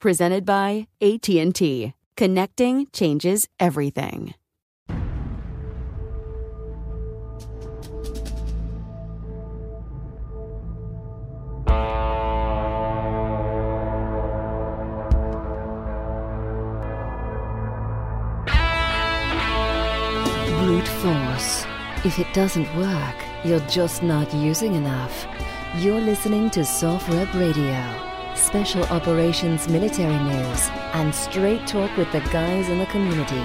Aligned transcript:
Presented 0.00 0.46
by 0.46 0.86
AT&T. 1.02 1.92
Connecting 2.16 2.86
changes 2.90 3.46
everything. 3.60 4.32
Brute 20.56 20.88
force. 20.88 21.66
If 22.06 22.18
it 22.18 22.32
doesn't 22.32 22.74
work, 22.74 23.16
you're 23.44 23.60
just 23.68 24.02
not 24.02 24.32
using 24.32 24.76
enough. 24.76 25.26
You're 25.76 26.00
listening 26.00 26.48
to 26.52 26.60
SOFREP 26.60 27.34
Radio. 27.34 28.09
Special 28.34 28.82
Operations 28.84 29.68
Military 29.68 30.16
News, 30.24 30.68
and 30.94 31.14
straight 31.14 31.66
talk 31.66 31.94
with 31.96 32.10
the 32.12 32.20
guys 32.32 32.68
in 32.68 32.78
the 32.78 32.86
community. 32.86 33.36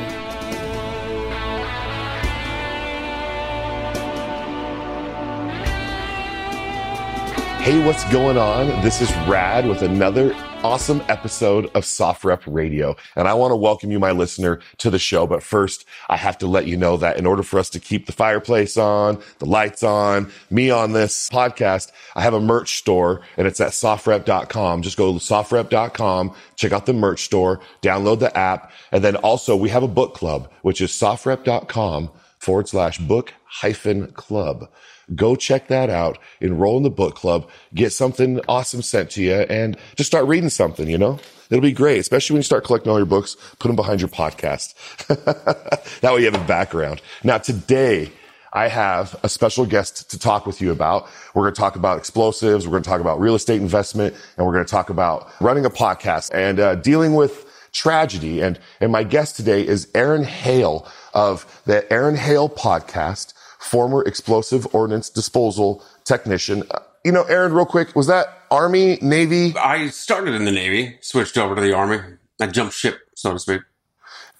Hey, 7.63 7.83
what's 7.85 8.03
going 8.11 8.37
on? 8.37 8.67
This 8.83 9.01
is 9.01 9.11
Rad 9.27 9.67
with 9.67 9.81
another 9.81 10.35
awesome 10.65 11.03
episode 11.09 11.67
of 11.75 11.83
SOFREP 11.83 12.41
Radio. 12.47 12.95
And 13.15 13.27
I 13.27 13.35
want 13.35 13.51
to 13.51 13.55
welcome 13.55 13.91
you, 13.91 13.99
my 13.99 14.09
listener, 14.09 14.61
to 14.79 14.89
the 14.89 14.97
show. 14.97 15.27
But 15.27 15.43
first, 15.43 15.85
I 16.09 16.17
have 16.17 16.39
to 16.39 16.47
let 16.47 16.65
you 16.65 16.75
know 16.75 16.97
that 16.97 17.17
in 17.17 17.27
order 17.27 17.43
for 17.43 17.59
us 17.59 17.69
to 17.69 17.79
keep 17.79 18.07
the 18.07 18.11
fireplace 18.11 18.75
on, 18.75 19.21
the 19.37 19.45
lights 19.45 19.83
on, 19.83 20.31
me 20.49 20.71
on 20.71 20.93
this 20.93 21.29
podcast, 21.29 21.91
I 22.15 22.23
have 22.23 22.33
a 22.33 22.41
merch 22.41 22.79
store 22.79 23.21
and 23.37 23.45
it's 23.45 23.61
at 23.61 23.73
sofrep.com. 23.73 24.81
Just 24.81 24.97
go 24.97 25.13
to 25.13 25.19
sofrep.com, 25.19 26.33
check 26.55 26.71
out 26.71 26.87
the 26.87 26.93
merch 26.93 27.25
store, 27.25 27.61
download 27.83 28.17
the 28.17 28.35
app. 28.35 28.71
And 28.91 29.03
then 29.03 29.17
also 29.17 29.55
we 29.55 29.69
have 29.69 29.83
a 29.83 29.87
book 29.87 30.15
club, 30.15 30.51
which 30.63 30.81
is 30.81 30.89
sofrep.com 30.89 32.09
forward 32.39 32.67
slash 32.67 32.97
book 32.97 33.35
hyphen 33.45 34.11
club. 34.13 34.67
Go 35.13 35.35
check 35.35 35.67
that 35.67 35.89
out. 35.89 36.17
Enroll 36.41 36.77
in 36.77 36.83
the 36.83 36.89
book 36.89 37.15
club. 37.15 37.47
Get 37.73 37.91
something 37.91 38.39
awesome 38.47 38.81
sent 38.81 39.11
to 39.11 39.21
you 39.21 39.33
and 39.33 39.77
just 39.95 40.07
start 40.07 40.25
reading 40.25 40.49
something, 40.49 40.89
you 40.89 40.97
know? 40.97 41.19
It'll 41.49 41.61
be 41.61 41.71
great, 41.71 41.99
especially 41.99 42.33
when 42.33 42.39
you 42.39 42.43
start 42.43 42.63
collecting 42.63 42.91
all 42.91 42.97
your 42.97 43.05
books, 43.05 43.37
put 43.59 43.67
them 43.67 43.75
behind 43.75 44.01
your 44.01 44.09
podcast. 44.09 44.73
that 46.01 46.13
way 46.13 46.21
you 46.21 46.25
have 46.25 46.41
a 46.41 46.47
background. 46.47 47.01
Now 47.23 47.37
today, 47.37 48.11
I 48.51 48.69
have 48.69 49.15
a 49.21 49.29
special 49.29 49.65
guest 49.65 50.09
to 50.11 50.17
talk 50.17 50.45
with 50.45 50.61
you 50.61 50.71
about. 50.71 51.07
We're 51.33 51.43
going 51.43 51.53
to 51.53 51.59
talk 51.59 51.75
about 51.75 51.97
explosives. 51.97 52.65
We're 52.65 52.71
going 52.71 52.83
to 52.83 52.89
talk 52.89 53.01
about 53.01 53.19
real 53.19 53.35
estate 53.35 53.61
investment 53.61 54.15
and 54.37 54.47
we're 54.47 54.53
going 54.53 54.65
to 54.65 54.71
talk 54.71 54.89
about 54.89 55.29
running 55.41 55.65
a 55.65 55.69
podcast 55.69 56.33
and 56.33 56.59
uh, 56.59 56.75
dealing 56.75 57.13
with 57.15 57.45
tragedy. 57.73 58.41
And, 58.41 58.57
and 58.79 58.91
my 58.91 59.03
guest 59.03 59.35
today 59.35 59.67
is 59.67 59.89
Aaron 59.93 60.23
Hale 60.23 60.87
of 61.13 61.61
the 61.65 61.91
Aaron 61.91 62.15
Hale 62.15 62.49
podcast 62.49 63.33
former 63.65 64.03
explosive 64.03 64.73
ordnance 64.73 65.09
disposal 65.09 65.83
technician. 66.05 66.63
Uh, 66.71 66.79
you 67.03 67.11
know, 67.11 67.23
Aaron, 67.23 67.53
real 67.53 67.65
quick, 67.65 67.95
was 67.95 68.07
that 68.07 68.27
Army, 68.51 68.97
Navy? 69.01 69.55
I 69.57 69.89
started 69.89 70.35
in 70.35 70.45
the 70.45 70.51
Navy, 70.51 70.97
switched 71.01 71.37
over 71.37 71.55
to 71.55 71.61
the 71.61 71.73
Army. 71.73 71.99
I 72.39 72.47
jumped 72.47 72.73
ship, 72.75 72.99
so 73.15 73.33
to 73.33 73.39
speak. 73.39 73.61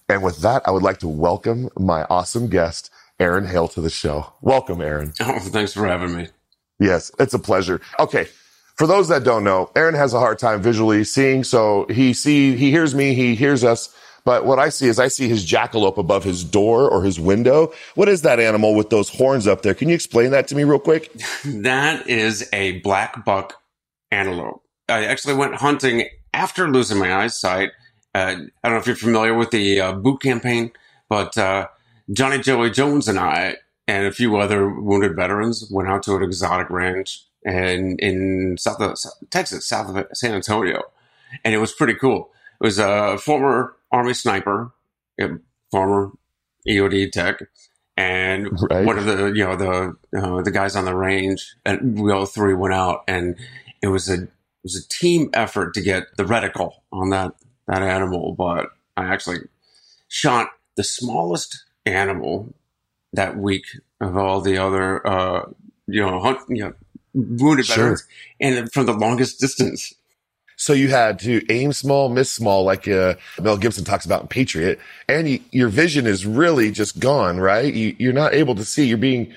And 0.07 0.23
with 0.23 0.37
that, 0.39 0.61
I 0.67 0.71
would 0.71 0.83
like 0.83 0.99
to 0.99 1.07
welcome 1.07 1.69
my 1.77 2.05
awesome 2.09 2.47
guest, 2.47 2.91
Aaron 3.19 3.45
Hale, 3.47 3.67
to 3.69 3.81
the 3.81 3.89
show. 3.89 4.33
Welcome, 4.41 4.81
Aaron. 4.81 5.13
Oh, 5.21 5.39
thanks 5.39 5.73
for 5.73 5.87
having 5.87 6.15
me. 6.15 6.27
Yes, 6.79 7.11
it's 7.19 7.33
a 7.33 7.39
pleasure. 7.39 7.81
Okay. 7.99 8.27
For 8.75 8.85
those 8.87 9.07
that 9.07 9.23
don't 9.23 9.43
know, 9.43 9.71
Aaron 9.75 9.95
has 9.95 10.13
a 10.13 10.19
hard 10.19 10.37
time 10.37 10.61
visually 10.61 11.03
seeing, 11.05 11.43
so 11.45 11.85
he 11.89 12.13
see, 12.13 12.57
he 12.57 12.71
hears 12.71 12.93
me, 12.93 13.13
he 13.13 13.33
hears 13.35 13.63
us 13.63 13.95
but 14.25 14.45
what 14.45 14.59
I 14.59 14.69
see 14.69 14.87
is 14.87 14.99
I 14.99 15.07
see 15.07 15.29
his 15.29 15.45
jackalope 15.45 15.97
above 15.97 16.23
his 16.23 16.43
door 16.43 16.89
or 16.89 17.03
his 17.03 17.19
window. 17.19 17.71
What 17.93 18.09
is 18.09 18.23
that 18.23 18.39
animal 18.39 18.75
with 18.75 18.89
those 18.89 19.07
horns 19.07 19.47
up 19.47 19.61
there? 19.61 19.75
Can 19.75 19.87
you 19.87 19.95
explain 19.95 20.31
that 20.31 20.47
to 20.49 20.55
me 20.55 20.63
real 20.63 20.79
quick? 20.79 21.13
that 21.45 22.09
is 22.09 22.49
a 22.51 22.79
black 22.79 23.23
buck 23.23 23.53
antelope. 24.11 24.63
I 24.89 25.05
actually 25.05 25.35
went 25.35 25.55
hunting 25.55 26.09
after 26.33 26.67
losing 26.67 26.97
my 26.97 27.15
eyesight. 27.15 27.69
Uh, 28.13 28.35
I 28.63 28.67
don't 28.67 28.73
know 28.73 28.77
if 28.77 28.87
you're 28.87 28.95
familiar 28.95 29.35
with 29.35 29.51
the 29.51 29.79
uh, 29.79 29.93
boot 29.93 30.21
campaign, 30.21 30.71
but 31.07 31.37
uh, 31.37 31.67
Johnny 32.11 32.39
Joey 32.39 32.71
Jones 32.71 33.07
and 33.07 33.19
I 33.19 33.57
and 33.87 34.07
a 34.07 34.11
few 34.11 34.37
other 34.37 34.69
wounded 34.69 35.15
veterans 35.15 35.69
went 35.71 35.87
out 35.87 36.03
to 36.03 36.15
an 36.15 36.23
exotic 36.23 36.69
ranch 36.69 37.23
and 37.45 37.99
in 37.99 38.57
South 38.57 38.81
of, 38.81 38.97
Texas, 39.29 39.67
south 39.67 39.95
of 39.95 40.07
San 40.13 40.33
Antonio, 40.33 40.81
and 41.43 41.53
it 41.53 41.59
was 41.59 41.71
pretty 41.71 41.93
cool. 41.93 42.31
It 42.59 42.63
was 42.63 42.79
a 42.79 43.17
former 43.19 43.74
Army 43.91 44.13
sniper, 44.13 44.71
former 45.71 46.11
EOD 46.67 47.11
tech, 47.11 47.41
and 47.97 48.49
right. 48.69 48.85
one 48.85 48.97
of 48.97 49.05
the 49.05 49.27
you 49.27 49.45
know 49.45 49.55
the 49.55 49.95
uh, 50.17 50.41
the 50.41 50.51
guys 50.51 50.75
on 50.75 50.85
the 50.85 50.95
range, 50.95 51.55
and 51.65 51.99
we 51.99 52.11
all 52.11 52.25
three 52.25 52.53
went 52.53 52.73
out, 52.73 53.03
and 53.07 53.37
it 53.81 53.87
was 53.87 54.09
a 54.09 54.23
it 54.23 54.29
was 54.63 54.75
a 54.75 54.87
team 54.89 55.29
effort 55.33 55.73
to 55.73 55.81
get 55.81 56.15
the 56.17 56.23
reticle 56.23 56.71
on 56.91 57.09
that 57.11 57.33
that 57.67 57.81
animal. 57.81 58.33
But 58.33 58.67
I 58.97 59.05
actually 59.05 59.39
shot 60.07 60.49
the 60.75 60.83
smallest 60.83 61.63
animal 61.85 62.53
that 63.13 63.37
week 63.37 63.65
of 64.01 64.17
all 64.17 64.41
the 64.41 64.57
other 64.57 65.05
uh, 65.07 65.49
you 65.87 66.01
know 66.01 66.19
hunt, 66.19 66.39
you 66.49 66.63
know 66.63 66.73
wounded 67.13 67.65
Sure. 67.65 67.75
veterans, 67.75 68.07
and 68.41 68.71
from 68.73 68.85
the 68.85 68.93
longest 68.93 69.39
distance. 69.41 69.93
So 70.57 70.73
you 70.73 70.87
had 70.89 71.19
to 71.19 71.41
aim 71.51 71.73
small, 71.73 72.09
miss 72.09 72.31
small, 72.31 72.63
like 72.63 72.87
uh, 72.87 73.15
Mel 73.41 73.57
Gibson 73.57 73.83
talks 73.83 74.05
about 74.05 74.21
in 74.21 74.27
Patriot, 74.27 74.79
and 75.09 75.27
you, 75.27 75.39
your 75.51 75.67
vision 75.67 76.07
is 76.07 76.25
really 76.25 76.71
just 76.71 76.99
gone, 76.99 77.39
right? 77.39 77.73
You, 77.73 77.95
you're 77.99 78.13
not 78.13 78.33
able 78.33 78.55
to 78.55 78.63
see. 78.65 78.85
You're 78.85 78.97
being 78.97 79.33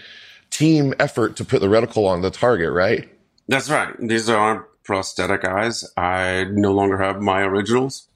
team 0.51 0.95
effort 0.99 1.37
to 1.37 1.45
put 1.45 1.61
the 1.61 1.67
reticle 1.67 2.07
on 2.07 2.23
the 2.23 2.31
target, 2.31 2.73
right? 2.73 3.09
That's 3.49 3.69
right. 3.71 3.95
These 3.99 4.29
are 4.29 4.67
prosthetic 4.85 5.45
eyes. 5.45 5.85
I 5.97 6.45
no 6.51 6.73
longer 6.73 6.99
have 6.99 7.21
my 7.21 7.43
originals. 7.43 8.07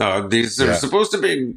Uh, 0.00 0.26
these 0.26 0.60
are 0.60 0.66
Yeah. 0.68 0.74
supposed 0.74 1.10
to 1.12 1.18
be 1.18 1.54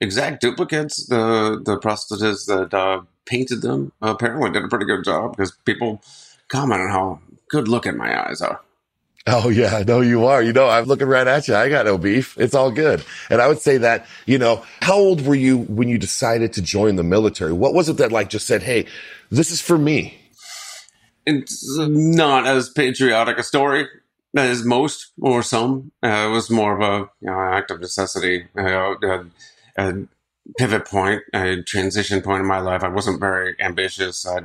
exact 0.00 0.40
duplicates. 0.40 1.06
The 1.06 1.60
the 1.64 1.78
prosthetist 1.78 2.46
that 2.46 2.72
uh, 2.74 3.02
painted 3.26 3.62
them 3.62 3.92
apparently 4.00 4.50
did 4.50 4.64
a 4.64 4.68
pretty 4.68 4.86
good 4.86 5.04
job 5.04 5.36
because 5.36 5.52
people 5.64 6.02
comment 6.48 6.80
on 6.82 6.88
how 6.90 7.20
good 7.48 7.68
looking 7.68 7.96
my 7.96 8.28
eyes 8.28 8.40
are. 8.40 8.60
Oh 9.26 9.50
yeah, 9.50 9.84
no, 9.86 10.00
you 10.00 10.26
are. 10.26 10.42
You 10.42 10.52
know, 10.52 10.68
I'm 10.68 10.84
looking 10.84 11.06
right 11.06 11.26
at 11.26 11.46
you. 11.46 11.54
I 11.54 11.68
got 11.68 11.86
no 11.86 11.96
beef. 11.96 12.36
It's 12.38 12.54
all 12.54 12.72
good. 12.72 13.04
And 13.30 13.40
I 13.40 13.46
would 13.46 13.60
say 13.60 13.78
that, 13.78 14.06
you 14.26 14.36
know, 14.36 14.64
how 14.80 14.94
old 14.94 15.24
were 15.24 15.34
you 15.34 15.58
when 15.58 15.88
you 15.88 15.96
decided 15.96 16.52
to 16.54 16.62
join 16.62 16.96
the 16.96 17.04
military? 17.04 17.52
What 17.52 17.72
was 17.72 17.88
it 17.88 17.98
that 17.98 18.10
like 18.10 18.30
just 18.30 18.46
said, 18.46 18.64
Hey, 18.64 18.86
this 19.30 19.52
is 19.52 19.60
for 19.60 19.78
me? 19.78 20.18
It's 21.24 21.78
not 21.78 22.48
as 22.48 22.68
patriotic 22.68 23.38
a 23.38 23.44
story 23.44 23.86
as 24.36 24.64
most 24.64 25.12
or 25.20 25.42
some. 25.44 25.92
Uh, 26.02 26.26
it 26.28 26.30
was 26.30 26.50
more 26.50 26.74
of 26.74 26.80
a 26.80 27.08
you 27.20 27.30
know, 27.30 27.38
act 27.38 27.70
of 27.70 27.80
necessity, 27.80 28.48
uh, 28.58 28.94
a, 29.02 29.24
a 29.76 29.94
pivot 30.58 30.84
point, 30.86 31.22
a 31.32 31.62
transition 31.62 32.22
point 32.22 32.40
in 32.40 32.46
my 32.46 32.58
life. 32.58 32.82
I 32.82 32.88
wasn't 32.88 33.20
very 33.20 33.54
ambitious. 33.60 34.26
I 34.26 34.40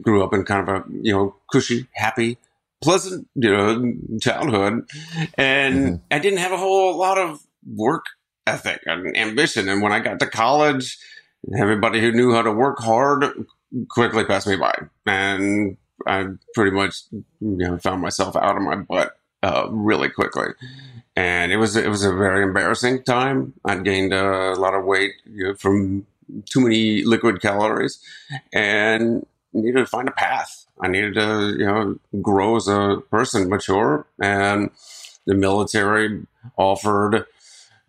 grew 0.00 0.22
up 0.22 0.32
in 0.32 0.44
kind 0.44 0.68
of 0.68 0.74
a 0.74 0.84
you 1.02 1.12
know 1.12 1.34
cushy, 1.50 1.88
happy, 1.94 2.38
pleasant 2.80 3.28
you 3.34 3.50
know 3.50 3.92
childhood, 4.20 4.88
and 5.34 6.00
I 6.10 6.18
didn't 6.18 6.38
have 6.38 6.52
a 6.52 6.56
whole 6.56 6.96
lot 6.96 7.18
of 7.18 7.40
work 7.66 8.04
ethic 8.46 8.80
and 8.86 9.16
ambition. 9.16 9.68
And 9.68 9.82
when 9.82 9.92
I 9.92 10.00
got 10.00 10.18
to 10.20 10.26
college, 10.26 10.98
everybody 11.56 12.00
who 12.00 12.12
knew 12.12 12.32
how 12.32 12.42
to 12.42 12.52
work 12.52 12.78
hard 12.78 13.24
quickly 13.88 14.24
passed 14.24 14.46
me 14.46 14.56
by, 14.56 14.74
and 15.06 15.76
I 16.06 16.26
pretty 16.54 16.70
much 16.70 17.02
you 17.12 17.24
know 17.40 17.78
found 17.78 18.02
myself 18.02 18.36
out 18.36 18.56
of 18.56 18.62
my 18.62 18.76
butt 18.76 19.16
uh, 19.42 19.68
really 19.70 20.08
quickly, 20.08 20.48
and 21.16 21.52
it 21.52 21.56
was 21.56 21.76
it 21.76 21.88
was 21.88 22.04
a 22.04 22.14
very 22.14 22.42
embarrassing 22.42 23.02
time. 23.04 23.54
I'd 23.64 23.84
gained 23.84 24.12
a 24.12 24.54
lot 24.54 24.74
of 24.74 24.84
weight 24.84 25.12
you 25.26 25.48
know, 25.48 25.54
from 25.54 26.06
too 26.46 26.60
many 26.60 27.02
liquid 27.04 27.40
calories, 27.40 27.98
and 28.52 29.26
needed 29.52 29.80
to 29.80 29.86
find 29.86 30.08
a 30.08 30.12
path. 30.12 30.66
I 30.80 30.88
needed 30.88 31.14
to 31.14 31.56
you 31.58 31.66
know 31.66 31.98
grow 32.20 32.56
as 32.56 32.68
a 32.68 33.02
person, 33.10 33.48
mature, 33.48 34.06
and 34.20 34.70
the 35.26 35.34
military 35.34 36.26
offered 36.56 37.26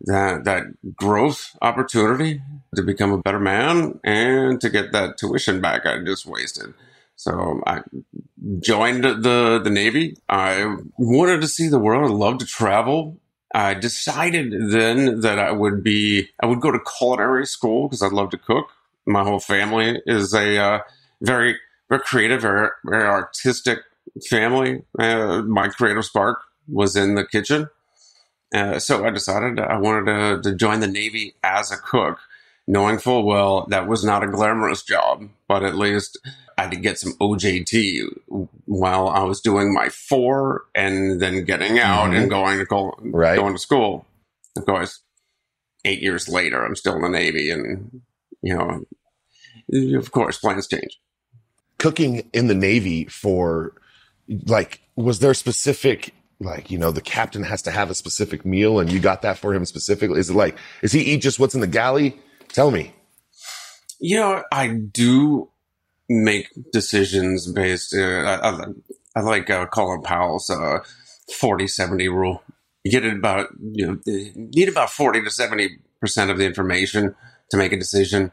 that 0.02 0.44
that 0.44 0.64
growth 0.96 1.56
opportunity 1.62 2.42
to 2.74 2.82
become 2.82 3.12
a 3.12 3.18
better 3.18 3.40
man 3.40 4.00
and 4.02 4.60
to 4.60 4.68
get 4.68 4.92
that 4.92 5.16
tuition 5.16 5.60
back 5.60 5.86
I 5.86 6.02
just 6.04 6.26
wasted. 6.26 6.74
So 7.16 7.62
I 7.66 7.82
joined 8.58 9.04
the 9.04 9.60
the 9.62 9.70
Navy. 9.70 10.16
I 10.28 10.76
wanted 10.98 11.40
to 11.42 11.48
see 11.48 11.68
the 11.68 11.78
world. 11.78 12.10
I 12.10 12.14
loved 12.14 12.40
to 12.40 12.46
travel. 12.46 13.18
I 13.54 13.74
decided 13.74 14.52
then 14.70 15.20
that 15.20 15.38
I 15.38 15.52
would 15.52 15.84
be 15.84 16.30
I 16.42 16.46
would 16.46 16.60
go 16.60 16.70
to 16.70 16.80
culinary 16.98 17.46
school 17.46 17.88
because 17.88 18.02
I 18.02 18.08
love 18.08 18.30
to 18.30 18.38
cook. 18.38 18.70
My 19.06 19.22
whole 19.22 19.40
family 19.40 20.00
is 20.06 20.32
a 20.32 20.58
uh, 20.58 20.78
very 21.22 21.56
very 21.88 22.00
creative, 22.00 22.42
very 22.42 22.68
very 22.84 23.04
artistic 23.06 23.78
family. 24.28 24.82
Uh, 24.98 25.42
my 25.42 25.68
creative 25.68 26.04
spark 26.04 26.38
was 26.68 26.96
in 26.96 27.14
the 27.14 27.24
kitchen. 27.26 27.68
Uh, 28.54 28.78
so 28.78 29.04
I 29.06 29.10
decided 29.10 29.58
I 29.58 29.78
wanted 29.78 30.42
to, 30.42 30.50
to 30.50 30.56
join 30.56 30.80
the 30.80 30.86
Navy 30.86 31.34
as 31.42 31.70
a 31.72 31.76
cook, 31.78 32.18
knowing 32.66 32.98
full 32.98 33.24
well 33.24 33.66
that 33.70 33.88
was 33.88 34.04
not 34.04 34.22
a 34.22 34.26
glamorous 34.26 34.82
job, 34.82 35.28
but 35.48 35.62
at 35.64 35.74
least 35.74 36.18
I 36.58 36.66
could 36.68 36.82
get 36.82 36.98
some 36.98 37.14
OJT 37.14 38.02
while 38.66 39.08
I 39.08 39.22
was 39.24 39.40
doing 39.40 39.72
my 39.72 39.88
four 39.88 40.64
and 40.74 41.20
then 41.20 41.44
getting 41.44 41.78
out 41.78 42.10
Mhm. 42.10 42.16
and 42.20 42.30
going 42.30 42.58
to 42.58 42.66
go, 42.66 42.94
Right. 43.00 43.36
going 43.36 43.54
to 43.54 43.58
school. 43.58 44.04
Of 44.56 44.66
course, 44.66 45.00
eight 45.86 46.02
years 46.02 46.28
later, 46.28 46.62
I'm 46.62 46.76
still 46.76 46.96
in 46.96 47.02
the 47.02 47.08
Navy, 47.08 47.50
and 47.50 48.02
you 48.42 48.54
know, 48.54 48.84
of 49.98 50.10
course, 50.12 50.38
plans 50.38 50.66
change. 50.68 51.00
Cooking 51.82 52.30
in 52.32 52.46
the 52.46 52.54
Navy 52.54 53.06
for 53.06 53.72
like, 54.46 54.80
was 54.94 55.18
there 55.18 55.34
specific, 55.34 56.14
like, 56.38 56.70
you 56.70 56.78
know, 56.78 56.92
the 56.92 57.00
captain 57.00 57.42
has 57.42 57.60
to 57.62 57.72
have 57.72 57.90
a 57.90 57.94
specific 57.96 58.46
meal 58.46 58.78
and 58.78 58.88
you 58.88 59.00
got 59.00 59.22
that 59.22 59.36
for 59.36 59.52
him 59.52 59.64
specifically? 59.64 60.20
Is 60.20 60.30
it 60.30 60.36
like, 60.36 60.56
is 60.82 60.92
he 60.92 61.00
eat 61.00 61.22
just 61.22 61.40
what's 61.40 61.56
in 61.56 61.60
the 61.60 61.66
galley? 61.66 62.20
Tell 62.50 62.70
me. 62.70 62.94
You 63.98 64.16
know, 64.16 64.44
I 64.52 64.68
do 64.68 65.50
make 66.08 66.46
decisions 66.72 67.50
based. 67.50 67.92
Uh, 67.96 68.00
I, 68.00 68.50
I, 68.50 68.64
I 69.16 69.20
like 69.22 69.50
uh, 69.50 69.66
Colin 69.66 70.02
Powell's 70.02 70.50
uh, 70.50 70.84
40 71.36 71.66
70 71.66 72.08
rule. 72.10 72.44
You 72.84 72.92
get 72.92 73.04
it 73.04 73.16
about, 73.16 73.48
you 73.60 73.88
know, 73.88 73.98
you 74.06 74.30
need 74.36 74.68
about 74.68 74.90
40 74.90 75.24
to 75.24 75.30
70% 75.30 76.30
of 76.30 76.38
the 76.38 76.46
information 76.46 77.16
to 77.50 77.56
make 77.56 77.72
a 77.72 77.76
decision. 77.76 78.30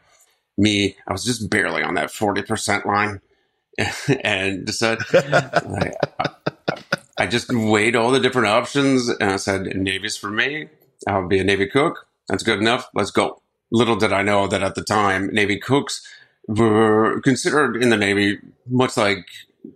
Me, 0.56 0.96
I 1.08 1.12
was 1.12 1.24
just 1.24 1.50
barely 1.50 1.82
on 1.82 1.94
that 1.94 2.10
40% 2.10 2.86
line 2.86 3.20
and 4.24 4.66
decided, 4.66 5.04
I, 5.14 5.92
I 7.18 7.26
just 7.26 7.52
weighed 7.52 7.96
all 7.96 8.10
the 8.10 8.20
different 8.20 8.48
options 8.48 9.08
and 9.08 9.30
I 9.30 9.36
said, 9.36 9.62
Navy's 9.76 10.16
for 10.16 10.30
me. 10.30 10.68
I'll 11.06 11.28
be 11.28 11.38
a 11.38 11.44
Navy 11.44 11.66
cook. 11.66 12.06
That's 12.28 12.42
good 12.42 12.58
enough. 12.58 12.88
Let's 12.94 13.10
go. 13.10 13.42
Little 13.72 13.96
did 13.96 14.12
I 14.12 14.22
know 14.22 14.46
that 14.46 14.62
at 14.62 14.74
the 14.74 14.82
time, 14.84 15.28
Navy 15.32 15.58
cooks 15.58 16.06
were 16.48 17.20
considered 17.20 17.76
in 17.76 17.90
the 17.90 17.96
Navy 17.96 18.38
much 18.68 18.96
like 18.96 19.26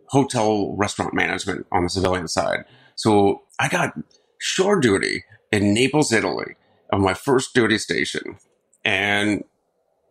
hotel 0.09 0.75
restaurant 0.77 1.15
management 1.15 1.67
on 1.73 1.85
the 1.85 1.91
civilian 1.91 2.29
side. 2.29 2.65
So 2.97 3.43
I 3.59 3.69
got 3.69 3.95
shore 4.39 4.81
duty 4.81 5.25
in 5.53 5.73
Naples, 5.73 6.13
Italy 6.13 6.57
on 6.93 7.03
my 7.03 7.15
first 7.15 7.55
duty 7.55 7.79
station. 7.79 8.39
And 8.85 9.45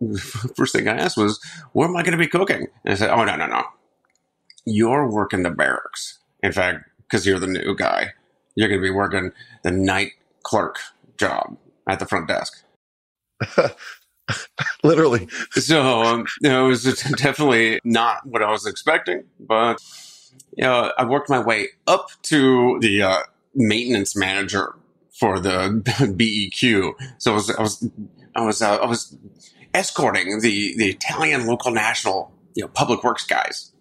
first 0.56 0.74
thing 0.74 0.88
I 0.88 0.98
asked 0.98 1.18
was, 1.18 1.40
where 1.72 1.88
am 1.88 1.96
I 1.96 2.04
going 2.04 2.14
to 2.14 2.18
be 2.18 2.28
cooking? 2.28 2.68
And 2.84 2.94
I 2.94 2.96
said, 2.96 3.10
oh, 3.10 3.24
no, 3.24 3.36
no, 3.36 3.48
no. 3.48 3.64
You're 4.66 5.10
working 5.10 5.44
the 5.44 5.52
barracks. 5.52 6.20
In 6.42 6.52
fact, 6.52 6.90
because 7.04 7.26
you're 7.26 7.40
the 7.40 7.48
new 7.48 7.76
guy, 7.76 8.14
you're 8.56 8.70
going 8.70 8.82
to 8.82 8.86
be 8.86 8.92
working 8.92 9.32
the 9.64 9.72
night 9.72 10.12
clerk 10.44 10.78
job 11.18 11.58
at 11.88 12.00
the 12.00 12.06
front 12.06 12.28
desk. 12.28 12.64
Literally. 14.84 15.28
So, 15.52 16.02
um, 16.02 16.26
you 16.42 16.50
know, 16.50 16.66
it 16.66 16.70
was 16.70 16.84
definitely 17.18 17.80
not 17.84 18.26
what 18.26 18.42
I 18.42 18.52
was 18.52 18.66
expecting, 18.66 19.24
but, 19.40 19.82
you 20.56 20.64
know, 20.64 20.92
I 20.98 21.06
worked 21.06 21.30
my 21.30 21.40
way 21.40 21.70
up 21.88 22.10
to 22.24 22.80
the 22.80 23.02
uh, 23.02 23.20
maintenance 23.54 24.16
manager 24.16 24.76
for 25.20 25.40
the 25.40 25.82
BEQ. 25.86 26.94
So 27.18 27.32
I 27.32 27.36
was, 27.36 27.50
I 27.50 27.62
was, 27.62 27.90
I 28.36 28.42
was, 28.42 28.62
uh, 28.62 28.78
I 28.78 28.86
was 28.86 29.16
escorting 29.74 30.40
the, 30.42 30.76
the 30.78 30.90
Italian 30.90 31.46
local 31.46 31.72
national, 31.72 32.32
you 32.56 32.64
know, 32.64 32.70
public 32.70 33.04
works 33.04 33.26
guys. 33.26 33.73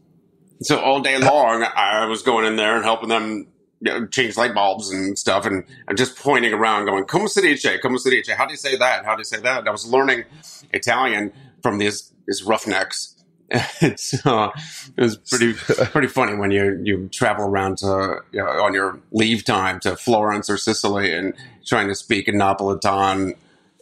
So 0.62 0.78
all 0.80 1.00
day 1.00 1.18
long, 1.18 1.62
I 1.62 2.06
was 2.06 2.22
going 2.22 2.46
in 2.46 2.56
there 2.56 2.76
and 2.76 2.84
helping 2.84 3.08
them 3.08 3.48
you 3.80 3.90
know, 3.90 4.06
change 4.06 4.36
light 4.36 4.54
bulbs 4.54 4.90
and 4.90 5.18
stuff, 5.18 5.44
and 5.44 5.64
just 5.96 6.16
pointing 6.16 6.52
around, 6.52 6.86
going, 6.86 7.04
"Come 7.04 7.26
si 7.26 7.40
dice? 7.40 7.80
Come 7.82 7.98
si 7.98 8.10
dice? 8.10 8.36
How 8.36 8.46
do 8.46 8.52
you 8.52 8.56
say 8.56 8.76
that? 8.76 9.04
How 9.04 9.16
do 9.16 9.20
you 9.20 9.24
say 9.24 9.40
that?" 9.40 9.60
And 9.60 9.68
I 9.68 9.72
was 9.72 9.86
learning 9.86 10.24
Italian 10.72 11.32
from 11.62 11.78
these 11.78 12.12
these 12.26 12.42
roughnecks. 12.44 13.14
so 13.96 14.50
it 14.96 15.02
was 15.02 15.16
pretty 15.16 15.52
pretty 15.54 16.08
funny 16.08 16.34
when 16.34 16.50
you 16.52 16.80
you 16.84 17.08
travel 17.08 17.44
around 17.44 17.78
to 17.78 18.18
you 18.30 18.40
know, 18.40 18.46
on 18.46 18.72
your 18.72 18.98
leave 19.10 19.44
time 19.44 19.80
to 19.80 19.96
Florence 19.96 20.48
or 20.48 20.56
Sicily 20.56 21.12
and 21.12 21.34
trying 21.66 21.88
to 21.88 21.94
speak 21.94 22.28
in 22.28 22.36
Napolitan 22.36 23.34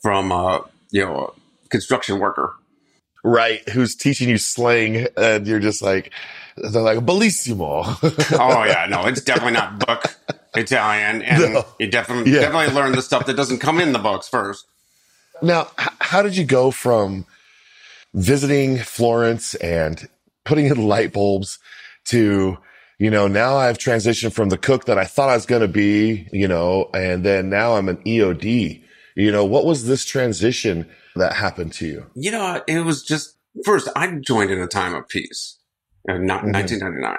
from 0.03 0.33
uh, 0.33 0.61
you 0.91 1.05
know 1.05 1.35
a 1.65 1.69
construction 1.69 2.19
worker. 2.19 2.55
Right. 3.23 3.69
Who's 3.69 3.95
teaching 3.95 4.29
you 4.29 4.39
slang 4.39 5.07
and 5.17 5.47
you're 5.47 5.61
just 5.61 5.83
like, 5.83 6.13
they're 6.61 6.83
like, 6.83 6.99
bellissimo. 7.01 7.85
oh 8.39 8.65
yeah, 8.65 8.87
no, 8.89 9.07
it's 9.07 9.23
definitely 9.23 9.53
not 9.53 9.79
book 9.87 10.05
Italian, 10.55 11.23
and 11.23 11.55
No. 11.55 11.67
you 11.79 11.89
definitely 11.91 12.33
Yeah. 12.33 12.41
definitely 12.41 12.75
learn 12.75 12.93
the 12.93 13.03
stuff 13.03 13.27
that 13.27 13.35
doesn't 13.37 13.59
come 13.59 13.81
in 13.81 13.93
the 13.93 13.99
books 13.99 14.29
first. 14.29 14.67
Now, 15.43 15.71
h- 15.81 15.89
how 16.01 16.23
did 16.23 16.37
you 16.37 16.45
go 16.45 16.71
from 16.71 17.25
visiting 18.15 18.79
Florence 18.79 19.55
and 19.57 20.09
putting 20.45 20.67
in 20.67 20.87
light 20.89 21.13
bulbs 21.13 21.59
to, 22.07 22.59
you 22.99 23.11
know, 23.11 23.27
now 23.29 23.57
I've 23.57 23.79
transitioned 23.79 24.33
from 24.33 24.49
the 24.49 24.59
cook 24.59 24.87
that 24.87 24.99
I 24.99 25.05
thought 25.05 25.29
I 25.31 25.35
was 25.35 25.47
going 25.47 25.63
to 25.63 25.69
be, 25.69 26.29
you 26.33 26.49
know, 26.49 26.91
and 26.93 27.25
then 27.25 27.49
now 27.51 27.77
I'm 27.77 27.89
an 27.89 27.99
EOD. 28.05 28.83
You 29.17 29.33
know, 29.33 29.45
what 29.45 29.65
was 29.65 29.87
this 29.87 30.05
transition 30.05 30.89
that 31.17 31.35
happened 31.35 31.73
to 31.75 31.87
you? 31.87 32.07
You 32.15 32.31
know, 32.33 32.63
it 32.67 32.81
was 32.81 33.03
just 33.03 33.37
first 33.65 33.89
I 33.97 34.09
joined 34.17 34.51
in 34.51 34.61
a 34.61 34.67
time 34.67 34.95
of 34.95 35.09
peace, 35.09 35.57
in 36.09 36.27
not 36.27 36.43
Mhm. 36.45 36.53
1999, 36.53 37.19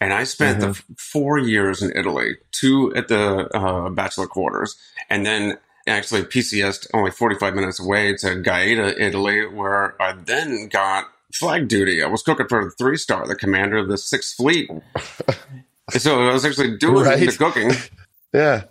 And 0.00 0.12
I 0.12 0.24
spent 0.24 0.58
Mhm. 0.58 0.60
the 0.60 0.68
f- 0.70 0.84
four 0.98 1.38
years 1.38 1.80
in 1.82 1.92
Italy, 1.96 2.36
two 2.52 2.92
at 2.94 3.08
the 3.08 3.48
uh, 3.56 3.88
bachelor 3.90 4.26
quarters, 4.26 4.76
and 5.08 5.24
then 5.24 5.56
actually 5.86 6.24
PCS 6.24 6.86
only 6.92 7.10
45 7.10 7.54
minutes 7.54 7.78
away 7.80 8.14
to 8.16 8.34
Gaeta, 8.36 9.00
Italy, 9.02 9.46
where 9.46 10.00
I 10.02 10.12
then 10.12 10.68
got 10.68 11.06
flag 11.32 11.68
duty. 11.68 12.02
I 12.02 12.06
was 12.06 12.22
cooking 12.22 12.48
for 12.48 12.64
the 12.64 12.70
three 12.72 12.96
star, 12.96 13.26
the 13.26 13.34
commander 13.36 13.78
of 13.78 13.88
the 13.88 13.96
Sixth 13.98 14.34
Fleet. 14.36 14.68
so 15.90 16.28
I 16.28 16.32
was 16.32 16.44
actually 16.44 16.76
doing 16.76 17.04
Right. 17.04 17.18
the 17.20 17.36
cooking. 17.36 17.72
Yeah. 18.34 18.64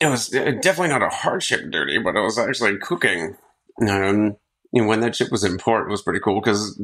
It 0.00 0.06
was 0.06 0.32
uh, 0.32 0.52
definitely 0.62 0.90
not 0.90 1.02
a 1.02 1.08
hardship 1.08 1.68
duty, 1.72 1.98
but 1.98 2.14
it 2.14 2.20
was 2.20 2.38
actually 2.38 2.78
cooking. 2.78 3.36
Um, 3.88 4.36
you 4.72 4.82
know, 4.82 4.86
when 4.88 5.00
that 5.00 5.16
ship 5.16 5.32
was 5.32 5.42
in 5.42 5.58
port, 5.58 5.88
it 5.88 5.90
was 5.90 6.00
pretty 6.02 6.20
cool 6.20 6.40
because 6.40 6.80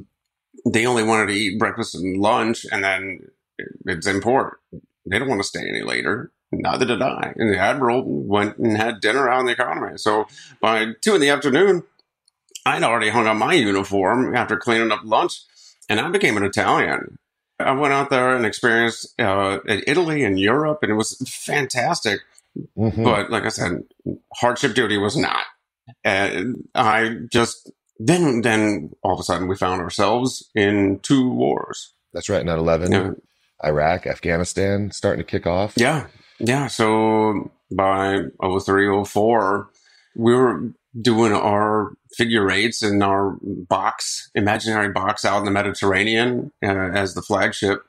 they 0.66 0.86
only 0.86 1.02
wanted 1.04 1.26
to 1.28 1.34
eat 1.34 1.58
breakfast 1.58 1.94
and 1.94 2.20
lunch, 2.20 2.66
and 2.70 2.84
then 2.84 3.30
it's 3.86 4.06
in 4.06 4.20
port. 4.20 4.60
They 5.06 5.18
don't 5.18 5.28
want 5.28 5.40
to 5.40 5.48
stay 5.48 5.66
any 5.68 5.82
later. 5.82 6.30
Neither 6.52 6.84
did 6.84 7.00
I. 7.02 7.32
And 7.36 7.52
the 7.52 7.58
admiral 7.58 8.02
went 8.04 8.58
and 8.58 8.76
had 8.76 9.00
dinner 9.00 9.28
out 9.28 9.40
in 9.40 9.46
the 9.46 9.52
economy. 9.52 9.96
So 9.96 10.26
by 10.60 10.92
two 11.00 11.14
in 11.14 11.20
the 11.20 11.28
afternoon, 11.28 11.84
I'd 12.66 12.82
already 12.82 13.10
hung 13.10 13.26
up 13.26 13.36
my 13.36 13.54
uniform 13.54 14.34
after 14.34 14.56
cleaning 14.56 14.92
up 14.92 15.00
lunch, 15.04 15.40
and 15.88 16.00
I 16.00 16.08
became 16.10 16.36
an 16.36 16.44
Italian. 16.44 17.18
I 17.58 17.72
went 17.72 17.92
out 17.92 18.10
there 18.10 18.34
and 18.34 18.44
experienced 18.44 19.18
uh, 19.20 19.58
Italy 19.66 20.24
and 20.24 20.38
Europe, 20.40 20.80
and 20.82 20.90
it 20.90 20.96
was 20.96 21.16
fantastic. 21.28 22.20
Mhm. 22.76 23.04
But 23.04 23.30
like 23.30 23.44
I 23.44 23.48
said, 23.48 23.84
hardship 24.34 24.74
duty 24.74 24.98
was 24.98 25.16
not. 25.16 25.44
And 26.04 26.68
I 26.74 27.16
just 27.30 27.70
then 28.02 28.40
then 28.40 28.90
all 29.02 29.12
of 29.12 29.20
a 29.20 29.22
sudden 29.22 29.46
we 29.46 29.56
found 29.56 29.80
ourselves 29.82 30.50
in 30.54 30.98
two 31.00 31.30
wars. 31.30 31.92
That's 32.14 32.28
right. 32.28 32.44
9 32.44 32.58
11, 32.58 32.92
Yeah. 32.92 33.10
Iraq, 33.62 34.06
Afghanistan 34.06 34.90
starting 34.90 35.24
to 35.24 35.30
kick 35.30 35.46
off. 35.46 35.74
Yeah. 35.76 36.06
Yeah. 36.38 36.66
So 36.66 37.50
by 37.70 38.20
03, 38.42 39.04
04, 39.04 39.68
we 40.16 40.34
were 40.34 40.72
doing 40.98 41.32
our 41.32 41.92
figure 42.16 42.50
eights 42.50 42.82
in 42.82 43.02
our 43.02 43.36
box, 43.42 44.30
imaginary 44.34 44.88
box 44.92 45.24
out 45.24 45.38
in 45.40 45.44
the 45.44 45.50
Mediterranean 45.50 46.50
uh, 46.64 46.66
as 46.68 47.14
the 47.14 47.22
flagship. 47.22 47.84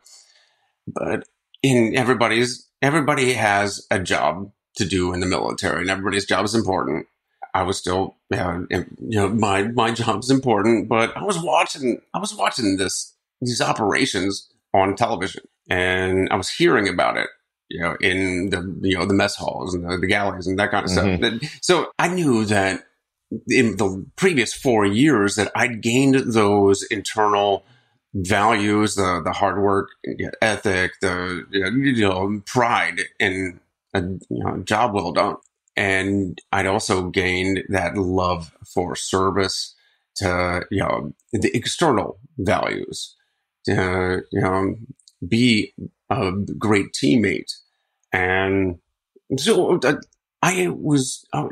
But 0.86 1.24
in 1.64 1.96
everybody's, 1.96 2.68
everybody 2.82 3.34
has 3.34 3.88
a 3.90 3.98
job 4.00 4.52
to 4.76 4.86
do 4.86 5.14
in 5.14 5.22
the 5.22 5.26
military 5.26 5.82
and 5.82 5.90
everybody's 5.90 6.26
job 6.26 6.44
is 6.46 6.54
important. 6.54 7.08
I 7.54 7.64
was 7.64 7.78
still, 7.78 8.16
uh, 8.34 8.60
you 8.70 8.86
know, 9.00 9.30
my, 9.30 9.64
my 9.64 9.92
job's 9.92 10.30
important, 10.30 10.88
but 10.90 11.16
I 11.18 11.24
was 11.24 11.40
watching, 11.40 12.02
I 12.14 12.20
was 12.20 12.36
watching 12.36 12.78
this, 12.78 13.14
these 13.42 13.62
operations 13.62 14.50
on 14.74 14.96
television 14.96 15.44
and 15.70 16.28
I 16.32 16.36
was 16.36 16.50
hearing 16.50 16.88
about 16.88 17.18
it 17.18 17.28
you 17.70 17.80
know, 17.80 17.96
in 18.02 18.50
the 18.50 18.78
you 18.82 18.98
know 18.98 19.06
the 19.06 19.14
mess 19.14 19.36
halls 19.38 19.74
and 19.74 19.90
the, 19.90 19.98
the 19.98 20.06
galleys 20.06 20.46
and 20.46 20.60
that 20.60 20.72
kind 20.72 20.84
of 20.84 20.92
Mhm. 20.92 21.40
stuff. 21.40 21.52
So 21.62 21.92
I 21.98 22.10
knew 22.10 22.44
that 22.46 22.84
in 23.48 23.78
the 23.78 24.06
previous 24.18 24.54
four 24.54 24.86
years 24.86 25.36
that 25.36 25.52
I'd 25.56 25.82
gained 25.82 26.16
those 26.16 26.84
internal 26.84 27.64
values, 28.14 28.96
the 28.96 29.22
the 29.24 29.32
hard 29.32 29.62
work 29.62 29.90
ethic, 30.42 30.92
the 31.00 31.46
you 31.52 32.02
know 32.10 32.42
pride 32.46 33.02
in 33.22 33.62
a 33.94 34.02
you 34.02 34.20
know, 34.44 34.58
job 34.64 34.94
well 34.94 35.14
done, 35.14 35.38
and 35.76 36.40
I'd 36.52 36.68
also 36.68 37.10
gained 37.10 37.64
that 37.70 37.98
love 37.98 38.52
for 38.74 38.96
service 38.96 39.76
to 40.18 40.66
you 40.72 40.80
know 40.80 41.14
the 41.34 41.56
external 41.56 42.20
values 42.38 43.16
to 43.66 44.24
you 44.32 44.42
know 44.42 44.76
be 45.28 45.74
a 46.10 46.32
great 46.58 46.88
teammate 46.94 47.52
and 48.12 48.80
so 49.38 49.80
uh, 49.80 49.96
I 50.42 50.68
was 50.70 51.26
uh, 51.34 51.48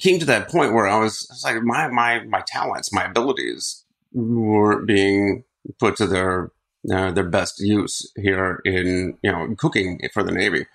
came 0.00 0.18
to 0.18 0.26
that 0.26 0.48
point 0.48 0.72
where 0.72 0.86
I 0.86 0.98
was, 0.98 1.26
I 1.30 1.34
was 1.34 1.44
like 1.44 1.62
my 1.62 1.88
my 1.88 2.24
my 2.24 2.42
talents, 2.46 2.92
my 2.92 3.04
abilities 3.04 3.84
were 4.12 4.82
being 4.84 5.44
put 5.78 5.96
to 5.96 6.06
their 6.06 6.50
uh, 6.92 7.12
their 7.12 7.28
best 7.28 7.60
use 7.60 8.10
here 8.16 8.60
in 8.64 9.16
you 9.22 9.30
know 9.30 9.54
cooking 9.56 10.00
for 10.12 10.22
the 10.22 10.32
Navy. 10.32 10.66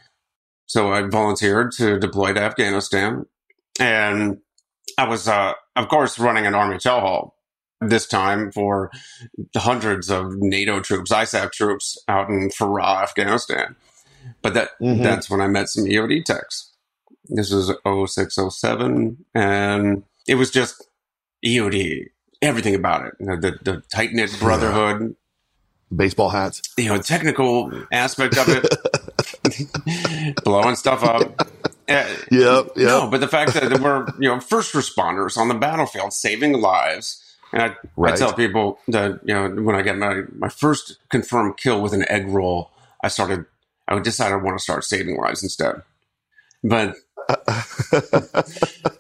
So 0.74 0.92
I 0.92 1.04
volunteered 1.04 1.72
to 1.74 2.00
deploy 2.00 2.34
to 2.34 2.42
Afghanistan, 2.42 3.28
and 3.80 4.40
I 4.98 5.08
was 5.08 5.28
uh, 5.28 5.54
of 5.76 5.88
course 5.88 6.18
running 6.18 6.48
an 6.48 6.56
army 6.56 6.80
chow 6.80 7.00
hall 7.00 7.36
this 7.80 8.08
time 8.08 8.52
for 8.52 8.90
hundreds 9.56 10.10
of 10.10 10.32
NATO 10.38 10.80
troops, 10.80 11.12
ISAF 11.12 11.52
troops 11.52 11.96
out 12.08 12.28
in 12.30 12.50
Farah, 12.50 13.04
Afghanistan. 13.04 13.76
But 14.42 14.56
that 14.56 14.70
Mhm. 14.82 15.04
that's 15.04 15.30
when 15.30 15.42
I 15.42 15.48
met 15.48 15.70
some 15.70 15.86
EOD 15.86 16.24
techs. 16.26 16.72
This 17.26 17.52
was 17.52 17.70
0607, 17.86 19.24
and 19.36 20.02
it 20.28 20.36
was 20.36 20.50
just 20.50 20.84
EOD, 21.46 22.08
everything 22.42 22.74
about 22.74 23.06
it. 23.06 23.14
You 23.20 23.26
know, 23.28 23.36
The, 23.40 23.60
the 23.62 23.84
tight 23.94 24.14
knit 24.14 24.36
brotherhood, 24.40 25.16
Baseball 25.96 26.30
hats. 26.30 26.64
you 26.80 26.86
know, 26.90 26.98
technical 27.00 27.72
aspect 27.92 28.38
of 28.38 28.50
it, 28.50 28.66
blowing 30.44 30.76
stuff 30.76 31.04
up. 31.04 31.22
Uh, 31.42 31.46
Yep. 31.88 32.18
Yep. 32.32 32.78
No, 32.78 33.10
but 33.12 33.20
the 33.20 33.28
fact 33.28 33.54
that 33.54 33.80
we're 33.82 34.06
you 34.18 34.30
know 34.30 34.40
first 34.40 34.74
responders 34.74 35.38
on 35.38 35.50
the 35.50 35.54
battlefield, 35.54 36.14
saving 36.14 36.54
lives. 36.54 37.20
And 37.52 37.62
I, 37.62 37.76
I 38.02 38.16
tell 38.16 38.34
people 38.34 38.80
that 38.88 39.20
you 39.26 39.34
know 39.34 39.50
when 39.62 39.76
I 39.76 39.82
get 39.82 39.98
my 39.98 40.22
my 40.38 40.48
first 40.50 40.98
confirmed 41.10 41.58
kill 41.58 41.82
with 41.82 41.94
an 41.94 42.06
egg 42.10 42.28
roll, 42.30 42.72
I 43.04 43.10
started. 43.10 43.46
I 43.88 43.96
would 43.96 44.04
decide 44.04 44.32
I 44.32 44.38
want 44.38 44.58
to 44.58 44.64
start 44.64 44.86
saving 44.86 45.18
lives 45.18 45.44
instead. 45.44 45.82
But 46.64 46.96
but 47.28 48.48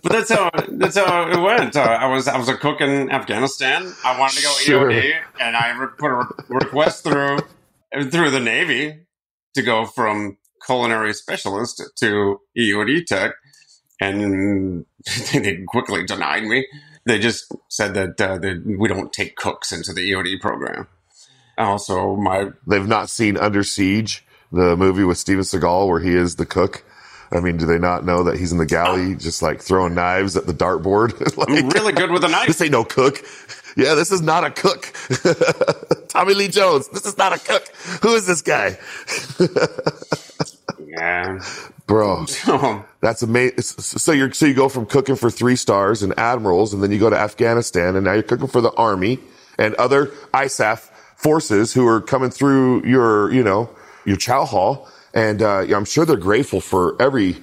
that's 0.03 0.29
how 0.31 0.51
that's 0.69 0.97
how 0.97 1.29
it 1.29 1.39
went. 1.39 1.75
Uh, 1.75 1.81
I 1.81 2.07
was 2.07 2.27
I 2.27 2.37
was 2.37 2.49
a 2.49 2.57
cook 2.57 2.81
in 2.81 3.09
Afghanistan. 3.11 3.91
I 4.03 4.19
wanted 4.19 4.37
to 4.37 4.43
go 4.43 4.51
Sure. 4.59 4.89
EOD, 4.91 5.13
and 5.39 5.55
I 5.55 5.77
re- 5.77 5.87
put 5.97 6.11
a 6.11 6.15
re- 6.15 6.25
request 6.49 7.03
through 7.05 7.39
through 8.11 8.31
the 8.31 8.39
Navy 8.41 9.05
to 9.55 9.61
go 9.61 9.85
from 9.85 10.37
culinary 10.65 11.13
specialist 11.13 11.83
to 11.97 12.39
EOD 12.57 13.05
tech, 13.05 13.33
and 13.99 14.85
they 15.33 15.63
quickly 15.67 16.05
denied 16.05 16.43
me. 16.43 16.67
They 17.05 17.19
just 17.19 17.51
said 17.69 17.93
that, 17.95 18.21
uh, 18.21 18.37
that 18.37 18.63
we 18.79 18.87
don't 18.87 19.11
take 19.11 19.35
cooks 19.35 19.71
into 19.71 19.93
the 19.93 20.11
EOD 20.11 20.39
program. 20.39 20.87
Also, 21.57 22.15
my 22.15 22.49
They've 22.65 22.87
not 22.87 23.09
seen 23.09 23.37
Under 23.37 23.63
Siege, 23.63 24.25
the 24.51 24.75
movie 24.75 25.03
with 25.03 25.17
Steven 25.17 25.43
Seagal 25.43 25.87
where 25.87 25.99
he 25.99 26.15
is 26.15 26.37
the 26.37 26.45
cook. 26.45 26.83
I 27.31 27.39
mean, 27.39 27.57
do 27.57 27.65
they 27.65 27.79
not 27.79 28.05
know 28.05 28.23
that 28.23 28.37
he's 28.37 28.51
in 28.51 28.59
the 28.59 28.65
galley 28.65 29.15
just 29.15 29.41
like 29.41 29.61
throwing 29.61 29.95
knives 29.95 30.37
at 30.37 30.45
the 30.45 30.53
dartboard? 30.53 31.13
I'm 31.47 31.69
really 31.69 31.93
good 31.93 32.11
with 32.11 32.23
a 32.23 32.29
knife. 32.29 32.47
this 32.47 32.61
ain't 32.61 32.71
no 32.71 32.83
cook. 32.83 33.23
Yeah, 33.75 33.95
this 33.95 34.11
is 34.11 34.21
not 34.21 34.43
a 34.43 34.51
cook. 34.51 34.93
Tommy 36.09 36.33
Lee 36.35 36.47
Jones, 36.47 36.87
this 36.89 37.05
is 37.05 37.17
not 37.17 37.33
a 37.33 37.39
cook. 37.39 37.67
Who 38.03 38.15
is 38.15 38.27
this 38.27 38.41
guy? 38.41 38.77
Yeah. 40.87 41.39
Bro, 41.87 42.27
that's 43.01 43.23
amazing. 43.23 43.61
So 43.61 44.11
you're, 44.11 44.31
so 44.33 44.45
you 44.45 44.53
go 44.53 44.69
from 44.69 44.85
cooking 44.85 45.15
for 45.15 45.29
three 45.31 45.55
stars 45.55 46.03
and 46.03 46.17
admirals, 46.19 46.73
and 46.73 46.83
then 46.83 46.91
you 46.91 46.99
go 46.99 47.09
to 47.09 47.17
Afghanistan, 47.17 47.95
and 47.95 48.05
now 48.05 48.13
you're 48.13 48.23
cooking 48.23 48.47
for 48.47 48.61
the 48.61 48.71
army 48.73 49.19
and 49.57 49.75
other 49.75 50.07
ISAF 50.33 50.89
forces 51.15 51.73
who 51.73 51.87
are 51.87 52.01
coming 52.01 52.29
through 52.29 52.85
your, 52.85 53.31
you 53.31 53.43
know, 53.43 53.69
your 54.05 54.17
chow 54.17 54.45
hall. 54.45 54.87
And, 55.13 55.41
uh, 55.41 55.59
I'm 55.75 55.85
sure 55.85 56.05
they're 56.05 56.17
grateful 56.17 56.61
for 56.61 57.01
every, 57.01 57.37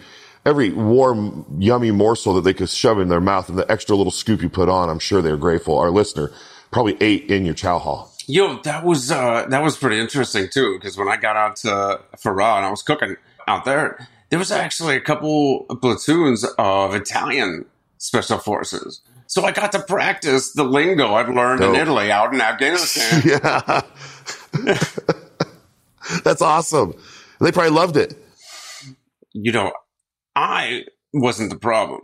every 0.45 0.71
warm, 0.73 1.45
yummy 1.59 1.91
morsel 1.91 2.35
that 2.35 2.43
they 2.43 2.55
could 2.55 2.69
shove 2.69 2.99
in 2.99 3.09
their 3.09 3.21
mouth 3.21 3.49
and 3.49 3.59
the 3.59 3.71
extra 3.71 3.97
little 3.97 4.11
scoop 4.13 4.43
you 4.43 4.49
put 4.49 4.69
on. 4.69 4.89
I'm 4.89 4.99
sure 4.99 5.23
they're 5.23 5.37
grateful. 5.37 5.79
Our 5.79 5.91
listener 5.91 6.33
probably 6.71 6.97
ate 7.01 7.31
in 7.31 7.45
your 7.45 7.55
chow 7.55 7.79
hall. 7.79 8.13
Yo, 8.27 8.61
that 8.63 8.85
was 8.85 9.11
uh, 9.11 9.47
that 9.49 9.63
was 9.63 9.77
pretty 9.77 9.99
interesting 9.99 10.49
too. 10.49 10.79
Because 10.79 10.97
when 10.97 11.09
I 11.09 11.17
got 11.17 11.37
out 11.37 11.57
to 11.57 12.01
Farah 12.17 12.59
and 12.59 12.67
I 12.67 12.71
was 12.71 12.83
cooking 12.83 13.17
out 13.49 13.65
there, 13.65 14.09
there 14.29 14.39
was 14.39 14.53
actually 14.53 14.97
a 14.97 15.01
couple 15.01 15.65
platoons 15.81 16.45
of 16.59 16.95
Italian 16.95 17.65
special 17.99 18.39
forces. 18.39 19.01
So 19.27 19.45
I 19.45 19.53
got 19.53 19.73
to 19.73 19.81
practice 19.81 20.53
the 20.53 20.65
lingo 20.65 21.15
I'd 21.15 21.29
learned 21.29 21.63
in 21.63 21.75
Italy 21.77 22.11
out 22.11 22.35
in 22.35 22.41
Afghanistan. 22.41 23.23
yeah. 23.27 23.81
That's 26.25 26.43
awesome. 26.43 26.95
They 27.41 27.53
probably 27.53 27.71
loved 27.71 27.97
it. 27.97 28.17
you 29.33 29.53
know, 29.53 29.73
I 30.37 30.85
wasn't 31.13 31.51
the 31.51 31.59
problem. 31.59 32.03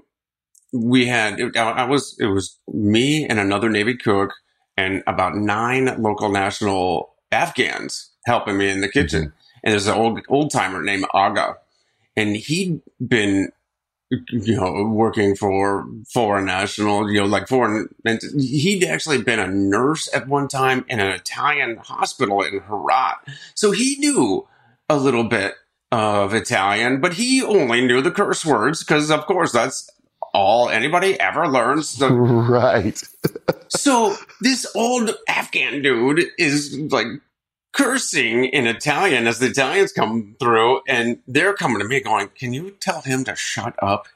We 0.72 1.06
had 1.06 1.40
it, 1.40 1.56
I 1.56 1.84
was 1.84 2.16
it 2.18 2.26
was 2.26 2.58
me 2.72 3.26
and 3.26 3.38
another 3.38 3.68
Navy 3.68 3.96
cook 3.96 4.32
and 4.76 5.02
about 5.06 5.36
nine 5.36 6.02
local 6.02 6.30
national 6.30 7.14
Afghans 7.32 8.10
helping 8.26 8.58
me 8.58 8.68
in 8.68 8.80
the 8.80 8.88
kitchen. 8.88 9.22
Mm-hmm. 9.22 9.60
And 9.64 9.72
there's 9.72 9.86
an 9.86 9.94
old 9.94 10.20
old 10.28 10.50
timer 10.50 10.82
named 10.82 11.06
Aga, 11.14 11.56
and 12.16 12.36
he'd 12.36 12.80
been 13.06 13.52
you 14.10 14.54
know, 14.54 14.84
working 14.84 15.34
for 15.34 15.86
foreign 16.12 16.46
national, 16.46 17.10
you 17.10 17.20
know, 17.20 17.26
like 17.26 17.48
foreign. 17.48 17.88
And 18.04 18.20
he'd 18.38 18.84
actually 18.84 19.22
been 19.22 19.40
a 19.40 19.48
nurse 19.48 20.08
at 20.14 20.28
one 20.28 20.48
time 20.48 20.84
in 20.88 21.00
an 21.00 21.10
Italian 21.10 21.76
hospital 21.78 22.42
in 22.42 22.60
Herat. 22.60 23.16
So 23.54 23.72
he 23.72 23.96
knew 23.98 24.46
a 24.88 24.96
little 24.96 25.24
bit 25.24 25.54
of 25.92 26.34
Italian, 26.34 27.00
but 27.00 27.14
he 27.14 27.42
only 27.42 27.80
knew 27.86 28.00
the 28.02 28.10
curse 28.10 28.44
words 28.44 28.82
because, 28.82 29.10
of 29.10 29.26
course, 29.26 29.52
that's 29.52 29.90
all 30.34 30.68
anybody 30.68 31.18
ever 31.20 31.48
learns. 31.48 31.96
The- 31.96 32.10
right. 32.12 33.02
so 33.68 34.16
this 34.40 34.66
old 34.74 35.10
Afghan 35.28 35.82
dude 35.82 36.24
is 36.38 36.76
like 36.90 37.06
cursing 37.72 38.46
in 38.46 38.66
Italian 38.66 39.26
as 39.26 39.38
the 39.38 39.46
Italians 39.46 39.92
come 39.92 40.36
through, 40.40 40.80
and 40.88 41.18
they're 41.26 41.54
coming 41.54 41.78
to 41.78 41.84
me 41.84 42.00
going, 42.00 42.28
"Can 42.38 42.52
you 42.52 42.70
tell 42.80 43.02
him 43.02 43.24
to 43.24 43.36
shut 43.36 43.74
up?" 43.82 44.08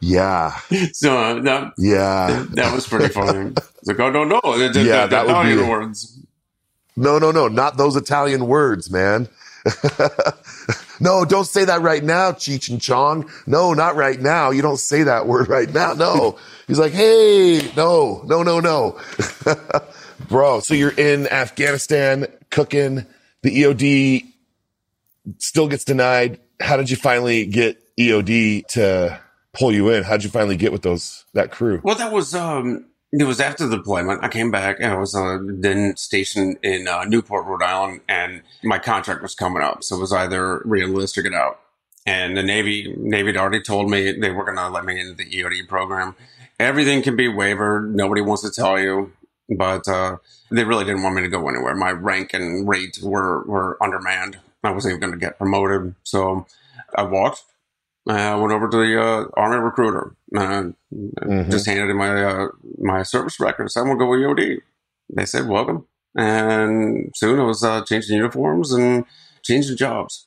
yeah. 0.00 0.58
So 0.92 1.40
that 1.40 1.72
yeah, 1.78 2.46
that 2.52 2.74
was 2.74 2.86
pretty 2.86 3.08
funny. 3.08 3.52
It's 3.56 3.86
like, 3.86 4.00
oh 4.00 4.10
no, 4.10 4.24
no, 4.24 4.40
yeah, 4.44 5.06
that 5.06 5.26
would 5.26 5.44
be 5.44 5.62
words. 5.62 6.18
No, 6.96 7.18
no, 7.18 7.30
no, 7.30 7.48
not 7.48 7.76
those 7.76 7.96
Italian 7.96 8.46
words, 8.46 8.90
man. 8.90 9.28
no, 11.00 11.24
don't 11.24 11.46
say 11.46 11.64
that 11.64 11.80
right 11.82 12.02
now, 12.02 12.32
Cheech 12.32 12.70
and 12.70 12.80
Chong. 12.80 13.30
No, 13.46 13.74
not 13.74 13.96
right 13.96 14.20
now. 14.20 14.50
You 14.50 14.62
don't 14.62 14.78
say 14.78 15.02
that 15.02 15.26
word 15.26 15.48
right 15.48 15.72
now. 15.72 15.92
No. 15.92 16.38
He's 16.66 16.78
like, 16.78 16.92
hey, 16.92 17.70
no, 17.76 18.22
no, 18.26 18.42
no, 18.42 18.60
no. 18.60 19.00
Bro, 20.28 20.60
so 20.60 20.74
you're 20.74 20.92
in 20.96 21.26
Afghanistan 21.28 22.26
cooking. 22.50 23.06
The 23.42 23.62
EOD 23.62 24.26
still 25.38 25.68
gets 25.68 25.84
denied. 25.84 26.38
How 26.60 26.76
did 26.76 26.90
you 26.90 26.96
finally 26.96 27.46
get 27.46 27.82
EOD 27.96 28.66
to 28.68 29.20
pull 29.52 29.72
you 29.72 29.90
in? 29.90 30.04
How 30.04 30.12
did 30.12 30.24
you 30.24 30.30
finally 30.30 30.56
get 30.56 30.72
with 30.72 30.82
those 30.82 31.24
that 31.34 31.50
crew? 31.50 31.80
Well, 31.82 31.96
that 31.96 32.12
was 32.12 32.34
um 32.34 32.86
it 33.12 33.24
was 33.24 33.40
after 33.40 33.66
the 33.66 33.76
deployment. 33.76 34.22
I 34.22 34.28
came 34.28 34.50
back 34.50 34.76
and 34.80 34.92
I 34.92 34.96
was 34.96 35.14
uh, 35.14 35.38
then 35.42 35.96
stationed 35.96 36.58
in 36.62 36.86
uh, 36.86 37.04
Newport, 37.04 37.46
Rhode 37.46 37.62
Island, 37.62 38.02
and 38.08 38.42
my 38.62 38.78
contract 38.78 39.22
was 39.22 39.34
coming 39.34 39.62
up. 39.62 39.82
So 39.82 39.96
it 39.96 40.00
was 40.00 40.12
either 40.12 40.62
re-enlist 40.64 41.18
or 41.18 41.22
get 41.22 41.34
out. 41.34 41.60
And 42.06 42.36
the 42.36 42.42
Navy, 42.42 42.94
Navy 42.96 43.28
had 43.28 43.36
already 43.36 43.62
told 43.62 43.90
me 43.90 44.12
they 44.12 44.30
were 44.30 44.44
going 44.44 44.56
to 44.56 44.68
let 44.68 44.84
me 44.84 44.98
into 45.00 45.14
the 45.14 45.26
EOD 45.28 45.68
program. 45.68 46.14
Everything 46.58 47.02
can 47.02 47.16
be 47.16 47.28
wavered. 47.28 47.94
Nobody 47.94 48.20
wants 48.20 48.42
to 48.42 48.50
tell 48.50 48.78
you, 48.78 49.12
but 49.48 49.86
uh, 49.88 50.16
they 50.50 50.64
really 50.64 50.84
didn't 50.84 51.02
want 51.02 51.16
me 51.16 51.22
to 51.22 51.28
go 51.28 51.48
anywhere. 51.48 51.74
My 51.74 51.90
rank 51.90 52.32
and 52.32 52.68
rate 52.68 52.98
were 53.02 53.42
were 53.44 53.82
undermanned. 53.82 54.38
I 54.62 54.70
wasn't 54.70 54.92
even 54.92 55.00
going 55.00 55.12
to 55.12 55.18
get 55.18 55.38
promoted. 55.38 55.94
So 56.04 56.46
I 56.94 57.02
walked 57.02 57.44
I 58.10 58.34
went 58.34 58.52
over 58.52 58.68
to 58.68 58.76
the 58.76 59.00
uh, 59.00 59.24
Army 59.34 59.56
recruiter 59.56 60.14
and 60.32 60.74
mm-hmm. 60.92 61.50
just 61.50 61.66
handed 61.66 61.90
in 61.90 61.96
my 61.96 62.22
uh, 62.22 62.48
my 62.78 63.02
service 63.02 63.38
records. 63.40 63.76
I 63.76 63.82
want 63.82 63.98
to 63.98 64.04
go 64.04 64.10
with 64.10 64.20
EOD. 64.20 64.58
They 65.10 65.26
said 65.26 65.48
welcome, 65.48 65.86
and 66.16 67.12
soon 67.14 67.40
I 67.40 67.44
was 67.44 67.62
uh, 67.62 67.84
changing 67.84 68.16
uniforms 68.16 68.72
and 68.72 69.04
changing 69.42 69.76
jobs. 69.76 70.26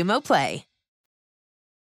Xumo 0.01 0.23
Play. 0.23 0.65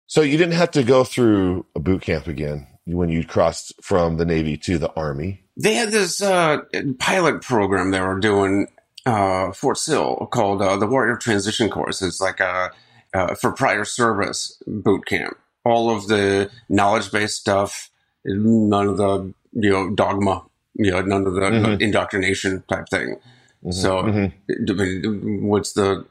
So 0.06 0.22
you 0.22 0.38
didn't 0.38 0.54
have 0.54 0.70
to 0.72 0.82
go 0.82 1.04
through 1.04 1.66
a 1.74 1.80
boot 1.80 2.02
camp 2.02 2.26
again 2.26 2.66
when 2.84 3.08
you 3.08 3.24
crossed 3.24 3.72
from 3.82 4.16
the 4.16 4.24
Navy 4.24 4.56
to 4.58 4.78
the 4.78 4.92
Army. 4.94 5.42
They 5.56 5.74
had 5.74 5.90
this 5.90 6.22
uh, 6.22 6.58
pilot 6.98 7.42
program 7.42 7.90
they 7.90 8.00
were 8.00 8.20
doing 8.20 8.68
uh, 9.04 9.52
Fort 9.52 9.78
Sill 9.78 10.28
called 10.30 10.62
uh, 10.62 10.76
the 10.76 10.86
Warrior 10.86 11.16
Transition 11.16 11.68
Course. 11.70 12.02
It's 12.02 12.20
like 12.20 12.40
a, 12.40 12.70
uh, 13.14 13.34
for 13.34 13.52
prior 13.52 13.84
service 13.84 14.62
boot 14.66 15.06
camp. 15.06 15.36
All 15.64 15.90
of 15.90 16.06
the 16.06 16.50
knowledge 16.68 17.10
based 17.10 17.36
stuff, 17.36 17.90
none 18.24 18.86
of 18.86 18.98
the 18.98 19.34
you 19.52 19.70
know 19.70 19.90
dogma, 19.90 20.44
you 20.74 20.92
know 20.92 21.00
none 21.00 21.26
of 21.26 21.34
the 21.34 21.40
mm-hmm. 21.40 21.82
indoctrination 21.82 22.62
type 22.68 22.88
thing. 22.88 23.16
Mm-hmm. 23.64 23.70
So, 23.72 24.02
mm-hmm. 24.02 25.46
what's 25.46 25.72
the 25.72 26.06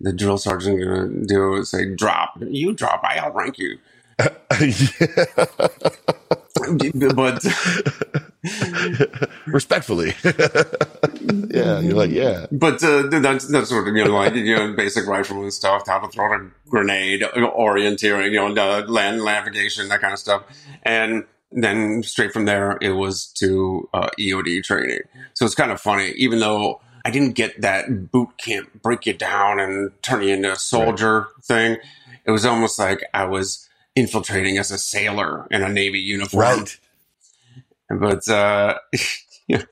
the 0.00 0.12
drill 0.12 0.38
sergeant 0.38 0.80
gonna 0.80 1.08
do 1.26 1.54
is 1.56 1.70
say, 1.70 1.94
"Drop, 1.94 2.34
you 2.40 2.72
drop, 2.72 3.02
I 3.04 3.18
outrank 3.18 3.58
you." 3.58 3.78
but 7.14 7.44
respectfully, 9.46 10.14
yeah, 11.50 11.80
you're 11.80 11.94
like, 11.94 12.10
yeah. 12.10 12.46
But 12.50 12.82
uh, 12.82 13.02
that's 13.20 13.48
that's 13.48 13.68
sort 13.68 13.88
of 13.88 13.96
you 13.96 14.04
know 14.04 14.14
like 14.14 14.34
you 14.34 14.56
know 14.56 14.72
basic 14.74 15.06
rifle 15.06 15.42
and 15.42 15.52
stuff, 15.52 15.86
how 15.86 15.98
to 16.00 16.08
throw 16.08 16.32
a 16.34 16.50
grenade, 16.68 17.22
orienteering, 17.22 18.32
you 18.32 18.54
know, 18.54 18.80
land 18.86 19.24
navigation, 19.24 19.88
that 19.88 20.00
kind 20.00 20.12
of 20.12 20.18
stuff, 20.18 20.44
and 20.82 21.24
then 21.52 22.02
straight 22.02 22.32
from 22.32 22.44
there 22.44 22.78
it 22.80 22.92
was 22.92 23.26
to 23.26 23.88
uh, 23.92 24.08
EOD 24.18 24.62
training. 24.64 25.00
So 25.34 25.44
it's 25.44 25.54
kind 25.54 25.70
of 25.70 25.80
funny, 25.80 26.10
even 26.12 26.38
though 26.38 26.80
I 27.04 27.10
didn't 27.10 27.32
get 27.32 27.60
that 27.60 28.10
boot 28.10 28.30
camp 28.38 28.82
break 28.82 29.06
you 29.06 29.14
down 29.14 29.60
and 29.60 29.90
turn 30.02 30.22
you 30.22 30.34
into 30.34 30.52
a 30.52 30.56
soldier 30.56 31.20
right. 31.20 31.44
thing. 31.44 31.76
It 32.24 32.30
was 32.30 32.44
almost 32.44 32.78
like 32.78 33.04
I 33.14 33.24
was 33.24 33.68
infiltrating 33.94 34.58
as 34.58 34.70
a 34.70 34.78
sailor 34.78 35.46
in 35.50 35.62
a 35.62 35.68
Navy 35.68 35.98
uniform. 35.98 36.40
Right. 36.60 36.78
But 37.88 38.28
uh, 38.28 38.78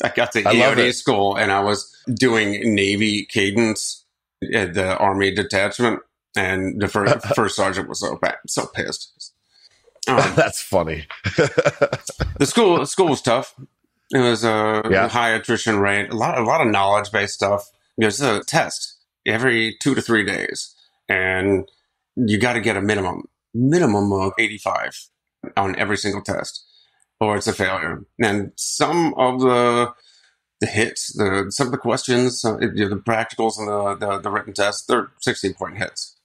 I 0.02 0.12
got 0.14 0.32
to 0.32 0.42
EOD 0.42 0.94
school 0.94 1.36
and 1.36 1.52
I 1.52 1.60
was 1.60 1.94
doing 2.12 2.74
Navy 2.74 3.24
cadence 3.26 4.04
at 4.54 4.74
the 4.74 4.96
army 4.96 5.32
detachment, 5.32 6.00
and 6.36 6.80
the 6.80 6.88
first, 6.88 7.26
first 7.34 7.56
sergeant 7.56 7.88
was 7.88 8.00
so 8.00 8.16
bad, 8.16 8.36
so 8.46 8.66
pissed. 8.66 9.32
Um, 10.06 10.32
That's 10.36 10.62
funny. 10.62 11.06
the 11.36 12.46
school 12.46 12.86
school 12.86 13.08
was 13.08 13.20
tough. 13.20 13.54
It 14.12 14.18
was 14.18 14.44
a 14.44 14.82
Yeah. 14.90 15.08
high 15.08 15.30
attrition 15.30 15.78
rate, 15.78 16.10
a 16.10 16.14
lot 16.16 16.38
a 16.38 16.42
lot 16.42 16.60
of 16.60 16.68
knowledge 16.68 17.10
based 17.12 17.34
stuff. 17.34 17.68
There's 17.96 18.20
a 18.20 18.42
test 18.44 18.96
every 19.26 19.76
two 19.82 19.94
to 19.94 20.00
three 20.02 20.24
days, 20.24 20.74
and 21.08 21.68
you 22.16 22.38
got 22.38 22.54
to 22.54 22.60
get 22.60 22.76
a 22.76 22.80
minimum 22.80 23.24
minimum 23.54 24.12
of 24.12 24.32
eighty 24.38 24.58
five 24.58 24.92
on 25.56 25.76
every 25.78 25.96
single 25.96 26.22
test, 26.22 26.64
or 27.20 27.36
it's 27.36 27.46
a 27.46 27.52
failure. 27.52 28.02
And 28.22 28.52
some 28.56 29.14
of 29.14 29.40
the 29.40 29.92
the 30.60 30.66
hits, 30.66 31.12
the 31.16 31.46
some 31.50 31.66
of 31.68 31.72
the 31.72 31.78
questions, 31.78 32.44
uh, 32.44 32.58
you 32.60 32.84
know, 32.84 32.88
the 32.88 32.96
practicals 32.96 33.58
and 33.58 33.68
the, 33.68 34.06
the 34.06 34.18
the 34.22 34.30
written 34.30 34.54
tests, 34.54 34.86
they're 34.86 35.10
sixteen 35.20 35.54
point 35.54 35.76
hits. 35.76 36.16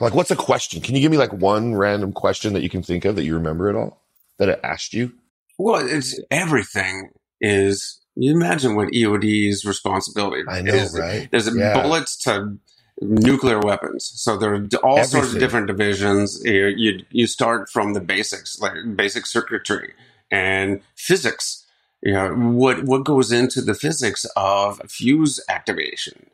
Like, 0.00 0.14
what's 0.14 0.30
a 0.30 0.36
question? 0.36 0.80
Can 0.80 0.94
you 0.94 1.00
give 1.02 1.10
me 1.10 1.18
like 1.18 1.32
one 1.32 1.74
random 1.74 2.12
question 2.12 2.54
that 2.54 2.62
you 2.62 2.70
can 2.70 2.82
think 2.82 3.04
of 3.04 3.16
that 3.16 3.24
you 3.24 3.34
remember 3.34 3.68
at 3.68 3.74
all 3.74 4.00
that 4.38 4.48
it 4.48 4.60
asked 4.62 4.94
you? 4.94 5.12
Well, 5.58 5.84
it's 5.84 6.18
everything 6.30 7.10
is. 7.40 8.00
You 8.16 8.32
imagine 8.32 8.74
what 8.74 8.88
EOD's 8.92 9.64
responsibility 9.64 10.42
I 10.48 10.60
know, 10.60 10.74
is. 10.74 10.92
right? 10.98 11.30
There's 11.30 11.54
Yeah. 11.54 11.80
bullets 11.82 12.16
to 12.24 12.58
nuclear 13.00 13.60
weapons, 13.60 14.10
so 14.16 14.36
there 14.36 14.54
are 14.54 14.66
all 14.82 15.04
sorts 15.04 15.32
of 15.32 15.38
different 15.38 15.68
divisions. 15.68 16.40
You, 16.44 16.66
you 16.66 17.04
you 17.10 17.26
start 17.28 17.70
from 17.70 17.92
the 17.92 18.00
basics, 18.00 18.58
like 18.60 18.72
basic 18.96 19.24
circuitry 19.26 19.94
and 20.32 20.80
physics. 20.96 21.64
You 22.02 22.14
know 22.14 22.34
what 22.34 22.84
what 22.84 23.04
goes 23.04 23.30
into 23.32 23.60
the 23.60 23.74
physics 23.74 24.24
of 24.36 24.80
fuse 24.88 25.40
activation, 25.48 26.26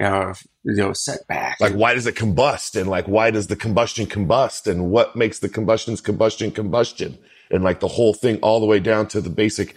uh, 0.00 0.34
you 0.64 0.74
know 0.76 0.92
setback, 0.92 1.60
Like, 1.60 1.74
why 1.74 1.94
does 1.94 2.06
it 2.06 2.14
combust? 2.14 2.78
And 2.78 2.90
like, 2.90 3.06
why 3.08 3.30
does 3.30 3.46
the 3.46 3.56
combustion 3.56 4.06
combust? 4.06 4.66
And 4.70 4.90
what 4.90 5.16
makes 5.16 5.38
the 5.38 5.48
combustion's 5.48 6.00
combustion 6.02 6.50
combustion? 6.50 7.18
And 7.50 7.62
like 7.62 7.80
the 7.80 7.88
whole 7.88 8.14
thing 8.14 8.38
all 8.40 8.60
the 8.60 8.66
way 8.66 8.80
down 8.80 9.06
to 9.08 9.20
the 9.20 9.30
basic 9.30 9.76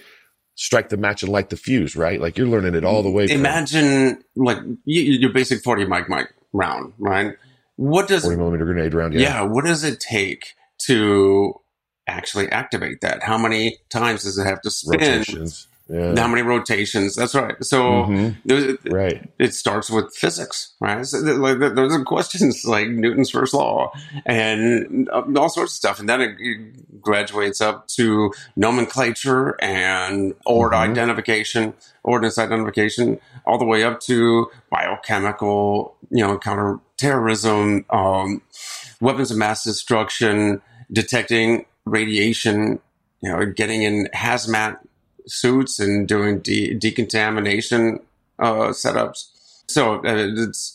strike 0.56 0.90
the 0.90 0.98
match 0.98 1.22
and 1.24 1.32
light 1.32 1.50
the 1.50 1.58
fuse, 1.58 1.96
right? 1.96 2.20
Like 2.20 2.38
you're 2.38 2.48
learning 2.48 2.76
it 2.76 2.84
all 2.84 3.04
the 3.04 3.10
way. 3.10 3.28
from 3.28 3.38
Imagine 3.38 4.24
like 4.36 4.58
your 4.86 5.32
basic 5.32 5.62
forty 5.64 5.86
mic 5.86 6.10
mic 6.10 6.34
round, 6.54 6.94
right? 6.98 7.34
What 7.78 8.08
does 8.08 8.24
40 8.24 8.38
millimeter 8.38 8.66
grenade 8.66 8.94
round. 8.94 9.14
yeah. 9.14 9.20
Yeah. 9.20 9.42
what 9.44 9.66
does 9.66 9.84
it 9.84 10.00
take 10.00 10.54
to 10.88 11.60
actually 12.08 12.50
activate 12.50 13.02
that? 13.02 13.22
How 13.24 13.38
many 13.38 13.78
times 13.90 14.24
does 14.24 14.38
it 14.38 14.46
have 14.46 14.62
to 14.62 14.72
spin? 14.72 15.00
Rotations. 15.00 15.68
Yeah. 15.88 16.20
How 16.20 16.28
many 16.28 16.42
rotations? 16.42 17.16
That's 17.16 17.36
right. 17.36 17.56
So 17.64 17.82
Mhm. 18.06 18.36
there's- 18.44 18.78
Right. 18.90 19.30
it 19.38 19.54
starts 19.54 19.90
with 19.92 20.16
physics, 20.16 20.74
right? 20.82 21.06
So 21.06 21.20
like, 21.20 21.60
those 21.60 21.94
are 21.94 22.04
questions 22.04 22.64
like 22.66 22.88
Newton's 22.90 23.30
first 23.30 23.54
law 23.54 23.92
and 24.26 25.08
uh, 25.14 25.22
all 25.38 25.50
sorts 25.50 25.74
of 25.74 25.76
stuff, 25.76 26.00
and 26.00 26.10
then 26.10 26.22
it, 26.22 27.02
graduates 27.02 27.62
up 27.62 27.88
to 27.88 28.32
nomenclature 28.56 29.56
and 29.62 30.34
ord 30.48 30.72
Mhm. 30.72 30.90
identification, 30.90 31.74
ordnance 32.04 32.40
identification, 32.40 33.20
all 33.46 33.60
the 33.60 33.66
way 33.66 33.84
up 33.84 34.00
to 34.00 34.48
biochemical, 34.72 35.96
you 36.10 36.26
know, 36.26 36.38
counterterrorism, 36.40 37.86
um, 37.92 38.42
weapons 39.02 39.30
of 39.30 39.38
mass 39.38 39.64
destruction, 39.64 40.62
detecting 40.92 41.66
radiation, 41.86 42.80
you 43.22 43.32
know, 43.32 43.46
getting 43.46 43.84
in 43.84 44.08
hazmat 44.16 44.78
suits 45.28 45.80
and 45.80 46.08
doing 46.08 46.40
de- 46.40 46.74
decontamination 46.74 48.00
uh, 48.40 48.70
setups. 48.70 49.30
So 49.68 49.96
uh, 49.98 50.02
it's 50.38 50.74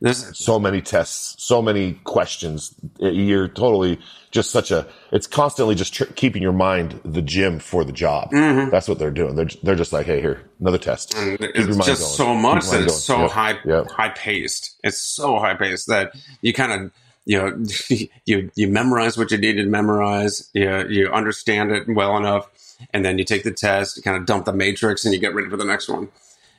there's 0.00 0.36
So 0.36 0.58
many 0.58 0.82
tests, 0.82 1.42
so 1.42 1.62
many 1.62 1.94
questions. 2.04 2.74
You're 2.98 3.48
totally 3.48 3.98
just 4.32 4.50
such 4.50 4.70
a, 4.70 4.86
it's 5.12 5.26
constantly 5.26 5.74
just 5.76 5.94
tr- 5.94 6.04
keeping 6.16 6.42
your 6.42 6.52
mind 6.52 7.00
the 7.04 7.22
gym 7.22 7.58
for 7.58 7.84
the 7.84 7.92
job. 7.92 8.30
Mhm. 8.32 8.70
That's 8.70 8.88
what 8.88 8.98
they're 8.98 9.12
doing. 9.12 9.36
They're, 9.36 9.48
they're 9.62 9.76
just 9.76 9.92
like, 9.92 10.04
hey, 10.06 10.20
here, 10.20 10.42
another 10.60 10.76
test. 10.78 11.14
and 11.14 11.38
Keep 11.38 11.50
it's 11.54 11.86
just 11.86 11.86
going. 12.02 12.12
so 12.28 12.34
much 12.34 12.68
that 12.70 12.82
it's 12.82 13.02
so. 13.02 13.22
Yep. 13.22 13.30
high 13.30 13.58
Yep. 13.64 13.90
high 13.92 14.08
paced. 14.10 14.74
It's 14.82 14.98
so 14.98 15.38
high 15.38 15.54
paced 15.54 15.86
that 15.88 16.12
you 16.42 16.52
kind 16.52 16.72
of 16.72 16.90
you 17.24 17.38
know 17.38 17.64
you 18.26 18.50
you 18.56 18.68
memorize 18.68 19.16
what 19.16 19.30
you 19.30 19.38
need 19.38 19.54
to 19.54 19.64
memorize. 19.64 20.50
You 20.52 20.86
you 20.88 21.08
understand 21.12 21.70
it 21.70 21.84
well 21.88 22.16
enough, 22.18 22.50
and 22.92 23.04
then 23.04 23.18
you 23.18 23.24
take 23.24 23.44
the 23.44 23.52
test. 23.52 23.96
You 23.96 24.02
kind 24.02 24.16
of 24.16 24.26
dump 24.26 24.44
the 24.44 24.52
matrix, 24.52 25.04
and 25.04 25.14
you 25.14 25.20
get 25.20 25.34
ready 25.34 25.48
for 25.48 25.56
the 25.56 25.64
next 25.64 25.88
one. 25.88 26.08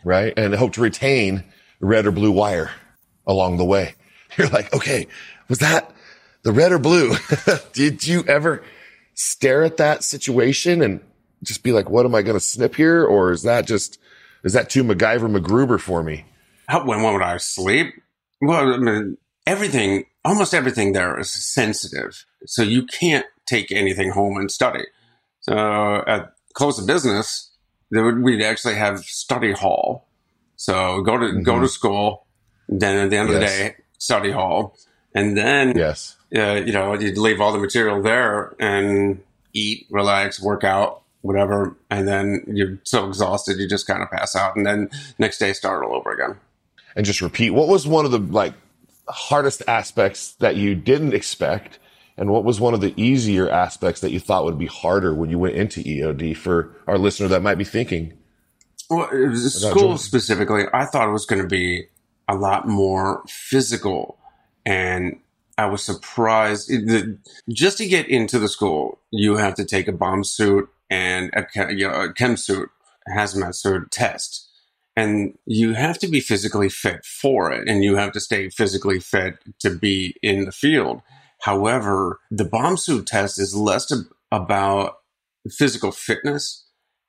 right? 0.03 0.33
And 0.37 0.53
hope 0.55 0.73
to 0.73 0.81
retain 0.81 1.43
red 1.79 2.05
or 2.05 2.11
blue 2.11 2.31
wire 2.31 2.71
along 3.27 3.57
the 3.57 3.65
way. 3.65 3.95
You're 4.37 4.49
like, 4.49 4.73
okay, 4.73 5.07
was 5.47 5.59
that 5.59 5.91
the 6.43 6.51
red 6.51 6.71
or 6.71 6.79
blue? 6.79 7.15
Did 7.73 8.05
you 8.07 8.23
ever 8.27 8.63
stare 9.13 9.63
at 9.63 9.77
that 9.77 10.03
situation 10.03 10.81
and 10.81 10.99
just 11.43 11.63
be 11.63 11.71
like, 11.71 11.89
what 11.89 12.05
am 12.05 12.15
I 12.15 12.21
going 12.21 12.35
to 12.37 12.43
snip 12.43 12.75
here? 12.75 13.03
Or 13.05 13.31
is 13.31 13.43
that 13.43 13.65
just, 13.65 13.99
is 14.43 14.53
that 14.53 14.69
too 14.69 14.83
MacGyver 14.83 15.33
MacGruber 15.33 15.79
for 15.79 16.03
me? 16.03 16.25
How, 16.67 16.85
when, 16.85 17.01
when 17.01 17.13
would 17.13 17.21
I 17.21 17.37
sleep? 17.37 17.93
Well, 18.41 18.73
I 18.73 18.77
mean, 18.77 19.17
everything, 19.47 20.05
almost 20.23 20.53
everything 20.53 20.93
there 20.93 21.17
is 21.19 21.31
sensitive. 21.31 22.25
So 22.45 22.61
you 22.63 22.85
can't 22.85 23.25
take 23.45 23.71
anything 23.71 24.09
home 24.11 24.37
and 24.37 24.51
study. 24.51 24.83
So 25.47 26.03
at 26.07 26.33
close 26.53 26.79
of 26.79 26.87
business, 26.87 27.51
there 27.91 28.03
would, 28.03 28.21
we'd 28.21 28.41
actually 28.41 28.75
have 28.75 28.99
study 28.99 29.51
hall. 29.51 30.07
So 30.55 31.01
go 31.01 31.17
to, 31.17 31.41
go 31.41 31.59
to 31.59 31.67
school. 31.67 32.25
Then 32.67 32.97
at 32.97 33.09
the 33.11 33.17
end 33.17 33.29
of 33.29 33.35
the 33.35 33.41
day, 33.41 33.75
study 33.99 34.31
hall. 34.31 34.75
And 35.13 35.37
then, 35.37 35.77
Yes. 35.77 36.15
uh, 36.35 36.53
you 36.65 36.73
know, 36.73 36.93
you'd 36.99 37.17
leave 37.17 37.39
all 37.39 37.51
the 37.51 37.59
material 37.59 38.01
there 38.01 38.55
and 38.59 39.21
eat, 39.53 39.85
relax, 39.91 40.41
work 40.41 40.63
out, 40.63 41.03
whatever. 41.21 41.75
And 41.91 42.07
then 42.07 42.43
you're 42.47 42.79
so 42.83 43.07
exhausted, 43.07 43.57
you 43.59 43.67
just 43.69 43.85
kind 43.87 44.01
of 44.01 44.09
pass 44.09 44.35
out. 44.35 44.55
And 44.55 44.65
then 44.65 44.89
next 45.19 45.37
day, 45.37 45.53
start 45.53 45.83
all 45.85 45.95
over 45.95 46.11
again. 46.11 46.37
And 46.95 47.05
just 47.05 47.21
repeat. 47.21 47.51
What 47.51 47.67
was 47.67 47.85
one 47.85 48.05
of 48.05 48.11
the 48.11 48.19
like 48.19 48.53
hardest 49.07 49.61
aspects 49.67 50.33
that 50.39 50.55
you 50.55 50.73
didn't 50.75 51.13
expect? 51.13 51.77
And 52.17 52.29
what 52.29 52.45
was 52.45 52.61
one 52.61 52.73
of 52.73 52.81
the 52.81 52.93
easier 53.01 53.49
aspects 53.49 54.01
that 54.01 54.11
you 54.11 54.19
thought 54.19 54.45
would 54.45 54.57
be 54.57 54.67
harder 54.67 55.13
when 55.13 55.29
you 55.29 55.37
went 55.37 55.55
into 55.55 55.81
EOD 55.81 56.35
for 56.37 56.75
our 56.87 56.97
listener 56.97 57.27
that 57.29 57.41
might 57.43 57.57
be 57.57 57.65
thinking, 57.65 58.13
Well, 58.89 59.09
it 59.09 59.27
was 59.27 59.61
school 59.61 59.73
Jordan. 59.75 59.97
specifically, 59.97 60.63
I 60.73 60.85
thought 60.85 61.09
it 61.09 61.11
was 61.11 61.25
going 61.25 61.41
to 61.41 61.47
be 61.47 61.87
a 62.29 62.35
lot 62.35 62.67
more 62.67 63.23
physical, 63.27 64.17
and 64.65 65.19
I 65.57 65.65
was 65.65 65.83
surprised. 65.83 66.71
It- 66.71 67.17
just 67.49 67.77
to 67.79 67.85
get 67.87 68.07
into 68.07 68.39
the 68.39 68.47
school, 68.49 68.99
you 69.11 69.35
have 69.37 69.55
to 69.55 69.65
take 69.65 69.87
a 69.87 69.91
bomb 69.91 70.23
suit 70.23 70.69
and 70.89 71.31
a, 71.33 71.73
you 71.73 71.87
know, 71.87 71.93
a 72.01 72.13
chem 72.13 72.37
suit, 72.37 72.69
hazmat 73.13 73.55
suit 73.55 73.91
test, 73.91 74.47
and 74.95 75.37
you 75.45 75.73
have 75.73 75.97
to 75.99 76.07
be 76.07 76.19
physically 76.21 76.69
fit 76.69 77.03
for 77.05 77.51
it, 77.51 77.67
and 77.67 77.83
you 77.83 77.97
have 77.97 78.13
to 78.13 78.19
stay 78.21 78.49
physically 78.49 78.99
fit 78.99 79.35
to 79.59 79.69
be 79.69 80.15
in 80.21 80.45
the 80.45 80.51
field. 80.53 81.01
However, 81.45 82.21
the 82.31 82.43
bomb 82.43 82.75
suit 82.75 83.05
test 83.05 83.39
is 83.39 83.55
less 83.55 83.91
ab- 83.91 84.11
about 84.31 84.97
physical 85.47 85.91
fitness 85.91 86.65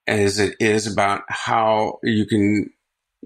as 0.06 0.38
it 0.38 0.56
is 0.60 0.86
about 0.86 1.22
how 1.28 1.98
you 2.02 2.26
can 2.26 2.70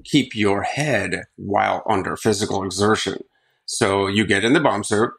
keep 0.04 0.36
your 0.36 0.62
head 0.62 1.24
while 1.34 1.82
under 1.90 2.16
physical 2.16 2.62
exertion. 2.62 3.24
So 3.66 4.06
you 4.06 4.24
get 4.24 4.44
in 4.44 4.52
the 4.52 4.60
bomb 4.60 4.84
suit 4.84 5.10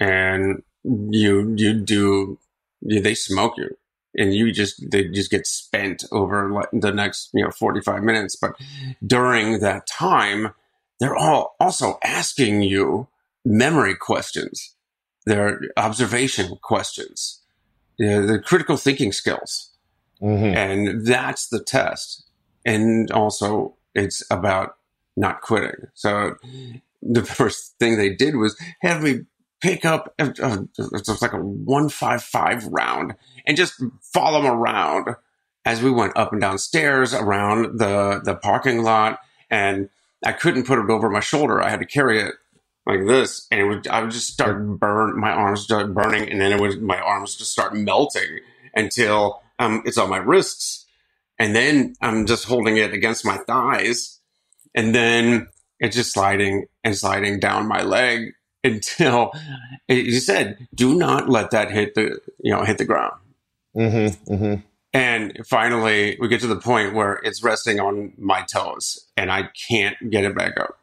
and 0.00 0.62
you 0.82 1.54
you 1.58 1.74
do 1.74 2.38
they 2.80 3.14
smoke 3.14 3.58
you 3.58 3.68
and 4.16 4.34
you 4.34 4.50
just 4.50 4.82
they 4.90 5.04
just 5.08 5.30
get 5.30 5.46
spent 5.46 6.04
over 6.10 6.66
the 6.72 6.90
next 6.90 7.28
you 7.34 7.44
know 7.44 7.50
45 7.50 8.02
minutes 8.02 8.36
but 8.36 8.54
during 9.06 9.60
that 9.60 9.86
time 9.86 10.52
they're 11.00 11.16
all 11.16 11.56
also 11.58 11.98
asking 12.04 12.62
you 12.62 13.08
memory 13.46 13.94
questions 13.94 14.74
they're 15.26 15.60
observation 15.76 16.56
questions. 16.62 17.40
Yeah, 17.98 18.20
the 18.20 18.38
critical 18.38 18.76
thinking 18.76 19.12
skills. 19.12 19.70
Mhm. 20.22 20.54
and 20.56 21.06
that's 21.06 21.48
the 21.48 21.62
test. 21.62 22.24
And 22.64 23.10
also 23.10 23.74
it's 23.94 24.22
about 24.30 24.76
not 25.16 25.42
quitting. 25.42 25.88
So 25.94 26.36
the 27.02 27.24
first 27.38 27.74
thing 27.78 27.96
they 27.98 28.14
did 28.14 28.36
was 28.36 28.56
have 28.80 29.02
me 29.02 29.22
pick 29.60 29.84
up 29.84 30.14
it 30.18 30.38
was 30.38 31.20
like 31.20 31.32
a 31.32 31.38
155 31.38 32.66
round 32.66 33.14
and 33.46 33.56
just 33.56 33.82
follow 34.00 34.40
them 34.40 34.50
around 34.50 35.16
as 35.64 35.82
we 35.82 35.90
went 35.90 36.16
up 36.16 36.32
and 36.32 36.40
down 36.40 36.58
stairs 36.58 37.12
around 37.12 37.78
the 37.78 38.20
the 38.24 38.34
parking 38.36 38.82
lot. 38.82 39.18
And 39.50 39.88
i 40.24 40.32
couldn't 40.32 40.66
put 40.66 40.78
it 40.78 40.90
over 40.90 41.10
my 41.10 41.20
shoulder. 41.20 41.60
I 41.60 41.68
had 41.68 41.80
to 41.80 41.86
carry 41.86 42.20
it 42.20 42.34
like 42.86 43.06
this 43.06 43.46
and 43.50 43.60
it 43.60 43.64
would 43.64 43.86
i 43.88 44.00
would 44.00 44.10
just 44.10 44.32
start 44.32 44.78
burn 44.78 45.18
my 45.18 45.30
arms 45.30 45.62
start 45.62 45.94
burning 45.94 46.30
and 46.30 46.40
then 46.40 46.52
it 46.52 46.60
would 46.60 46.82
my 46.82 46.98
arms 47.00 47.36
just 47.36 47.52
start 47.52 47.74
melting 47.74 48.40
until 48.74 49.42
um, 49.58 49.82
it's 49.84 49.98
on 49.98 50.10
my 50.10 50.18
wrists 50.18 50.86
and 51.38 51.54
then 51.54 51.94
i'm 52.00 52.26
just 52.26 52.44
holding 52.44 52.76
it 52.76 52.92
against 52.92 53.24
my 53.24 53.36
thighs 53.38 54.20
and 54.74 54.94
then 54.94 55.46
it's 55.80 55.96
just 55.96 56.12
sliding 56.12 56.66
and 56.82 56.96
sliding 56.96 57.38
down 57.38 57.68
my 57.68 57.82
leg 57.82 58.32
until 58.64 59.32
he 59.86 60.18
said, 60.18 60.66
"Do 60.74 60.94
not 60.94 61.28
let 61.28 61.50
that 61.50 61.70
hit 61.70 61.94
the 61.94 62.18
you 62.40 62.50
know 62.50 62.64
hit 62.64 62.78
the 62.78 62.84
ground." 62.84 63.12
Mm-hmm, 63.76 64.32
mm-hmm. 64.32 64.54
And 64.92 65.40
finally, 65.46 66.16
we 66.20 66.28
get 66.28 66.40
to 66.40 66.46
the 66.46 66.56
point 66.56 66.94
where 66.94 67.20
it's 67.24 67.42
resting 67.42 67.80
on 67.80 68.14
my 68.16 68.42
toes, 68.42 69.06
and 69.16 69.30
I 69.30 69.50
can't 69.68 69.96
get 70.10 70.24
it 70.24 70.36
back 70.36 70.58
up. 70.58 70.78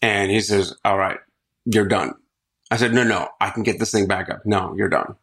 And 0.00 0.30
he 0.30 0.40
says, 0.40 0.74
"All 0.84 0.98
right, 0.98 1.18
you're 1.66 1.86
done." 1.86 2.14
I 2.70 2.76
said, 2.76 2.94
"No, 2.94 3.04
no, 3.04 3.28
I 3.40 3.50
can 3.50 3.62
get 3.62 3.78
this 3.78 3.90
thing 3.92 4.06
back 4.06 4.30
up." 4.30 4.42
No, 4.46 4.74
you're 4.76 4.88
done. 4.88 5.16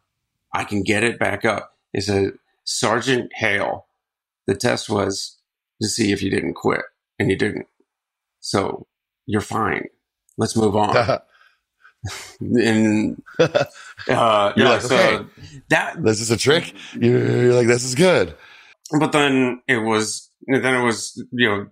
I 0.54 0.64
can 0.64 0.82
get 0.82 1.02
it 1.02 1.18
back 1.18 1.44
up. 1.44 1.76
He 1.92 2.00
said, 2.00 2.34
"Sergeant 2.64 3.32
Hale, 3.34 3.86
the 4.46 4.54
test 4.54 4.88
was 4.88 5.36
to 5.82 5.88
see 5.88 6.12
if 6.12 6.22
you 6.22 6.30
didn't 6.30 6.54
quit, 6.54 6.82
and 7.18 7.30
you 7.30 7.36
didn't. 7.36 7.66
So 8.40 8.86
you're 9.26 9.40
fine. 9.40 9.88
Let's 10.38 10.56
move 10.56 10.76
on." 10.76 10.94
and 12.40 13.22
uh, 13.38 13.56
you're 14.56 14.66
yeah, 14.66 14.72
like, 14.72 14.80
so 14.82 14.96
okay, 14.96 15.24
that 15.70 16.02
this 16.02 16.20
is 16.20 16.30
a 16.30 16.36
trick. 16.36 16.74
You're, 16.94 17.42
you're 17.42 17.54
like, 17.54 17.66
this 17.66 17.84
is 17.84 17.94
good. 17.94 18.34
but 18.98 19.12
then 19.12 19.62
it 19.66 19.78
was 19.78 20.30
then 20.46 20.74
it 20.74 20.82
was 20.82 21.22
you 21.32 21.48
know 21.48 21.66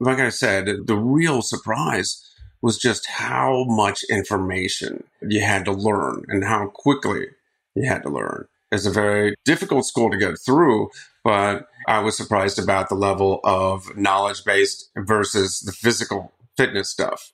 like 0.00 0.18
i 0.18 0.28
said 0.28 0.66
the 0.86 0.96
real 0.96 1.40
surprise 1.40 2.27
was 2.62 2.78
just 2.78 3.06
how 3.06 3.64
much 3.64 4.04
information 4.10 5.04
you 5.22 5.40
had 5.40 5.64
to 5.64 5.72
learn 5.72 6.24
and 6.28 6.44
how 6.44 6.66
quickly 6.68 7.26
you 7.74 7.88
had 7.88 8.02
to 8.02 8.08
learn 8.08 8.46
it's 8.70 8.86
a 8.86 8.90
very 8.90 9.34
difficult 9.44 9.86
school 9.86 10.10
to 10.10 10.16
get 10.16 10.38
through 10.44 10.90
but 11.24 11.68
i 11.86 11.98
was 11.98 12.16
surprised 12.16 12.58
about 12.58 12.88
the 12.88 12.94
level 12.94 13.40
of 13.44 13.96
knowledge 13.96 14.44
based 14.44 14.90
versus 14.96 15.60
the 15.60 15.72
physical 15.72 16.32
fitness 16.56 16.90
stuff 16.90 17.32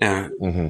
and 0.00 0.32
hmm 0.40 0.68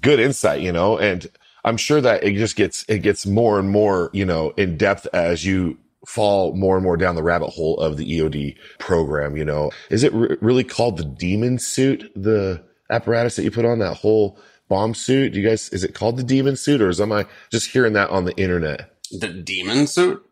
Good 0.00 0.20
insight, 0.20 0.62
you 0.62 0.72
know, 0.72 0.96
and 0.96 1.26
I'm 1.64 1.76
sure 1.76 2.00
that 2.00 2.24
it 2.24 2.34
just 2.36 2.56
gets 2.56 2.82
it 2.88 3.00
gets 3.00 3.26
more 3.26 3.58
and 3.58 3.68
more, 3.68 4.08
you 4.14 4.24
know, 4.24 4.54
in 4.56 4.78
depth 4.78 5.06
as 5.12 5.44
you 5.44 5.76
fall 6.06 6.54
more 6.54 6.76
and 6.76 6.82
more 6.82 6.96
down 6.96 7.14
the 7.14 7.22
rabbit 7.22 7.50
hole 7.50 7.78
of 7.78 7.98
the 7.98 8.18
EOD 8.18 8.56
program. 8.78 9.36
You 9.36 9.44
know, 9.44 9.70
is 9.90 10.02
it 10.02 10.14
re- 10.14 10.38
really 10.40 10.64
called 10.64 10.96
the 10.96 11.04
Demon 11.04 11.58
Suit? 11.58 12.10
The 12.16 12.64
apparatus 12.92 13.36
that 13.36 13.42
you 13.44 13.50
put 13.50 13.64
on 13.64 13.78
that 13.80 13.94
whole 13.94 14.38
bomb 14.68 14.94
suit? 14.94 15.32
Do 15.32 15.40
you 15.40 15.48
guys 15.48 15.68
is 15.70 15.82
it 15.84 15.94
called 15.94 16.16
the 16.16 16.22
Demon 16.22 16.56
Suit, 16.56 16.80
or 16.80 16.88
is 16.88 17.00
am 17.00 17.12
I 17.12 17.26
just 17.50 17.70
hearing 17.70 17.94
that 17.94 18.10
on 18.10 18.24
the 18.24 18.36
internet? 18.36 18.92
the 19.12 19.28
demon 19.28 19.86
suit 19.86 20.24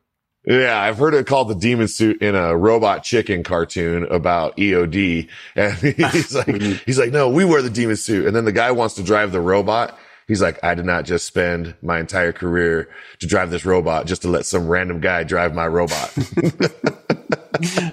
Yeah, 0.46 0.80
I've 0.80 0.96
heard 0.98 1.14
it 1.14 1.26
called 1.26 1.48
the 1.48 1.54
demon 1.54 1.86
suit 1.88 2.22
in 2.22 2.34
a 2.34 2.56
robot 2.56 3.02
chicken 3.02 3.42
cartoon 3.42 4.04
about 4.04 4.56
EOD. 4.56 5.28
And 5.54 5.74
he's 6.12 6.34
like, 6.34 6.46
he's 6.86 6.98
like, 6.98 7.12
no, 7.12 7.28
we 7.28 7.44
wear 7.44 7.62
the 7.62 7.70
demon 7.70 7.96
suit. 7.96 8.26
And 8.26 8.34
then 8.34 8.46
the 8.46 8.52
guy 8.52 8.70
wants 8.70 8.94
to 8.94 9.02
drive 9.02 9.32
the 9.32 9.40
robot. 9.40 9.98
He's 10.30 10.40
like, 10.40 10.62
I 10.62 10.76
did 10.76 10.84
not 10.84 11.06
just 11.06 11.26
spend 11.26 11.74
my 11.82 11.98
entire 11.98 12.30
career 12.30 12.88
to 13.18 13.26
drive 13.26 13.50
this 13.50 13.64
robot 13.64 14.06
just 14.06 14.22
to 14.22 14.28
let 14.28 14.46
some 14.46 14.68
random 14.68 15.00
guy 15.00 15.24
drive 15.24 15.56
my 15.56 15.66
robot. 15.66 16.16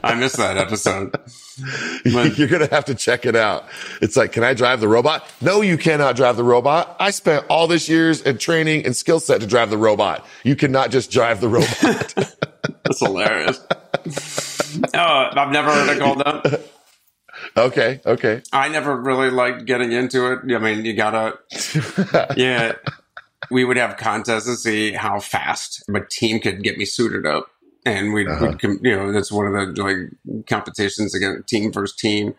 i 0.03 0.13
missed 0.13 0.37
that 0.37 0.55
episode 0.55 1.11
But- 2.05 2.37
You're 2.37 2.47
going 2.47 2.65
to 2.65 2.73
have 2.73 2.85
to 2.85 2.93
check 2.93 3.25
it 3.25 3.35
out. 3.35 3.65
It's 4.03 4.15
like, 4.15 4.33
can 4.33 4.43
I 4.43 4.53
drive 4.53 4.81
the 4.81 4.87
robot? 4.87 5.27
No, 5.41 5.61
you 5.61 5.79
cannot 5.79 6.15
drive 6.15 6.37
the 6.37 6.43
robot. 6.43 6.95
I 6.99 7.09
spent 7.09 7.43
all 7.49 7.65
this 7.65 7.89
years 7.89 8.21
and 8.21 8.39
training 8.39 8.85
and 8.85 8.95
skill 8.95 9.19
set 9.19 9.41
to 9.41 9.47
drive 9.47 9.71
the 9.71 9.77
robot. 9.79 10.23
You 10.43 10.55
cannot 10.55 10.91
just 10.91 11.09
drive 11.09 11.41
the 11.41 11.49
robot. 11.49 12.13
that's 12.83 12.99
hilarious 12.99 13.59
oh 14.93 15.29
i've 15.33 15.51
never 15.51 15.71
heard 15.71 15.89
it 15.89 15.99
called 15.99 16.19
that 16.19 16.69
okay. 17.57 18.01
Okay. 18.05 18.41
I 18.53 18.69
never 18.69 18.95
really 18.95 19.29
liked 19.29 19.65
getting 19.65 19.91
into 19.91 20.31
it. 20.31 20.39
I 20.53 20.59
mean, 20.59 20.85
you 20.85 20.93
gotta, 20.93 21.37
yeah. 22.37 22.73
We 23.49 23.63
would 23.63 23.77
have 23.77 23.97
contests 23.97 24.45
to 24.45 24.55
see 24.55 24.91
how 24.93 25.19
fast 25.19 25.83
a 25.93 26.01
team 26.01 26.39
could 26.39 26.63
get 26.63 26.77
me 26.77 26.85
suited 26.85 27.25
up, 27.25 27.47
and 27.85 28.11
we'd, 28.13 28.27
Uh-huh. 28.27 28.55
we'd 28.61 28.79
you 28.83 28.95
know, 28.95 29.11
that's 29.13 29.31
one 29.31 29.45
of 29.47 29.53
the 29.75 29.81
like 29.81 30.45
competitions 30.47 31.15
against 31.15 31.47
team 31.47 31.71
versus 31.71 31.95
team 31.95 32.33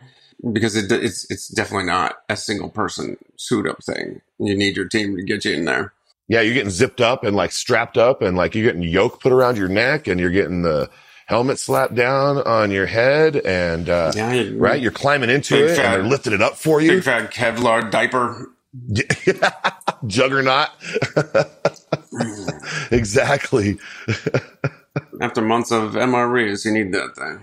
because 0.52 0.76
it, 0.76 0.90
it's 0.92 1.28
it's 1.30 1.48
definitely 1.48 1.86
not 1.86 2.16
a 2.28 2.36
single 2.36 2.68
person 2.68 3.16
suit 3.36 3.66
up 3.66 3.82
thing. 3.84 4.20
You 4.38 4.56
need 4.56 4.76
your 4.76 4.86
team 4.88 5.16
to 5.16 5.22
get 5.22 5.44
you 5.44 5.54
in 5.54 5.64
there. 5.64 5.92
Yeah, 6.28 6.42
you're 6.42 6.52
getting 6.54 6.68
zipped 6.70 7.00
up 7.00 7.24
and 7.24 7.34
like 7.34 7.52
strapped 7.52 7.96
up 7.96 8.20
and 8.20 8.36
like 8.36 8.54
you're 8.54 8.64
getting 8.66 8.82
yoke 8.82 9.20
put 9.22 9.32
around 9.32 9.56
your 9.56 9.68
neck 9.68 10.08
and 10.08 10.20
you're 10.20 10.28
getting 10.30 10.60
the 10.62 10.90
helmet 11.28 11.58
slapped 11.58 11.94
down 11.94 12.38
on 12.38 12.70
your 12.70 12.86
head 12.86 13.36
and 13.36 13.88
uh 13.88 14.10
Yeah, 14.16 14.50
right, 14.54 14.80
you're 14.80 14.90
climbing 14.90 15.30
into 15.30 15.56
it 15.56 15.76
fat- 15.76 15.84
and 15.84 15.94
they're 15.94 16.10
lifting 16.10 16.32
it 16.32 16.42
up 16.42 16.56
for 16.56 16.80
you. 16.80 16.92
Big 16.92 17.04
fat 17.04 17.32
Kevlar 17.32 17.90
diaper. 17.90 18.50
Juggernaut. 20.06 20.68
exactly. 22.90 23.78
After 25.20 25.42
months 25.42 25.70
of 25.70 25.92
MREs, 25.92 26.64
you 26.64 26.72
need 26.72 26.92
that 26.92 27.14
thing. 27.16 27.40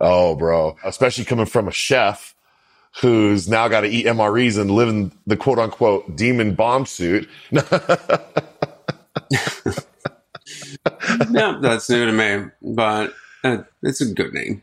Oh, 0.00 0.34
bro. 0.36 0.76
Especially 0.84 1.24
coming 1.24 1.46
from 1.46 1.68
a 1.68 1.72
chef 1.72 2.34
who's 3.00 3.48
now 3.48 3.68
got 3.68 3.82
to 3.82 3.88
eat 3.88 4.06
MREs 4.06 4.58
and 4.58 4.70
live 4.70 4.88
in 4.88 5.12
the 5.26 5.36
quote 5.36 5.58
unquote 5.58 6.16
demon 6.16 6.54
bomb 6.54 6.86
suit. 6.86 7.28
yeah, 11.30 11.58
that's 11.60 11.90
new 11.90 12.06
to 12.06 12.12
me, 12.12 12.50
but 12.62 13.14
uh, 13.44 13.58
it's 13.82 14.00
a 14.00 14.12
good 14.12 14.32
name. 14.32 14.62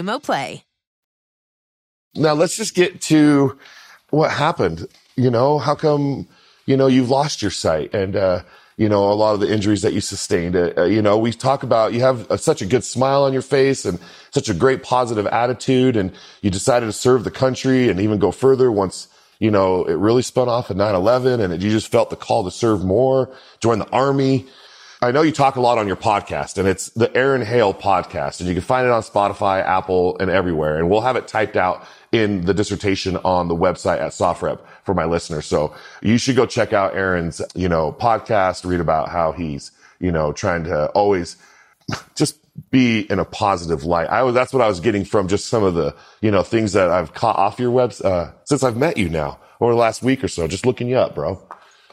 Xumo 0.01 0.21
Play. 0.21 0.63
Now 2.15 2.33
let's 2.33 2.57
just 2.57 2.75
get 2.75 3.01
to 3.01 3.57
what 4.09 4.31
happened. 4.31 4.87
You 5.15 5.29
know, 5.29 5.59
how 5.59 5.75
come, 5.75 6.27
you 6.65 6.75
know, 6.75 6.87
you've 6.87 7.09
lost 7.09 7.41
your 7.41 7.51
sight 7.51 7.93
and, 7.93 8.15
uh, 8.15 8.41
you 8.77 8.89
know, 8.89 9.11
a 9.11 9.13
lot 9.13 9.33
of 9.33 9.39
the 9.39 9.51
injuries 9.51 9.83
that 9.83 9.93
you 9.93 10.01
sustained. 10.01 10.55
Uh, 10.55 10.73
uh 10.75 10.83
you 10.85 11.01
know, 11.01 11.17
we 11.17 11.31
talk 11.31 11.63
about 11.63 11.93
you 11.93 11.99
have 11.99 12.29
a, 12.31 12.37
such 12.37 12.61
a 12.61 12.65
good 12.65 12.83
smile 12.83 13.23
on 13.23 13.33
your 13.33 13.41
face 13.41 13.85
and 13.85 13.99
such 14.31 14.49
a 14.49 14.53
great 14.53 14.81
positive 14.81 15.27
attitude, 15.27 15.95
and 15.95 16.11
you 16.41 16.49
decided 16.49 16.87
to 16.87 16.93
serve 16.93 17.23
the 17.23 17.31
country 17.31 17.89
and 17.89 17.99
even 17.99 18.17
go 18.17 18.31
further 18.31 18.71
once, 18.71 19.07
you 19.39 19.51
know, 19.51 19.83
it 19.85 19.93
really 19.93 20.23
spun 20.23 20.49
off 20.49 20.71
at 20.71 20.77
9 20.77 20.95
11 20.95 21.41
and 21.41 21.53
it, 21.53 21.61
you 21.61 21.69
just 21.69 21.91
felt 21.91 22.09
the 22.09 22.15
call 22.15 22.43
to 22.43 22.51
serve 22.51 22.83
more, 22.83 23.29
join 23.59 23.79
the 23.79 23.89
army. 23.89 24.47
I 25.03 25.09
know 25.09 25.23
you 25.23 25.31
talk 25.31 25.55
a 25.55 25.61
lot 25.61 25.79
on 25.79 25.87
your 25.87 25.95
podcast 25.95 26.59
and 26.59 26.67
it's 26.67 26.89
the 26.89 27.15
Aaron 27.17 27.41
Hale 27.41 27.73
podcast 27.73 28.39
and 28.39 28.47
you 28.47 28.53
can 28.53 28.61
find 28.61 28.85
it 28.85 28.91
on 28.91 29.01
Spotify, 29.01 29.65
Apple 29.65 30.15
and 30.19 30.29
everywhere. 30.29 30.77
And 30.77 30.91
we'll 30.91 31.01
have 31.01 31.15
it 31.15 31.27
typed 31.27 31.57
out 31.57 31.83
in 32.11 32.45
the 32.45 32.53
dissertation 32.53 33.17
on 33.25 33.47
the 33.47 33.55
website 33.55 33.99
at 33.99 34.11
SOFREP 34.11 34.59
for 34.83 34.93
my 34.93 35.05
listeners. 35.05 35.47
So 35.47 35.73
you 36.03 36.19
should 36.19 36.35
go 36.35 36.45
check 36.45 36.71
out 36.71 36.95
Aaron's, 36.95 37.41
you 37.55 37.67
know, 37.67 37.91
podcast, 37.91 38.63
read 38.63 38.79
about 38.79 39.09
how 39.09 39.31
he's, 39.31 39.71
you 39.99 40.11
know, 40.11 40.33
trying 40.33 40.65
to 40.65 40.89
always 40.89 41.35
just 42.15 42.37
be 42.69 42.99
in 42.99 43.17
a 43.17 43.25
positive 43.25 43.83
light. 43.83 44.07
I 44.07 44.21
was, 44.21 44.35
that's 44.35 44.53
what 44.53 44.61
I 44.61 44.67
was 44.67 44.79
getting 44.81 45.03
from 45.03 45.27
just 45.27 45.47
some 45.47 45.63
of 45.63 45.73
the, 45.73 45.95
you 46.21 46.29
know, 46.29 46.43
things 46.43 46.73
that 46.73 46.91
I've 46.91 47.15
caught 47.15 47.37
off 47.37 47.59
your 47.59 47.71
webs, 47.71 48.01
uh, 48.01 48.33
since 48.43 48.61
I've 48.61 48.77
met 48.77 48.97
you 48.97 49.09
now 49.09 49.39
over 49.61 49.73
the 49.73 49.79
last 49.79 50.03
week 50.03 50.23
or 50.23 50.27
so, 50.27 50.47
just 50.47 50.67
looking 50.67 50.87
you 50.87 50.97
up, 50.97 51.15
bro. 51.15 51.41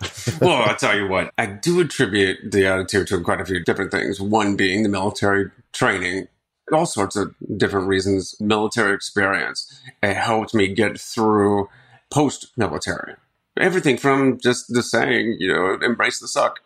well, 0.41 0.63
I'll 0.63 0.77
tell 0.77 0.97
you 0.97 1.09
what, 1.09 1.33
I 1.39 1.47
do 1.47 1.81
attribute 1.81 2.53
the 2.53 2.67
attitude 2.67 3.09
to 3.09 3.21
quite 3.21 3.41
a 3.41 3.45
few 3.45 3.63
different 3.63 3.91
things. 3.91 4.21
One 4.21 4.57
being 4.57 4.83
the 4.83 4.89
military 4.89 5.51
training, 5.73 6.29
all 6.73 6.87
sorts 6.87 7.17
of 7.17 7.35
different 7.57 7.89
reasons, 7.89 8.35
military 8.41 8.95
experience. 8.95 9.81
It 10.03 10.15
helped 10.15 10.55
me 10.55 10.69
get 10.69 11.01
through 11.01 11.69
post 12.11 12.53
military. 12.57 13.15
Everything 13.59 13.97
from 13.97 14.39
just 14.39 14.73
the 14.73 14.83
saying, 14.83 15.37
you 15.41 15.53
know, 15.53 15.79
embrace 15.83 16.21
the 16.21 16.29
suck 16.29 16.61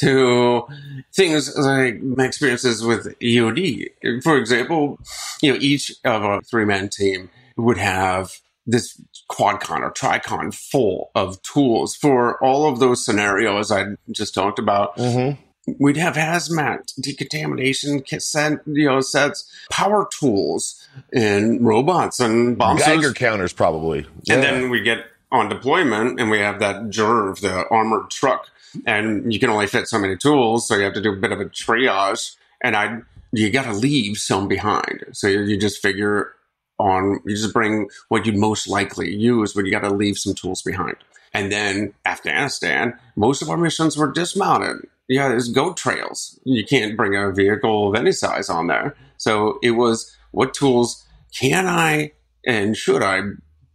to 0.00 0.66
things 1.14 1.56
like 1.56 2.02
my 2.02 2.26
experiences 2.26 2.84
with 2.84 3.18
EOD. 3.20 4.22
For 4.22 4.36
example, 4.36 4.98
you 5.40 5.52
know, 5.52 5.58
each 5.60 5.92
of 6.04 6.22
a 6.22 6.40
three 6.42 6.66
man 6.66 6.88
team 6.90 7.30
would 7.56 7.78
have 7.78 8.40
this 8.66 9.00
quadcon 9.30 9.80
or 9.80 9.92
tricon 9.92 10.54
full 10.54 11.10
of 11.14 11.40
tools 11.42 11.94
for 11.94 12.42
all 12.42 12.68
of 12.68 12.80
those 12.80 13.04
scenarios 13.04 13.70
I 13.70 13.84
just 14.10 14.34
talked 14.34 14.58
about. 14.58 14.96
Mm-hmm. 14.96 15.42
We'd 15.80 15.96
have 15.96 16.14
hazmat, 16.14 16.92
decontamination 17.00 18.04
set, 18.20 18.60
you 18.66 18.86
know, 18.86 19.00
sets, 19.00 19.50
power 19.68 20.08
tools, 20.16 20.86
and 21.12 21.66
robots 21.66 22.20
and 22.20 22.56
bomb 22.56 22.76
Geiger 22.76 23.12
counters, 23.12 23.52
probably. 23.52 24.06
Yeah. 24.22 24.34
And 24.34 24.42
then 24.44 24.70
we 24.70 24.80
get 24.80 25.06
on 25.32 25.48
deployment, 25.48 26.20
and 26.20 26.30
we 26.30 26.38
have 26.38 26.60
that 26.60 26.82
JERRV, 26.84 27.40
the 27.40 27.66
armored 27.68 28.10
truck, 28.10 28.48
and 28.86 29.32
you 29.32 29.40
can 29.40 29.50
only 29.50 29.66
fit 29.66 29.88
so 29.88 29.98
many 29.98 30.16
tools, 30.16 30.68
so 30.68 30.76
you 30.76 30.84
have 30.84 30.94
to 30.94 31.00
do 31.00 31.12
a 31.12 31.16
bit 31.16 31.32
of 31.32 31.40
a 31.40 31.46
triage. 31.46 32.36
And 32.62 32.76
I, 32.76 33.00
you 33.32 33.50
got 33.50 33.64
to 33.64 33.72
leave 33.72 34.18
some 34.18 34.46
behind. 34.46 35.04
So 35.12 35.26
you 35.26 35.56
just 35.58 35.82
figure 35.82 36.32
on 36.78 37.20
you 37.24 37.36
just 37.36 37.52
bring 37.52 37.88
what 38.08 38.26
you'd 38.26 38.36
most 38.36 38.68
likely 38.68 39.14
use, 39.14 39.52
but 39.52 39.64
you 39.64 39.70
got 39.70 39.80
to 39.80 39.90
leave 39.90 40.18
some 40.18 40.34
tools 40.34 40.62
behind. 40.62 40.96
And 41.32 41.52
then 41.52 41.92
Afghanistan, 42.04 42.98
most 43.14 43.42
of 43.42 43.50
our 43.50 43.56
missions 43.56 43.96
were 43.96 44.10
dismounted. 44.10 44.86
Yeah, 45.08 45.28
there's 45.28 45.48
goat 45.48 45.76
trails. 45.76 46.38
You 46.44 46.64
can't 46.64 46.96
bring 46.96 47.14
a 47.14 47.32
vehicle 47.32 47.88
of 47.88 47.94
any 47.94 48.12
size 48.12 48.48
on 48.48 48.66
there. 48.66 48.96
So 49.18 49.58
it 49.62 49.72
was 49.72 50.16
what 50.32 50.54
tools 50.54 51.06
can 51.38 51.66
I 51.66 52.12
and 52.46 52.76
should 52.76 53.02
I 53.02 53.20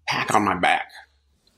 pack 0.08 0.34
on 0.34 0.44
my 0.44 0.56
back? 0.56 0.92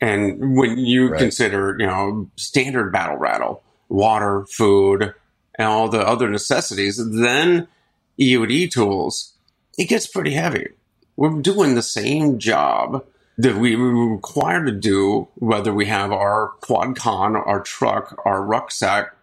And 0.01 0.57
when 0.57 0.77
you 0.77 1.09
right. 1.09 1.19
consider, 1.19 1.77
you 1.79 1.87
know, 1.87 2.29
standard 2.35 2.91
battle 2.91 3.17
rattle, 3.17 3.63
water, 3.87 4.45
food, 4.45 5.13
and 5.57 5.67
all 5.67 5.87
the 5.87 6.05
other 6.05 6.29
necessities, 6.29 6.97
then 6.97 7.67
EOD 8.19 8.69
tools, 8.69 9.37
it 9.77 9.85
gets 9.85 10.07
pretty 10.07 10.31
heavy 10.31 10.67
we're 11.15 11.41
doing 11.41 11.75
the 11.75 11.81
same 11.81 12.39
job 12.39 13.05
that 13.37 13.57
we 13.57 13.75
were 13.75 14.13
required 14.13 14.65
to 14.65 14.71
do, 14.71 15.27
whether 15.35 15.73
we 15.73 15.85
have 15.87 16.11
our 16.11 16.49
quad 16.61 16.95
con, 16.95 17.35
our 17.35 17.61
truck, 17.61 18.19
our 18.25 18.43
rucksack, 18.43 19.15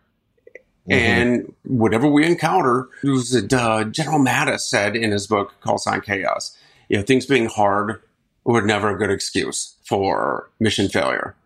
mm-hmm. 0.88 0.92
and 0.92 1.55
whatever 1.64 2.09
we 2.09 2.24
encounter. 2.24 2.88
It 3.05 3.11
was 3.11 3.35
uh, 3.35 3.85
General 3.85 4.18
Mattis 4.18 4.61
said 4.61 4.96
in 4.96 5.12
his 5.12 5.26
book 5.26 5.55
Call 5.61 5.79
Sign 5.79 6.00
Chaos, 6.00 6.57
you 6.88 6.96
know, 6.96 7.03
things 7.03 7.26
being 7.26 7.46
hard 7.46 8.03
were 8.44 8.62
never 8.62 8.90
a 8.90 8.98
good 8.98 9.11
excuse 9.11 9.76
for 9.85 10.50
mission 10.59 10.88
failure. 10.88 11.37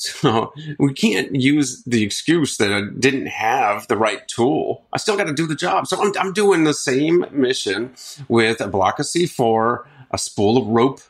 So 0.00 0.54
we 0.78 0.94
can't 0.94 1.34
use 1.34 1.82
the 1.84 2.02
excuse 2.02 2.56
that 2.56 2.72
I 2.72 2.82
didn't 2.98 3.26
have 3.26 3.86
the 3.88 3.98
right 3.98 4.26
tool. 4.28 4.86
I 4.94 4.96
still 4.96 5.16
got 5.16 5.26
to 5.26 5.34
do 5.34 5.46
the 5.46 5.54
job. 5.54 5.86
So 5.86 6.00
I'm, 6.00 6.12
I'm 6.18 6.32
doing 6.32 6.64
the 6.64 6.72
same 6.72 7.26
mission 7.30 7.94
with 8.26 8.62
a 8.62 8.68
block 8.68 8.98
of 8.98 9.04
C4, 9.04 9.84
a 10.10 10.16
spool 10.16 10.56
of 10.56 10.68
rope, 10.68 11.00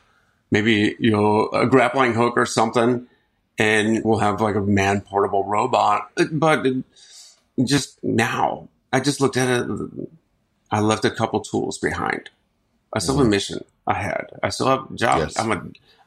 maybe, 0.50 0.96
you 0.98 1.12
know, 1.12 1.48
a 1.52 1.66
grappling 1.66 2.14
hook 2.14 2.34
or 2.36 2.46
something. 2.46 3.06
And 3.58 4.02
we'll 4.04 4.18
have 4.18 4.40
like 4.40 4.56
a 4.56 4.60
man 4.60 5.02
portable 5.02 5.44
robot. 5.44 6.10
But 6.32 6.66
just 7.62 8.02
now, 8.02 8.68
I 8.92 8.98
just 8.98 9.20
looked 9.20 9.36
at 9.36 9.48
it. 9.48 9.70
I 10.72 10.80
left 10.80 11.04
a 11.04 11.10
couple 11.12 11.40
tools 11.40 11.78
behind. 11.78 12.30
I 12.92 12.98
still 12.98 13.14
have 13.14 13.20
a 13.20 13.24
mm-hmm. 13.24 13.30
mission 13.30 13.64
ahead. 13.86 14.30
I 14.42 14.48
still 14.48 14.66
have 14.66 14.92
jobs. 14.96 15.34
Yes. 15.36 15.38
I'm 15.38 15.52
a 15.52 15.62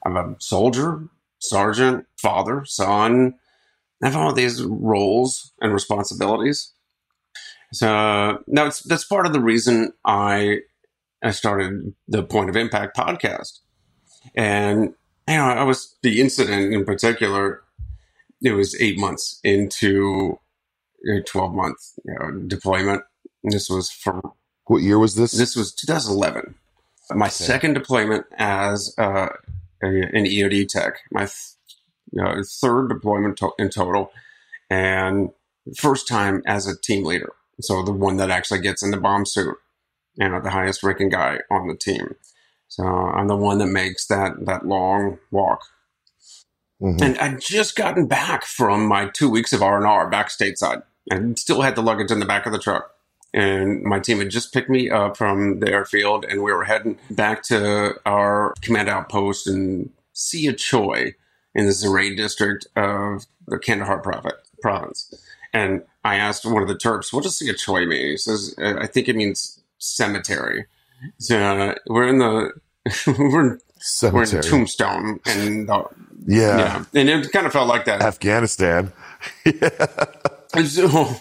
I'm 0.06 0.18
a 0.18 0.36
soldier 0.40 1.08
sergeant, 1.44 2.06
father, 2.18 2.64
son. 2.66 3.36
I 4.02 4.08
have 4.08 4.16
all 4.16 4.34
these 4.34 4.64
roles 4.64 5.54
and 5.62 5.74
responsibilities. 5.74 6.74
So 7.72 8.44
now 8.48 8.70
that's 8.86 9.06
part 9.06 9.26
of 9.26 9.34
the 9.34 9.40
reason 9.40 9.94
I 10.06 10.60
I 11.24 11.32
started 11.32 11.94
the 12.08 12.24
Point 12.24 12.50
of 12.50 12.56
Impact 12.56 12.96
podcast. 12.96 13.60
And 14.36 14.94
you 15.28 15.36
know, 15.36 15.46
I 15.46 15.64
was 15.64 15.96
the 16.04 16.22
incident 16.22 16.74
in 16.74 16.86
particular. 16.86 17.64
It 18.42 18.52
was 18.52 18.80
eight 18.82 19.00
months 19.00 19.40
into 19.44 20.38
a 21.10 21.22
twelve 21.22 21.54
month 21.54 21.78
you 22.06 22.14
know, 22.14 22.32
deployment. 22.48 23.04
And 23.44 23.54
this 23.54 23.70
was 23.70 23.90
for 23.90 24.22
what 24.66 24.82
year 24.82 25.00
was 25.00 25.16
this? 25.16 25.32
This 25.32 25.56
was 25.56 25.74
2011. 25.74 26.56
My 27.12 27.26
okay. 27.26 27.32
second 27.32 27.74
deployment 27.74 28.26
as 28.38 28.94
uh, 28.98 29.30
an 29.88 30.26
EOD 30.26 30.68
tech, 30.68 31.00
my 31.12 31.22
th- 31.22 31.56
you 32.12 32.22
know, 32.22 32.42
third 32.62 32.90
deployment 32.90 33.38
to- 33.38 33.54
in 33.58 33.70
total, 33.70 34.12
and 34.70 35.30
first 35.78 36.08
time 36.08 36.42
as 36.46 36.68
a 36.68 36.80
team 36.80 37.04
leader. 37.04 37.34
So 37.62 37.84
the 37.84 37.92
one 37.92 38.18
that 38.18 38.30
actually 38.30 38.60
gets 38.60 38.84
in 38.84 38.92
the 38.92 38.98
bomb 38.98 39.26
suit, 39.26 39.56
you 40.16 40.30
know, 40.30 40.42
the 40.42 40.50
highest 40.50 40.84
ranking 40.84 41.10
guy 41.10 41.40
on 41.50 41.68
the 41.68 41.76
team. 41.76 42.16
So 42.68 42.84
I'm 42.84 43.28
the 43.28 43.36
one 43.36 43.60
that 43.60 43.68
makes 43.68 44.08
that 44.08 44.46
that 44.46 44.66
long 44.66 45.20
walk. 45.32 45.62
Mm-hmm. 46.82 47.04
And 47.04 47.18
I'd 47.20 47.42
just 47.42 47.76
gotten 47.76 48.08
back 48.08 48.46
from 48.46 48.88
my 48.88 49.08
two 49.08 49.30
weeks 49.30 49.54
of 49.54 49.62
R 49.62 49.78
and 49.78 49.86
R 49.86 50.10
back 50.10 50.30
stateside, 50.30 50.84
and 51.10 51.38
still 51.38 51.62
had 51.62 51.76
the 51.76 51.84
luggage 51.84 52.12
in 52.12 52.20
the 52.20 52.26
back 52.26 52.46
of 52.46 52.52
the 52.52 52.60
truck 52.60 52.93
and 53.34 53.82
my 53.84 54.00
team 54.00 54.20
had 54.20 54.30
just 54.30 54.54
picked 54.54 54.70
me 54.70 54.90
up 54.90 55.18
from 55.18 55.60
the 55.60 55.72
airfield, 55.72 56.26
and 56.26 56.44
we 56.44 56.54
were 56.54 56.64
heading 56.64 56.98
back 57.10 57.44
to 57.44 57.96
our 58.06 58.54
command 58.62 58.90
outpost 58.90 59.48
in 59.48 59.90
Sia 60.14 60.54
Choi 60.54 61.16
in 61.56 61.66
the 61.66 61.72
Zhari 61.72 62.16
district 62.16 62.68
of 62.76 63.26
the 63.48 63.58
Kandahar 63.58 64.00
province. 64.62 65.14
And 65.52 65.84
I 66.04 66.16
asked 66.16 66.46
one 66.46 66.62
of 66.62 66.68
the 66.68 66.78
Turks, 66.78 67.12
"What 67.12 67.24
does 67.24 67.38
Sia 67.38 67.54
Choi 67.54 67.86
mean?" 67.86 68.08
He 68.08 68.18
says, 68.18 68.56
"I 68.60 68.88
think 68.88 69.10
it 69.10 69.16
means 69.16 69.60
cemetery." 69.80 70.66
So 71.18 71.38
uh, 71.38 71.76
we're 71.88 72.08
in 72.08 72.20
the 72.20 72.52
we're, 73.08 73.60
cemetery. 73.80 74.14
we're 74.14 74.38
in 74.38 74.42
Tombstone, 74.44 75.20
and 75.26 75.68
the, 75.68 75.86
yeah. 76.26 76.58
yeah, 76.94 77.02
and 77.02 77.10
it 77.10 77.32
kind 77.32 77.46
of 77.46 77.54
felt 77.54 77.68
like 77.68 77.86
that. 77.86 78.02
Afghanistan. 78.02 78.92
yeah. 79.46 80.06
So 80.66 81.16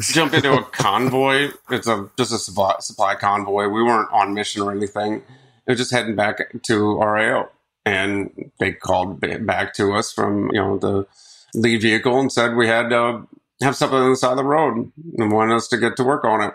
jump 0.00 0.34
into 0.34 0.52
a 0.52 0.62
convoy. 0.64 1.50
It's 1.70 1.86
a 1.86 2.10
just 2.16 2.32
a 2.32 2.38
supply, 2.38 2.76
supply 2.80 3.14
convoy. 3.14 3.68
We 3.68 3.82
weren't 3.82 4.12
on 4.12 4.34
mission 4.34 4.62
or 4.62 4.72
anything. 4.72 5.22
It 5.66 5.72
was 5.72 5.78
just 5.78 5.92
heading 5.92 6.16
back 6.16 6.40
to 6.62 6.98
RAO, 6.98 7.48
and 7.84 8.50
they 8.58 8.72
called 8.72 9.20
back 9.46 9.74
to 9.74 9.92
us 9.94 10.12
from 10.12 10.50
you 10.52 10.60
know 10.60 10.78
the 10.78 11.06
lead 11.54 11.82
vehicle 11.82 12.18
and 12.18 12.32
said 12.32 12.56
we 12.56 12.66
had 12.66 12.90
to 12.90 13.26
have 13.62 13.76
something 13.76 13.98
on 13.98 14.10
the 14.10 14.16
side 14.16 14.32
of 14.32 14.36
the 14.36 14.44
road 14.44 14.92
and 15.18 15.32
wanted 15.32 15.54
us 15.54 15.68
to 15.68 15.78
get 15.78 15.96
to 15.96 16.04
work 16.04 16.24
on 16.24 16.40
it. 16.42 16.54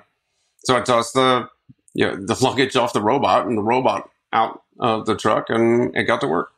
So 0.66 0.78
I 0.78 0.82
tossed 0.82 1.14
the 1.14 1.50
you 1.94 2.06
know, 2.06 2.16
the 2.16 2.38
luggage 2.44 2.76
off 2.76 2.94
the 2.94 3.02
robot 3.02 3.48
and 3.48 3.58
the 3.58 3.64
robot 3.64 4.10
out 4.32 4.62
of 4.80 5.06
the 5.06 5.16
truck, 5.16 5.50
and 5.50 5.96
it 5.96 6.04
got 6.04 6.22
to 6.22 6.28
work. 6.28 6.52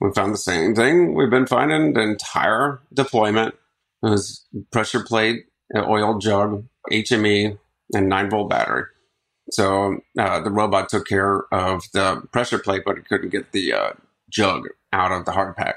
We 0.00 0.12
found 0.12 0.32
the 0.32 0.38
same 0.38 0.74
thing 0.74 1.14
we've 1.14 1.30
been 1.30 1.46
finding 1.46 1.94
the 1.94 2.02
entire 2.02 2.80
deployment. 2.92 3.54
It 4.02 4.10
was 4.10 4.44
pressure 4.70 5.02
plate, 5.02 5.46
an 5.70 5.84
oil 5.88 6.18
jug, 6.18 6.64
HME, 6.90 7.58
and 7.94 8.08
9 8.08 8.30
volt 8.30 8.50
battery. 8.50 8.84
So 9.50 10.00
uh, 10.18 10.40
the 10.40 10.50
robot 10.50 10.88
took 10.88 11.06
care 11.06 11.42
of 11.52 11.84
the 11.92 12.22
pressure 12.32 12.58
plate, 12.58 12.82
but 12.84 12.98
it 12.98 13.08
couldn't 13.08 13.30
get 13.30 13.52
the 13.52 13.72
uh, 13.72 13.90
jug 14.28 14.68
out 14.92 15.12
of 15.12 15.24
the 15.24 15.32
hard 15.32 15.56
pack. 15.56 15.76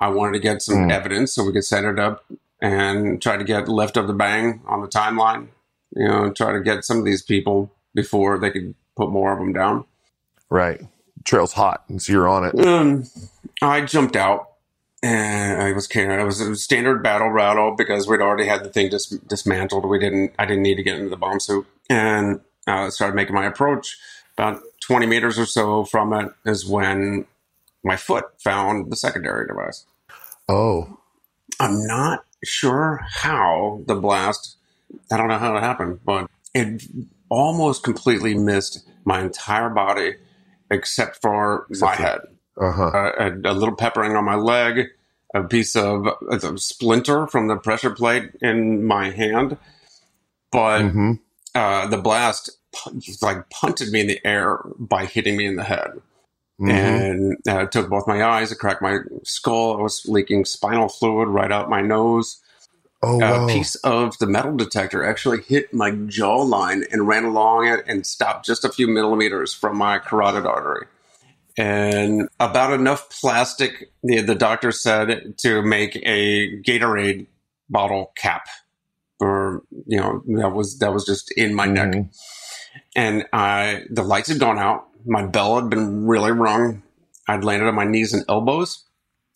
I 0.00 0.08
wanted 0.08 0.32
to 0.34 0.38
get 0.40 0.62
some 0.62 0.88
Mm. 0.88 0.92
evidence 0.92 1.32
so 1.32 1.44
we 1.44 1.52
could 1.52 1.64
set 1.64 1.84
it 1.84 1.98
up 1.98 2.24
and 2.60 3.20
try 3.20 3.36
to 3.36 3.44
get 3.44 3.68
lift 3.68 3.96
of 3.96 4.06
the 4.06 4.12
bang 4.12 4.62
on 4.66 4.80
the 4.82 4.88
timeline. 4.88 5.48
You 5.94 6.08
know, 6.08 6.30
try 6.32 6.52
to 6.52 6.60
get 6.60 6.84
some 6.84 6.98
of 6.98 7.04
these 7.04 7.22
people 7.22 7.72
before 7.94 8.38
they 8.38 8.50
could 8.50 8.74
put 8.96 9.10
more 9.10 9.32
of 9.32 9.38
them 9.38 9.52
down. 9.52 9.84
Right. 10.48 10.80
Trail's 11.24 11.52
hot, 11.52 11.84
and 11.88 12.00
so 12.00 12.12
you're 12.12 12.28
on 12.28 12.44
it. 12.44 12.66
Um, 12.66 13.04
I 13.60 13.82
jumped 13.82 14.16
out 14.16 14.51
and 15.02 15.60
I 15.60 15.72
was 15.72 15.86
carrying. 15.86 16.18
It 16.18 16.24
was 16.24 16.40
a 16.40 16.54
standard 16.56 17.02
battle 17.02 17.30
rattle 17.30 17.74
because 17.76 18.06
we'd 18.06 18.20
already 18.20 18.46
had 18.46 18.62
the 18.64 18.68
thing 18.68 18.88
dis- 18.90 19.08
dismantled. 19.08 19.84
We 19.84 19.98
didn't. 19.98 20.32
I 20.38 20.46
didn't 20.46 20.62
need 20.62 20.76
to 20.76 20.82
get 20.82 20.96
into 20.96 21.10
the 21.10 21.16
bomb 21.16 21.40
suit, 21.40 21.66
and 21.90 22.40
I 22.66 22.88
started 22.90 23.14
making 23.16 23.34
my 23.34 23.46
approach. 23.46 23.98
About 24.38 24.62
twenty 24.80 25.06
meters 25.06 25.38
or 25.38 25.46
so 25.46 25.84
from 25.84 26.12
it 26.12 26.32
is 26.46 26.66
when 26.66 27.26
my 27.84 27.96
foot 27.96 28.24
found 28.42 28.90
the 28.90 28.96
secondary 28.96 29.46
device. 29.46 29.84
Oh, 30.48 30.98
I'm 31.60 31.86
not 31.86 32.24
sure 32.44 33.00
how 33.08 33.82
the 33.86 33.96
blast. 33.96 34.56
I 35.10 35.16
don't 35.16 35.28
know 35.28 35.38
how 35.38 35.56
it 35.56 35.60
happened, 35.60 36.00
but 36.04 36.30
it 36.54 36.82
almost 37.28 37.82
completely 37.82 38.34
missed 38.34 38.86
my 39.04 39.20
entire 39.20 39.68
body 39.70 40.14
except 40.70 41.20
for 41.20 41.66
my 41.70 41.96
for- 41.96 42.02
head 42.02 42.20
uh-huh. 42.60 43.12
a, 43.18 43.30
a, 43.30 43.52
a 43.52 43.54
little 43.54 43.74
peppering 43.74 44.16
on 44.16 44.24
my 44.24 44.34
leg, 44.34 44.88
a 45.34 45.42
piece 45.44 45.74
of 45.76 46.06
a 46.30 46.58
splinter 46.58 47.26
from 47.26 47.48
the 47.48 47.56
pressure 47.56 47.90
plate 47.90 48.30
in 48.40 48.84
my 48.84 49.10
hand. 49.10 49.56
But 50.50 50.82
Mhm. 50.82 51.20
uh, 51.54 51.86
the 51.88 51.98
blast 51.98 52.50
like 53.20 53.48
punted 53.50 53.90
me 53.92 54.00
in 54.00 54.06
the 54.06 54.20
air 54.26 54.60
by 54.78 55.06
hitting 55.06 55.36
me 55.36 55.46
in 55.46 55.56
the 55.56 55.64
head. 55.64 56.00
Mhm. 56.60 56.70
And 56.70 57.36
uh, 57.48 57.62
it 57.62 57.72
took 57.72 57.88
both 57.88 58.06
my 58.06 58.22
eyes, 58.22 58.52
it 58.52 58.58
cracked 58.58 58.82
my 58.82 58.98
skull. 59.24 59.78
I 59.78 59.82
was 59.82 60.04
leaking 60.06 60.44
spinal 60.44 60.88
fluid 60.88 61.28
right 61.28 61.50
out 61.50 61.70
my 61.70 61.80
nose. 61.80 62.40
Oh, 63.02 63.16
wow. 63.16 63.46
A 63.46 63.48
piece 63.48 63.74
of 63.76 64.16
the 64.18 64.28
metal 64.28 64.56
detector 64.56 65.02
actually 65.02 65.42
hit 65.42 65.74
my 65.74 65.90
jawline 65.90 66.84
and 66.92 67.08
ran 67.08 67.24
along 67.24 67.66
it 67.66 67.84
and 67.88 68.06
stopped 68.06 68.46
just 68.46 68.64
a 68.64 68.68
few 68.68 68.86
millimeters 68.86 69.52
from 69.52 69.76
my 69.76 69.98
carotid 69.98 70.46
artery 70.46 70.86
and 71.58 72.28
about 72.40 72.72
enough 72.72 73.10
plastic 73.20 73.92
the, 74.02 74.22
the 74.22 74.34
doctor 74.34 74.72
said 74.72 75.38
to 75.38 75.62
make 75.62 75.96
a 76.04 76.60
gatorade 76.62 77.26
bottle 77.70 78.12
cap. 78.16 78.46
Or 79.20 79.62
you 79.86 79.98
know 79.98 80.22
that 80.38 80.50
was 80.50 80.78
that 80.80 80.92
was 80.92 81.06
just 81.06 81.32
in 81.36 81.54
my 81.54 81.66
neck. 81.66 81.90
Mhm. 81.92 82.10
and 82.96 83.24
i 83.32 83.84
the 83.90 84.02
lights 84.02 84.28
had 84.28 84.40
gone 84.40 84.58
out. 84.58 84.88
My 85.06 85.26
bell 85.26 85.56
had 85.60 85.70
been 85.70 86.06
really 86.06 86.32
wrung 86.32 86.82
i'd 87.28 87.44
landed 87.44 87.68
on 87.68 87.74
my 87.74 87.84
knees 87.84 88.12
and 88.14 88.24
elbows 88.28 88.84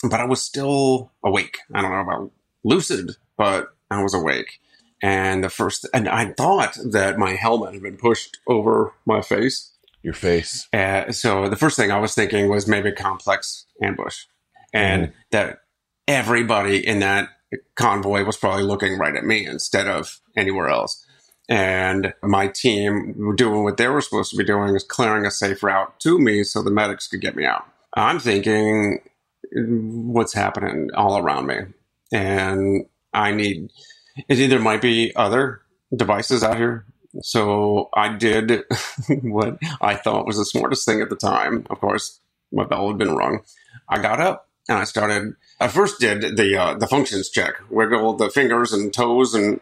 but 0.03 0.21
i 0.21 0.25
was 0.25 0.43
still 0.43 1.13
awake. 1.25 1.59
I 1.75 1.83
don't 1.83 1.93
know 1.93 2.01
about 2.01 2.33
lucid 2.65 3.13
but 3.39 3.69
i 3.91 4.03
was 4.03 4.15
awake. 4.15 4.61
And 5.03 5.45
the 5.45 5.51
first 5.51 5.87
and 5.95 6.09
i 6.09 6.33
thought 6.33 6.79
that 6.93 7.19
my 7.19 7.33
helmet 7.35 7.75
had 7.75 7.83
been 7.83 7.99
pushed 7.99 8.39
over 8.49 8.95
my 9.07 9.23
face 9.23 9.73
Your 10.07 10.15
face. 10.15 10.69
uh, 10.73 11.11
so 11.11 11.49
the 11.49 11.57
first 11.57 11.77
thing 11.77 11.91
I 11.91 11.99
was 11.99 12.15
thinking 12.15 12.49
was 12.49 12.69
maybe 12.69 12.91
a 12.91 12.95
complex 12.95 13.67
ambush, 13.83 14.27
and 14.73 15.13
that 15.33 15.63
everybody 16.07 16.87
in 16.87 17.01
that 17.01 17.31
convoy 17.75 18.23
was 18.23 18.37
probably 18.37 18.63
looking 18.63 18.99
right 18.99 19.17
at 19.17 19.25
me 19.25 19.45
instead 19.45 19.89
of 19.89 20.21
anywhere 20.37 20.69
else. 20.69 21.05
And 21.49 22.15
my 22.23 22.47
team 22.47 23.15
were 23.17 23.35
doing 23.35 23.65
what 23.65 23.79
they 23.79 23.89
were 23.89 24.01
supposed 24.01 24.31
to 24.31 24.37
be 24.37 24.45
doing 24.45 24.77
is 24.77 24.85
clearing 24.85 25.27
a 25.27 25.31
safe 25.33 25.61
route 25.65 25.99
to 26.01 26.21
me 26.21 26.45
so 26.45 26.63
the 26.63 26.71
medics 26.71 27.09
could 27.09 27.21
get 27.21 27.35
me 27.35 27.45
out. 27.45 27.67
I'm 27.95 28.21
thinking, 28.21 29.01
what's 29.53 30.35
happening 30.35 30.91
all 30.95 31.19
around 31.19 31.49
me? 31.49 31.57
And 32.13 32.87
I 33.13 33.33
need, 33.33 33.71
it 34.29 34.39
either 34.39 34.61
might 34.61 34.83
be 34.83 35.13
other 35.17 35.63
devices 35.97 36.45
out 36.45 36.59
here 36.59 36.87
so 37.23 37.89
I 37.95 38.15
did 38.15 38.65
what 39.23 39.59
I 39.81 39.95
thought 39.95 40.27
was 40.27 40.37
the 40.37 40.45
smartest 40.45 40.85
thing 40.87 41.01
at 41.01 41.11
the 41.11 41.17
time. 41.17 41.67
Of 41.71 41.81
course, 41.81 42.21
my 42.53 42.65
bell 42.65 42.89
had 42.89 42.99
been 42.99 43.15
rung. 43.15 43.41
I 43.89 44.01
got 44.01 44.21
up 44.21 44.49
and 44.69 44.79
I 44.79 44.85
started. 44.85 45.35
I 45.61 45.69
first 45.69 46.01
did 46.01 46.37
the 46.37 46.57
uh, 46.57 46.75
the 46.75 46.87
functions 46.87 47.29
check, 47.29 47.55
wiggle 47.71 48.15
the 48.15 48.31
fingers 48.31 48.73
and 48.73 48.93
toes 48.93 49.35
and, 49.35 49.61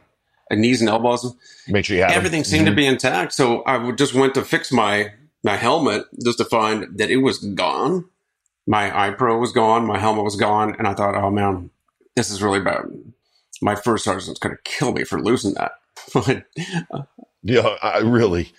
and 0.50 0.60
knees 0.60 0.80
and 0.80 0.90
elbows. 0.90 1.34
Make 1.68 1.84
sure 1.84 1.96
you 1.96 2.02
have. 2.02 2.12
Everything 2.12 2.44
seemed 2.44 2.66
to 2.66 2.74
be 2.74 2.86
intact. 2.86 3.32
So 3.32 3.62
I 3.66 3.92
just 3.92 4.14
went 4.14 4.34
to 4.34 4.42
fix 4.44 4.72
my 4.72 5.12
my 5.42 5.56
helmet 5.56 6.06
just 6.22 6.38
to 6.38 6.44
find 6.44 6.98
that 6.98 7.10
it 7.10 7.18
was 7.18 7.38
gone. 7.38 8.06
My 8.66 8.88
iPro 8.90 9.38
was 9.38 9.52
gone. 9.52 9.86
My 9.86 9.98
helmet 9.98 10.24
was 10.24 10.36
gone, 10.36 10.74
and 10.78 10.88
I 10.88 10.94
thought, 10.94 11.14
oh 11.14 11.30
man, 11.30 11.70
this 12.16 12.30
is 12.30 12.42
really 12.42 12.60
bad. 12.60 12.86
My 13.60 13.74
first 13.74 14.04
sergeant's 14.04 14.40
going 14.40 14.56
to 14.56 14.62
kill 14.64 14.92
me 14.92 15.04
for 15.04 15.20
losing 15.20 15.54
that. 15.54 15.72
But 16.12 16.44
Yeah, 17.44 17.76
I 17.82 17.98
really. 17.98 18.52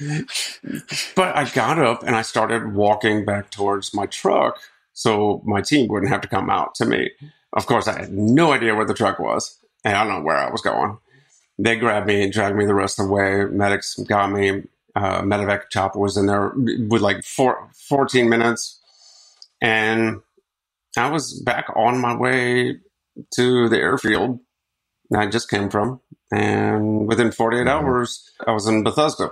But 1.15 1.35
I 1.35 1.49
got 1.49 1.79
up 1.79 2.03
and 2.03 2.15
I 2.15 2.21
started 2.21 2.75
walking 2.75 3.25
back 3.25 3.51
towards 3.51 3.93
my 3.95 4.05
truck 4.05 4.59
so 4.93 5.41
my 5.45 5.61
team 5.61 5.87
wouldn't 5.89 6.11
have 6.11 6.21
to 6.21 6.27
come 6.27 6.49
out 6.49 6.75
to 6.75 6.85
me. 6.85 7.11
Of 7.53 7.65
course, 7.65 7.87
I 7.87 8.01
had 8.01 8.13
no 8.13 8.53
idea 8.53 8.75
where 8.75 8.85
the 8.85 8.93
truck 8.93 9.19
was, 9.19 9.57
and 9.83 9.95
I 9.95 10.03
don't 10.03 10.13
know 10.13 10.25
where 10.25 10.37
I 10.37 10.51
was 10.51 10.61
going. 10.61 10.99
They 11.59 11.77
grabbed 11.77 12.07
me 12.07 12.23
and 12.23 12.33
dragged 12.33 12.57
me 12.57 12.65
the 12.65 12.75
rest 12.75 12.99
of 12.99 13.07
the 13.07 13.13
way. 13.13 13.45
Medics 13.45 13.95
got 13.99 14.31
me. 14.31 14.63
Uh, 14.95 15.21
medevac 15.23 15.69
chopper 15.71 15.99
was 15.99 16.17
in 16.17 16.27
there 16.27 16.53
with 16.55 17.01
like 17.01 17.23
four, 17.25 17.69
14 17.89 18.29
minutes, 18.29 18.79
and 19.61 20.21
I 20.97 21.09
was 21.09 21.41
back 21.41 21.67
on 21.75 21.99
my 21.99 22.15
way 22.15 22.77
to 23.35 23.69
the 23.69 23.77
airfield 23.77 24.39
I 25.15 25.27
just 25.27 25.49
came 25.49 25.69
from. 25.69 26.01
And 26.31 27.07
within 27.07 27.31
48 27.31 27.67
hours, 27.67 28.31
I 28.47 28.51
was 28.51 28.67
in 28.67 28.83
Bethesda. 28.83 29.31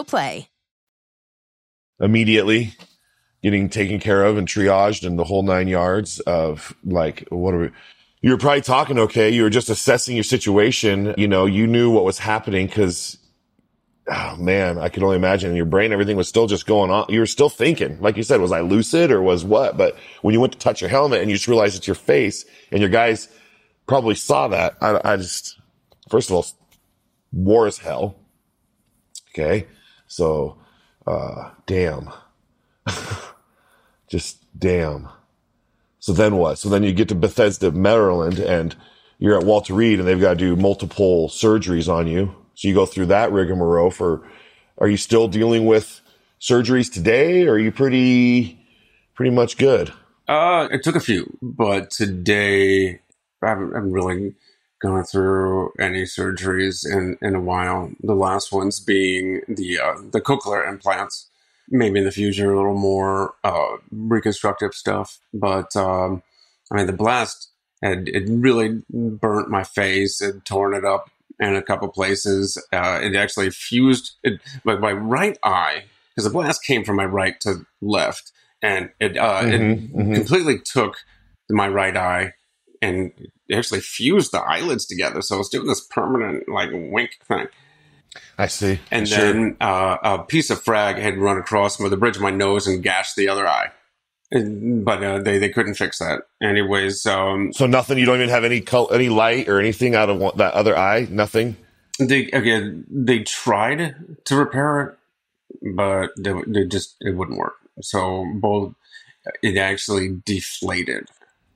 Play. 0.00 0.48
Immediately 2.00 2.74
getting 3.42 3.68
taken 3.68 4.00
care 4.00 4.24
of 4.24 4.36
and 4.36 4.48
triaged 4.48 5.06
and 5.06 5.18
the 5.18 5.24
whole 5.24 5.42
nine 5.42 5.68
yards 5.68 6.20
of 6.20 6.74
like, 6.84 7.26
what 7.28 7.54
are 7.54 7.58
we? 7.58 7.70
You 8.20 8.30
were 8.30 8.38
probably 8.38 8.62
talking 8.62 8.98
okay. 8.98 9.30
You 9.30 9.42
were 9.42 9.50
just 9.50 9.68
assessing 9.68 10.16
your 10.16 10.24
situation. 10.24 11.14
You 11.18 11.28
know, 11.28 11.46
you 11.46 11.66
knew 11.66 11.90
what 11.90 12.04
was 12.04 12.18
happening 12.18 12.66
because 12.66 13.18
oh 14.08 14.36
man, 14.36 14.78
I 14.78 14.88
could 14.88 15.02
only 15.02 15.16
imagine 15.16 15.50
in 15.50 15.56
your 15.56 15.66
brain, 15.66 15.92
everything 15.92 16.16
was 16.16 16.28
still 16.28 16.46
just 16.46 16.66
going 16.66 16.90
on. 16.90 17.06
You 17.08 17.20
were 17.20 17.26
still 17.26 17.48
thinking, 17.48 18.00
like 18.00 18.16
you 18.16 18.22
said, 18.22 18.40
was 18.40 18.52
I 18.52 18.60
lucid 18.60 19.10
or 19.10 19.22
was 19.22 19.44
what? 19.44 19.76
But 19.76 19.96
when 20.22 20.34
you 20.34 20.40
went 20.40 20.52
to 20.54 20.58
touch 20.58 20.80
your 20.80 20.90
helmet 20.90 21.20
and 21.20 21.30
you 21.30 21.36
just 21.36 21.48
realized 21.48 21.76
it's 21.76 21.86
your 21.86 21.94
face 21.94 22.44
and 22.70 22.80
your 22.80 22.90
guys 22.90 23.28
probably 23.86 24.14
saw 24.14 24.48
that, 24.48 24.76
I, 24.80 25.00
I 25.04 25.16
just, 25.16 25.58
first 26.08 26.30
of 26.30 26.36
all, 26.36 26.46
war 27.32 27.66
is 27.66 27.78
hell. 27.78 28.16
Okay. 29.30 29.66
So, 30.12 30.58
uh, 31.06 31.50
damn. 31.66 32.10
just 34.08 34.44
damn. 34.58 35.08
So 36.00 36.12
then 36.12 36.36
what? 36.36 36.58
So 36.58 36.68
then 36.68 36.82
you 36.82 36.92
get 36.92 37.08
to 37.08 37.14
Bethesda, 37.14 37.70
Maryland 37.72 38.38
and 38.38 38.76
you're 39.18 39.38
at 39.38 39.46
Walter 39.46 39.72
Reed 39.72 40.00
and 40.00 40.06
they've 40.06 40.20
got 40.20 40.30
to 40.30 40.36
do 40.36 40.56
multiple 40.56 41.28
surgeries 41.28 41.90
on 41.90 42.06
you 42.08 42.34
so 42.54 42.68
you 42.68 42.74
go 42.74 42.84
through 42.84 43.06
that 43.06 43.32
rigmarole 43.32 43.90
for, 43.90 44.28
are 44.78 44.88
you 44.88 44.98
still 44.98 45.28
dealing 45.28 45.64
with 45.64 46.00
surgeries 46.40 46.92
today? 46.92 47.46
Or 47.46 47.54
are 47.54 47.58
you 47.58 47.72
pretty, 47.72 48.60
pretty 49.14 49.30
much 49.30 49.56
good? 49.56 49.92
Uh, 50.28 50.68
it 50.70 50.82
took 50.82 50.94
a 50.94 51.00
few, 51.00 51.38
but 51.40 51.90
today 51.90 53.00
I 53.42 53.48
haven't, 53.48 53.72
I 53.72 53.76
haven't 53.76 53.92
really 53.92 54.34
gone 54.82 55.04
through 55.04 55.72
any 55.78 56.02
surgeries 56.02 56.84
in, 56.84 57.16
in 57.22 57.34
a 57.34 57.40
while. 57.40 57.90
The 58.02 58.14
last 58.14 58.52
ones 58.52 58.80
being 58.80 59.42
the, 59.48 59.78
uh, 59.78 59.94
the 60.10 60.20
cochlear 60.20 60.68
implants. 60.68 61.28
Maybe 61.68 62.00
in 62.00 62.04
the 62.04 62.10
future, 62.10 62.52
a 62.52 62.56
little 62.56 62.74
more, 62.74 63.34
uh, 63.44 63.76
reconstructive 63.90 64.74
stuff. 64.74 65.20
But, 65.32 65.74
um, 65.76 66.22
I 66.70 66.76
mean, 66.76 66.86
the 66.86 66.92
blast 66.92 67.50
had, 67.82 68.08
it 68.08 68.24
really 68.28 68.82
burnt 68.90 69.48
my 69.48 69.64
face. 69.64 70.20
It 70.20 70.44
torn 70.44 70.74
it 70.74 70.84
up 70.84 71.08
in 71.38 71.56
a 71.56 71.62
couple 71.62 71.88
places. 71.88 72.58
Uh, 72.72 73.00
it 73.02 73.16
actually 73.16 73.50
fused 73.50 74.12
it, 74.22 74.40
my, 74.64 74.76
my 74.76 74.92
right 74.92 75.38
eye 75.42 75.84
because 76.10 76.24
the 76.24 76.30
blast 76.30 76.64
came 76.64 76.84
from 76.84 76.96
my 76.96 77.04
right 77.04 77.40
to 77.40 77.66
left, 77.80 78.32
and 78.60 78.90
it 79.00 79.16
uh, 79.16 79.42
mm-hmm, 79.42 79.52
it 79.52 79.60
mm-hmm. 79.60 80.14
completely 80.14 80.58
took 80.58 80.98
my 81.50 81.68
right 81.68 81.96
eye 81.96 82.34
and 82.82 83.12
actually 83.50 83.80
fused 83.80 84.32
the 84.32 84.40
eyelids 84.40 84.84
together. 84.84 85.22
So 85.22 85.40
it's 85.40 85.48
doing 85.48 85.66
this 85.66 85.80
permanent 85.80 86.48
like 86.48 86.70
wink 86.72 87.12
thing. 87.26 87.46
I 88.36 88.48
see. 88.48 88.78
And 88.90 89.08
sure. 89.08 89.18
then 89.18 89.56
uh, 89.60 89.96
a 90.02 90.18
piece 90.24 90.50
of 90.50 90.62
frag 90.62 90.98
had 90.98 91.16
run 91.16 91.38
across 91.38 91.78
the 91.78 91.96
bridge 91.96 92.16
of 92.16 92.22
my 92.22 92.30
nose 92.30 92.66
and 92.66 92.82
gashed 92.82 93.16
the 93.16 93.28
other 93.28 93.46
eye 93.46 93.70
but 94.32 95.02
uh, 95.02 95.18
they 95.18 95.38
they 95.38 95.50
couldn't 95.50 95.74
fix 95.74 95.98
that. 95.98 96.22
Anyways, 96.42 97.04
um, 97.06 97.52
so 97.52 97.66
nothing. 97.66 97.98
You 97.98 98.06
don't 98.06 98.16
even 98.16 98.30
have 98.30 98.44
any 98.44 98.60
color, 98.60 98.94
any 98.94 99.08
light 99.08 99.48
or 99.48 99.60
anything 99.60 99.94
out 99.94 100.08
of 100.08 100.18
one, 100.18 100.36
that 100.36 100.54
other 100.54 100.76
eye. 100.76 101.06
Nothing. 101.10 101.56
They 101.98 102.30
again, 102.30 102.86
they 102.90 103.20
tried 103.20 103.94
to 104.24 104.36
repair 104.36 104.80
it, 104.80 105.74
but 105.76 106.10
they, 106.18 106.32
they 106.46 106.64
just 106.64 106.96
it 107.00 107.14
wouldn't 107.14 107.38
work. 107.38 107.56
So 107.82 108.26
both 108.36 108.74
it 109.42 109.58
actually 109.58 110.20
deflated 110.24 111.08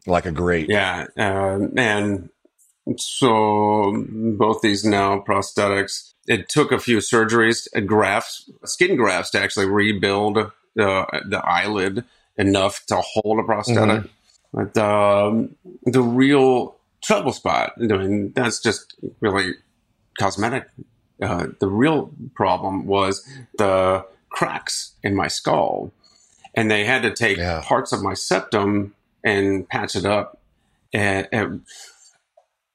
like 0.07 0.27
a 0.27 0.33
great. 0.33 0.69
Yeah, 0.69 1.07
uh, 1.17 1.59
and 1.77 2.31
so 2.97 4.05
both 4.39 4.61
these 4.63 4.85
now 4.85 5.21
prosthetics. 5.27 6.13
It 6.27 6.49
took 6.49 6.73
a 6.73 6.79
few 6.79 6.99
surgeries, 6.99 7.69
grafts, 7.87 8.51
skin 8.65 8.97
grafts 8.97 9.31
to 9.31 9.41
actually 9.41 9.67
rebuild 9.67 10.37
the 10.75 11.23
the 11.29 11.43
eyelid 11.45 12.05
enough 12.37 12.85
to 12.87 12.97
hold 12.97 13.41
a 13.41 13.43
prosthetic. 13.43 14.03
Mm-hmm. 14.03 14.09
But 14.53 14.79
um, 14.79 15.57
the 15.85 16.03
real 16.03 16.77
trouble 17.03 17.33
spot, 17.33 17.73
I 17.79 17.85
mean, 17.87 18.33
that's 18.35 18.61
just 18.61 18.95
really 19.21 19.55
cosmetic. 20.19 20.69
Uh, 21.21 21.49
the 21.61 21.69
real 21.69 22.11
problem 22.35 22.87
was 22.87 23.27
the 23.59 24.05
cracks 24.31 24.93
in 25.03 25.15
my 25.15 25.29
skull. 25.29 25.93
And 26.55 26.71
they 26.71 26.85
had 26.85 27.03
to 27.03 27.13
take 27.13 27.37
yeah. 27.37 27.63
parts 27.65 27.93
of 27.93 28.03
my 28.03 28.15
septum 28.15 28.95
and 29.27 29.69
patch 29.69 29.97
it 29.97 30.07
up. 30.07 30.41
And, 30.95 31.29
and, 31.33 31.63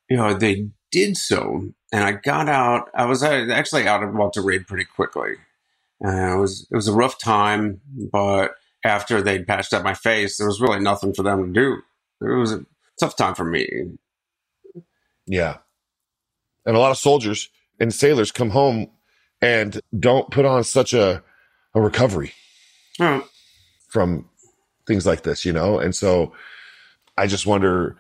you 0.10 0.18
know, 0.18 0.34
they 0.34 0.68
did 0.92 1.18
so. 1.18 1.70
And 1.92 2.04
I 2.04 2.12
got 2.12 2.50
out, 2.50 2.90
I 2.94 3.06
was 3.06 3.24
actually 3.24 3.88
out 3.88 4.04
of 4.04 4.14
Walter 4.14 4.42
Reed 4.42 4.68
pretty 4.68 4.86
quickly. 4.86 5.36
Uh, 6.04 6.36
it 6.36 6.40
was 6.40 6.68
it 6.72 6.76
was 6.76 6.88
a 6.88 6.94
rough 6.94 7.20
time, 7.20 7.80
but 8.12 8.56
after 8.84 9.22
they'd 9.22 9.48
patched 9.48 9.72
up 9.72 9.84
my 9.84 9.94
face, 9.94 10.38
there 10.38 10.48
was 10.48 10.60
really 10.60 10.80
nothing 10.80 11.14
for 11.14 11.22
them 11.22 11.54
to 11.54 11.60
do. 11.60 12.28
It 12.28 12.36
was 12.36 12.52
a 12.52 12.66
tough 13.00 13.16
time 13.16 13.36
for 13.36 13.46
me. 13.46 13.68
Yeah. 15.28 15.58
And 16.66 16.76
a 16.76 16.80
lot 16.80 16.92
of 16.92 16.98
soldiers 16.98 17.50
and 17.80 17.94
sailors 17.94 18.32
come 18.32 18.50
home 18.50 18.90
and 19.42 19.80
don't 19.98 20.32
put 20.32 20.46
on 20.46 20.64
such 20.64 20.94
a, 20.94 21.24
a 21.76 21.82
recovery 21.82 22.34
oh. 23.00 23.28
from 23.88 24.28
things 24.88 25.06
like 25.06 25.24
this, 25.24 25.46
you 25.46 25.54
know? 25.54 25.80
And 25.80 25.96
so 25.96 26.34
I 27.18 27.28
just 27.28 27.46
wonder, 27.46 27.98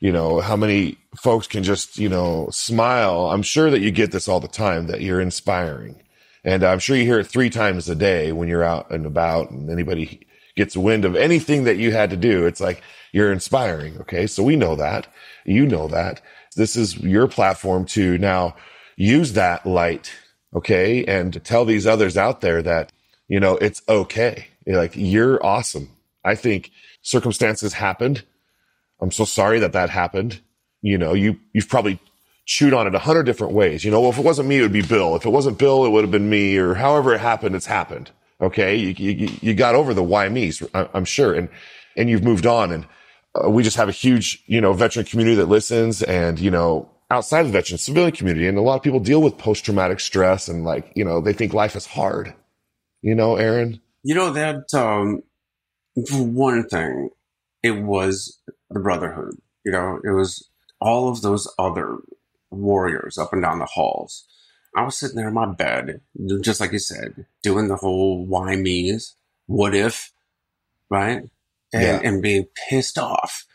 you 0.00 0.12
know, 0.12 0.40
how 0.40 0.56
many 0.56 0.98
folks 1.16 1.46
can 1.46 1.62
just, 1.62 1.98
you 1.98 2.08
know, 2.08 2.48
smile. 2.50 3.26
I'm 3.26 3.42
sure 3.42 3.70
that 3.70 3.80
you 3.80 3.90
get 3.90 4.12
this 4.12 4.28
all 4.28 4.40
the 4.40 4.48
time 4.48 4.86
that 4.88 5.00
you're 5.00 5.20
inspiring 5.20 6.00
and 6.44 6.62
I'm 6.62 6.78
sure 6.78 6.96
you 6.96 7.04
hear 7.04 7.18
it 7.18 7.26
three 7.26 7.50
times 7.50 7.88
a 7.88 7.94
day 7.94 8.30
when 8.30 8.48
you're 8.48 8.62
out 8.62 8.90
and 8.90 9.06
about 9.06 9.50
and 9.50 9.70
anybody 9.70 10.26
gets 10.56 10.76
wind 10.76 11.04
of 11.04 11.16
anything 11.16 11.64
that 11.64 11.78
you 11.78 11.90
had 11.90 12.10
to 12.10 12.16
do. 12.16 12.46
It's 12.46 12.60
like 12.60 12.82
you're 13.12 13.32
inspiring. 13.32 13.98
Okay. 14.02 14.26
So 14.26 14.42
we 14.42 14.54
know 14.54 14.76
that. 14.76 15.06
You 15.46 15.66
know 15.66 15.88
that. 15.88 16.20
This 16.54 16.76
is 16.76 16.98
your 16.98 17.26
platform 17.26 17.86
to 17.86 18.18
now 18.18 18.56
use 18.96 19.32
that 19.32 19.64
light. 19.64 20.12
Okay. 20.54 21.04
And 21.06 21.42
tell 21.44 21.64
these 21.64 21.86
others 21.86 22.16
out 22.16 22.42
there 22.42 22.62
that, 22.62 22.92
you 23.26 23.40
know, 23.40 23.56
it's 23.56 23.82
okay. 23.88 24.48
You're 24.66 24.76
like 24.76 24.92
you're 24.94 25.44
awesome. 25.44 25.90
I 26.24 26.34
think 26.34 26.70
circumstances 27.02 27.74
happened. 27.74 28.24
I'm 29.00 29.10
so 29.10 29.24
sorry 29.24 29.58
that 29.60 29.72
that 29.72 29.90
happened. 29.90 30.40
You 30.80 30.98
know, 30.98 31.14
you, 31.14 31.38
you've 31.52 31.68
probably 31.68 31.98
chewed 32.46 32.74
on 32.74 32.86
it 32.86 32.94
a 32.94 32.98
hundred 32.98 33.24
different 33.24 33.52
ways. 33.52 33.84
You 33.84 33.90
know, 33.90 34.00
well, 34.00 34.10
if 34.10 34.18
it 34.18 34.24
wasn't 34.24 34.48
me, 34.48 34.58
it 34.58 34.62
would 34.62 34.72
be 34.72 34.82
Bill. 34.82 35.16
If 35.16 35.24
it 35.24 35.30
wasn't 35.30 35.58
Bill, 35.58 35.84
it 35.84 35.90
would 35.90 36.04
have 36.04 36.10
been 36.10 36.28
me 36.28 36.56
or 36.56 36.74
however 36.74 37.14
it 37.14 37.20
happened, 37.20 37.54
it's 37.54 37.66
happened. 37.66 38.10
Okay. 38.40 38.76
You, 38.76 38.94
you, 39.12 39.28
you 39.40 39.54
got 39.54 39.74
over 39.74 39.94
the 39.94 40.02
why 40.02 40.28
me's, 40.28 40.62
I'm 40.74 41.04
sure. 41.04 41.34
And, 41.34 41.48
and 41.96 42.10
you've 42.10 42.24
moved 42.24 42.46
on. 42.46 42.72
And 42.72 42.86
uh, 43.34 43.48
we 43.48 43.62
just 43.62 43.76
have 43.76 43.88
a 43.88 43.92
huge, 43.92 44.42
you 44.46 44.60
know, 44.60 44.72
veteran 44.72 45.06
community 45.06 45.36
that 45.36 45.48
listens 45.48 46.02
and, 46.02 46.38
you 46.38 46.50
know, 46.50 46.90
outside 47.10 47.40
of 47.40 47.46
the 47.46 47.52
veteran 47.52 47.78
civilian 47.78 48.12
community. 48.12 48.46
And 48.46 48.58
a 48.58 48.62
lot 48.62 48.76
of 48.76 48.82
people 48.82 49.00
deal 49.00 49.22
with 49.22 49.38
post 49.38 49.64
traumatic 49.64 50.00
stress 50.00 50.48
and 50.48 50.64
like, 50.64 50.90
you 50.94 51.04
know, 51.04 51.20
they 51.20 51.32
think 51.32 51.54
life 51.54 51.76
is 51.76 51.86
hard. 51.86 52.34
You 53.02 53.14
know, 53.14 53.36
Aaron? 53.36 53.80
You 54.02 54.14
know, 54.14 54.32
that, 54.32 54.74
um, 54.74 55.22
for 56.08 56.22
one 56.22 56.68
thing, 56.68 57.10
it 57.62 57.82
was 57.82 58.38
the 58.70 58.80
brotherhood. 58.80 59.36
You 59.64 59.72
know, 59.72 60.00
it 60.04 60.10
was 60.10 60.48
all 60.80 61.08
of 61.08 61.22
those 61.22 61.52
other 61.58 61.98
warriors 62.50 63.18
up 63.18 63.32
and 63.32 63.42
down 63.42 63.58
the 63.58 63.66
halls. 63.66 64.26
I 64.76 64.82
was 64.82 64.98
sitting 64.98 65.16
there 65.16 65.28
in 65.28 65.34
my 65.34 65.46
bed, 65.46 66.00
just 66.40 66.60
like 66.60 66.72
you 66.72 66.78
said, 66.78 67.26
doing 67.42 67.68
the 67.68 67.76
whole 67.76 68.26
why 68.26 68.56
me's, 68.56 69.14
what 69.46 69.74
if, 69.74 70.12
right? 70.90 71.22
And, 71.72 71.82
yeah. 71.82 72.00
and 72.02 72.22
being 72.22 72.46
pissed 72.68 72.98
off. 72.98 73.46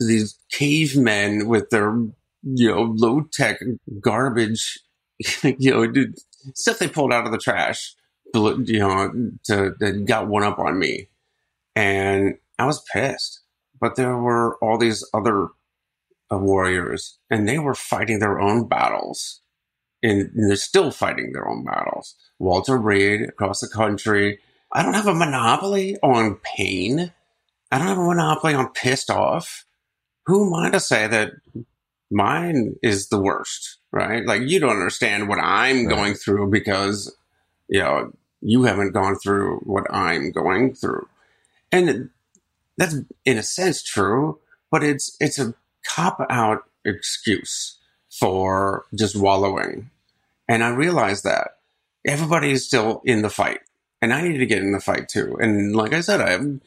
These 0.00 0.38
cavemen 0.50 1.46
with 1.46 1.70
their, 1.70 1.94
you 2.42 2.68
know, 2.68 2.94
low 2.96 3.22
tech 3.32 3.60
garbage, 4.00 4.80
you 5.42 5.70
know, 5.70 6.06
stuff 6.54 6.78
they 6.78 6.88
pulled 6.88 7.12
out 7.12 7.26
of 7.26 7.32
the 7.32 7.38
trash, 7.38 7.94
you 8.34 8.78
know, 8.80 9.30
to, 9.44 9.74
that 9.78 10.04
got 10.06 10.26
one 10.26 10.42
up 10.42 10.58
on 10.58 10.78
me. 10.78 11.08
And 11.76 12.38
I 12.58 12.66
was 12.66 12.84
pissed. 12.92 13.40
But 13.80 13.96
there 13.96 14.16
were 14.16 14.56
all 14.62 14.78
these 14.78 15.04
other 15.12 15.48
uh, 16.32 16.38
warriors, 16.38 17.18
and 17.30 17.48
they 17.48 17.58
were 17.58 17.74
fighting 17.74 18.18
their 18.20 18.40
own 18.40 18.68
battles 18.68 19.40
and, 20.02 20.30
and 20.34 20.50
they're 20.50 20.56
still 20.56 20.90
fighting 20.90 21.32
their 21.32 21.48
own 21.48 21.64
battles. 21.64 22.14
Walter 22.38 22.76
Reed 22.78 23.22
across 23.22 23.60
the 23.60 23.68
country. 23.68 24.38
I 24.72 24.82
don't 24.82 24.94
have 24.94 25.06
a 25.06 25.14
monopoly 25.14 25.96
on 26.02 26.36
pain. 26.56 27.12
I 27.72 27.78
don't 27.78 27.88
have 27.88 27.98
a 27.98 28.04
monopoly 28.04 28.54
on 28.54 28.68
pissed 28.72 29.10
off. 29.10 29.64
Who 30.26 30.46
am 30.46 30.54
I 30.54 30.70
to 30.70 30.80
say 30.80 31.06
that 31.06 31.32
mine 32.10 32.76
is 32.82 33.08
the 33.08 33.20
worst, 33.20 33.78
right? 33.92 34.24
Like 34.26 34.42
you 34.42 34.60
don't 34.60 34.70
understand 34.70 35.28
what 35.28 35.38
I'm 35.40 35.86
Right. 35.86 35.88
going 35.96 36.14
through 36.14 36.50
because, 36.50 37.14
you 37.68 37.80
know, 37.80 38.12
you 38.42 38.64
haven't 38.64 38.92
gone 38.92 39.16
through 39.16 39.60
what 39.60 39.84
I'm 39.90 40.32
going 40.32 40.74
through. 40.74 41.08
And 41.74 42.10
that's 42.76 42.96
in 43.24 43.36
a 43.36 43.42
sense 43.42 43.82
true, 43.82 44.38
but 44.70 44.84
it's 44.84 45.16
it's 45.18 45.40
a 45.40 45.54
cop 45.84 46.24
out 46.30 46.62
excuse 46.84 47.78
for 48.10 48.84
just 48.94 49.16
wallowing. 49.16 49.90
And 50.48 50.62
I 50.62 50.68
realize 50.68 51.22
that 51.22 51.58
everybody 52.06 52.52
is 52.52 52.64
still 52.64 53.02
in 53.04 53.22
the 53.22 53.30
fight. 53.30 53.60
And 54.00 54.12
I 54.12 54.22
need 54.22 54.38
to 54.38 54.46
get 54.46 54.62
in 54.62 54.70
the 54.70 54.80
fight 54.80 55.08
too. 55.08 55.36
And 55.40 55.74
like 55.74 55.92
I 55.92 56.00
said, 56.00 56.20
I 56.20 56.30
have 56.30 56.60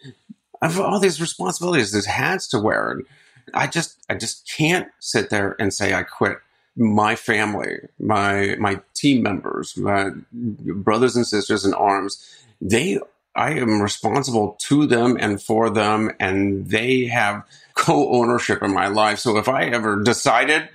I 0.61 0.67
have 0.67 0.79
all 0.79 0.99
these 0.99 1.21
responsibilities, 1.21 1.93
these 1.93 2.05
hats 2.05 2.47
to 2.49 2.59
wear. 2.59 2.91
And 2.91 3.05
I 3.53 3.67
just 3.67 3.97
I 4.09 4.15
just 4.15 4.51
can't 4.57 4.89
sit 4.99 5.29
there 5.29 5.55
and 5.57 5.73
say 5.73 5.93
I 5.93 6.03
quit 6.03 6.39
my 6.75 7.15
family, 7.15 7.77
my 7.97 8.57
my 8.59 8.81
team 8.93 9.23
members, 9.23 9.77
my 9.77 10.11
brothers 10.33 11.15
and 11.15 11.25
sisters 11.25 11.63
in 11.63 11.73
arms. 11.73 12.29
They 12.59 12.99
I 13.37 13.51
am 13.53 13.81
responsible 13.81 14.57
to 14.67 14.87
them 14.87 15.17
and 15.19 15.41
for 15.41 15.69
them, 15.69 16.11
and 16.19 16.67
they 16.67 17.05
have 17.05 17.43
co-ownership 17.75 18.63
in 18.63 18.73
my 18.73 18.87
life. 18.87 19.19
So 19.19 19.37
if 19.37 19.47
I 19.47 19.65
ever 19.65 20.03
decided, 20.03 20.67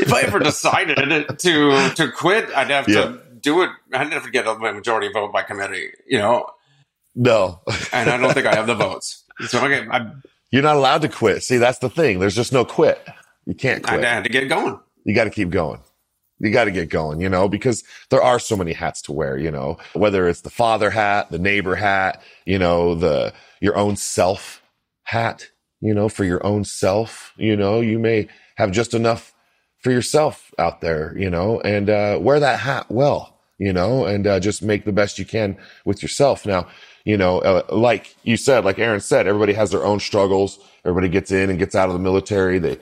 if 0.00 0.12
I 0.12 0.22
ever 0.22 0.38
decided 0.52 0.98
to 1.38 1.90
to 1.96 2.10
quit, 2.12 2.48
I'd 2.54 2.70
have 2.70 2.88
Yeah. 2.88 3.02
to 3.04 3.20
do 3.40 3.62
it. 3.62 3.70
I'd 3.94 4.12
have 4.12 4.24
to 4.24 4.30
get 4.30 4.46
a 4.46 4.54
majority 4.58 5.10
vote 5.12 5.32
by 5.32 5.42
committee, 5.42 5.90
you 6.06 6.18
know. 6.18 6.46
No. 7.14 7.60
And 7.92 8.10
I 8.10 8.16
don't 8.18 8.34
think 8.34 8.46
I 8.46 8.54
have 8.54 8.66
the 8.66 8.74
votes. 8.74 9.24
So 9.48 9.64
okay, 9.64 9.86
I, 9.90 10.10
You're 10.50 10.62
not 10.62 10.76
allowed 10.76 11.02
to 11.02 11.08
quit. 11.08 11.42
See, 11.42 11.56
that's 11.58 11.78
the 11.78 11.88
thing. 11.90 12.18
There's 12.18 12.36
just 12.36 12.52
no 12.52 12.64
quit. 12.64 13.00
You 13.46 13.54
can't 13.54 13.82
quit. 13.82 14.04
I 14.04 14.14
had 14.14 14.24
to 14.24 14.30
get 14.30 14.48
going. 14.48 14.78
you 15.04 15.14
got 15.14 15.24
to 15.24 15.30
keep 15.30 15.50
going. 15.50 15.80
You 16.40 16.50
got 16.50 16.64
to 16.64 16.70
get 16.70 16.88
going, 16.88 17.20
you 17.20 17.28
know, 17.28 17.48
because 17.48 17.84
there 18.08 18.22
are 18.22 18.38
so 18.38 18.56
many 18.56 18.72
hats 18.72 19.02
to 19.02 19.12
wear, 19.12 19.36
you 19.36 19.50
know, 19.50 19.76
whether 19.92 20.26
it's 20.26 20.40
the 20.40 20.50
father 20.50 20.90
hat, 20.90 21.30
the 21.30 21.38
neighbor 21.38 21.74
hat, 21.74 22.22
you 22.46 22.58
know, 22.58 22.94
the, 22.94 23.34
your 23.60 23.76
own 23.76 23.96
self 23.96 24.62
hat, 25.04 25.50
you 25.80 25.92
know, 25.92 26.08
for 26.08 26.24
your 26.24 26.44
own 26.44 26.64
self, 26.64 27.34
you 27.36 27.56
know, 27.56 27.80
you 27.80 27.98
may 27.98 28.26
have 28.56 28.70
just 28.70 28.94
enough 28.94 29.34
for 29.78 29.90
yourself 29.90 30.52
out 30.58 30.80
there, 30.80 31.14
you 31.18 31.28
know, 31.28 31.60
and, 31.60 31.90
uh, 31.90 32.18
wear 32.20 32.40
that 32.40 32.60
hat 32.60 32.86
well, 32.88 33.38
you 33.58 33.72
know, 33.72 34.06
and, 34.06 34.26
uh, 34.26 34.40
just 34.40 34.62
make 34.62 34.84
the 34.84 34.92
best 34.92 35.18
you 35.18 35.26
can 35.26 35.58
with 35.84 36.02
yourself. 36.02 36.46
Now, 36.46 36.68
you 37.04 37.16
know, 37.16 37.38
uh, 37.40 37.62
like 37.70 38.14
you 38.24 38.36
said, 38.36 38.64
like 38.64 38.78
Aaron 38.78 39.00
said, 39.00 39.26
everybody 39.26 39.52
has 39.54 39.70
their 39.70 39.84
own 39.84 40.00
struggles. 40.00 40.58
Everybody 40.84 41.08
gets 41.08 41.30
in 41.30 41.50
and 41.50 41.58
gets 41.58 41.74
out 41.74 41.88
of 41.88 41.94
the 41.94 41.98
military. 41.98 42.58
They, 42.58 42.78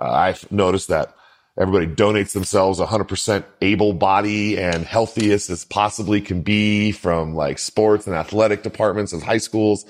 uh, 0.00 0.10
I've 0.10 0.50
noticed 0.50 0.88
that 0.88 1.14
everybody 1.58 1.86
donates 1.86 2.32
themselves 2.32 2.78
100% 2.80 3.44
able 3.60 3.92
body 3.92 4.58
and 4.58 4.84
healthiest 4.84 5.50
as 5.50 5.64
possibly 5.64 6.20
can 6.20 6.42
be 6.42 6.92
from 6.92 7.34
like 7.34 7.58
sports 7.58 8.06
and 8.06 8.14
athletic 8.14 8.62
departments 8.62 9.12
of 9.12 9.22
high 9.22 9.38
schools 9.38 9.84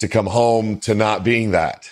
to 0.00 0.08
come 0.08 0.26
home 0.26 0.80
to 0.80 0.94
not 0.94 1.24
being 1.24 1.50
that 1.52 1.90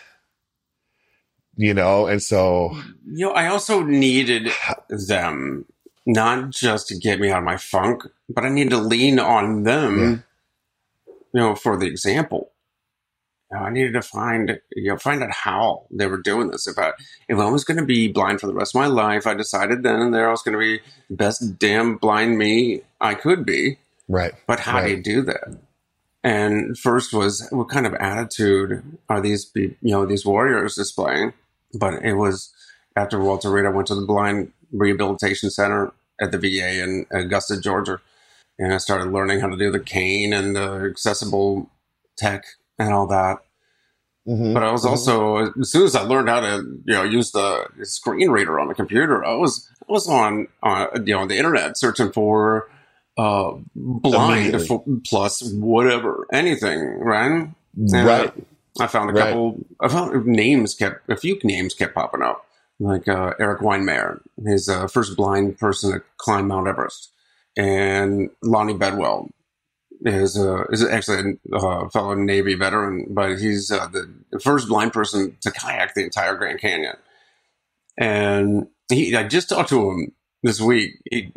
you 1.56 1.74
know 1.74 2.06
and 2.06 2.22
so 2.22 2.76
You 3.04 3.26
know, 3.26 3.32
I 3.32 3.48
also 3.48 3.82
needed 3.82 4.50
them 4.88 5.66
not 6.06 6.50
just 6.50 6.88
to 6.88 6.98
get 6.98 7.20
me 7.20 7.30
out 7.30 7.38
of 7.38 7.44
my 7.44 7.56
funk, 7.56 8.04
but 8.28 8.44
I 8.44 8.48
needed 8.48 8.70
to 8.70 8.78
lean 8.78 9.18
on 9.18 9.62
them, 9.64 10.24
you 11.34 11.40
know, 11.40 11.54
for 11.54 11.76
the 11.76 11.86
example. 11.86 12.51
You 13.52 13.58
know, 13.58 13.64
I 13.64 13.70
needed 13.70 13.92
to 13.92 14.02
find, 14.02 14.58
you 14.74 14.88
know, 14.90 14.96
find 14.96 15.22
out 15.22 15.30
how 15.30 15.84
they 15.90 16.06
were 16.06 16.20
doing 16.20 16.50
this. 16.50 16.66
If 16.66 16.78
I, 16.78 16.92
if 17.28 17.38
I 17.38 17.50
was 17.50 17.64
going 17.64 17.76
to 17.76 17.84
be 17.84 18.08
blind 18.08 18.40
for 18.40 18.46
the 18.46 18.54
rest 18.54 18.74
of 18.74 18.80
my 18.80 18.86
life, 18.86 19.26
I 19.26 19.34
decided 19.34 19.82
then 19.82 20.00
and 20.00 20.14
there 20.14 20.28
I 20.28 20.30
was 20.30 20.42
going 20.42 20.54
to 20.54 20.58
be 20.58 20.80
the 21.10 21.16
best 21.16 21.58
damn 21.58 21.96
blind 21.96 22.38
me 22.38 22.80
I 23.00 23.14
could 23.14 23.44
be. 23.44 23.78
right 24.08 24.32
But 24.46 24.60
how 24.60 24.80
do 24.80 24.90
you 24.90 25.02
do 25.02 25.22
that? 25.22 25.58
And 26.24 26.78
first 26.78 27.12
was 27.12 27.46
what 27.50 27.68
kind 27.68 27.84
of 27.84 27.94
attitude 27.94 28.82
are 29.08 29.20
these, 29.20 29.50
you 29.54 29.76
know, 29.82 30.06
these 30.06 30.24
warriors 30.24 30.76
displaying? 30.76 31.34
But 31.74 32.02
it 32.02 32.14
was 32.14 32.54
after 32.96 33.20
Walter 33.20 33.50
Reed, 33.50 33.66
I 33.66 33.70
went 33.70 33.88
to 33.88 33.94
the 33.94 34.06
Blind 34.06 34.52
Rehabilitation 34.72 35.50
Center 35.50 35.92
at 36.20 36.32
the 36.32 36.38
VA 36.38 36.82
in 36.82 37.06
Augusta, 37.10 37.60
Georgia, 37.60 37.98
and 38.58 38.72
I 38.72 38.78
started 38.78 39.12
learning 39.12 39.40
how 39.40 39.48
to 39.48 39.56
do 39.56 39.70
the 39.70 39.80
cane 39.80 40.32
and 40.32 40.54
the 40.54 40.84
accessible 40.90 41.68
tech 42.16 42.44
and 42.84 42.92
all 42.92 43.06
that. 43.08 43.38
Mhm. 44.28 44.54
But 44.54 44.62
I 44.62 44.70
was 44.70 44.84
also, 44.86 45.52
as 45.60 45.70
soon 45.72 45.84
as 45.84 45.96
I 45.96 46.02
learned 46.02 46.28
how 46.28 46.40
to, 46.40 46.62
you 46.84 46.94
know, 46.94 47.02
use 47.02 47.32
the 47.32 47.66
screen 47.82 48.30
reader 48.30 48.60
on 48.60 48.68
the 48.68 48.74
computer, 48.74 49.24
I 49.24 49.34
was, 49.34 49.68
I 49.88 49.92
was 49.92 50.08
on, 50.08 50.46
uh, 50.62 50.86
you 51.04 51.14
know, 51.14 51.26
the 51.26 51.36
internet 51.36 51.76
searching 51.76 52.12
for, 52.12 52.68
uh, 53.18 53.52
blind 53.74 54.62
for, 54.66 54.84
plus 55.08 55.42
whatever, 55.54 56.26
anything, 56.32 56.80
right? 57.00 57.48
And 57.76 57.92
right 57.92 58.32
I 58.80 58.86
found 58.86 59.10
a 59.10 59.12
Right. 59.12 59.24
couple, 59.24 59.58
I 59.80 59.88
found 59.88 60.24
names 60.26 60.74
kept, 60.74 61.10
a 61.10 61.16
few 61.16 61.38
names 61.42 61.74
kept 61.74 61.94
popping 61.94 62.22
up, 62.22 62.46
like, 62.78 63.08
uh, 63.08 63.34
Erik 63.40 63.60
Weihenmayer, 63.60 64.20
his, 64.46 64.68
uh, 64.68 64.86
first 64.86 65.16
blind 65.16 65.58
person 65.58 65.92
to 65.92 66.02
climb 66.18 66.46
Mount 66.48 66.68
Everest, 66.68 67.10
and 67.56 68.30
Lonnie 68.42 68.72
Bedwell, 68.74 69.28
is 70.04 70.38
uh, 70.38 70.64
is 70.70 70.84
actually 70.84 71.38
a 71.52 71.56
uh, 71.56 71.88
fellow 71.90 72.14
Navy 72.14 72.54
veteran, 72.54 73.06
but 73.10 73.38
he's 73.38 73.70
uh, 73.70 73.86
the 73.88 74.40
first 74.40 74.68
blind 74.68 74.92
person 74.92 75.36
to 75.42 75.50
kayak 75.50 75.94
the 75.94 76.02
entire 76.04 76.36
Grand 76.36 76.60
Canyon. 76.60 76.96
And 77.98 78.66
he, 78.90 79.14
I 79.16 79.28
just 79.28 79.48
talked 79.48 79.68
to 79.70 79.90
him 79.90 80.12
this 80.42 80.60
week. 80.60 81.00
He, 81.10 81.32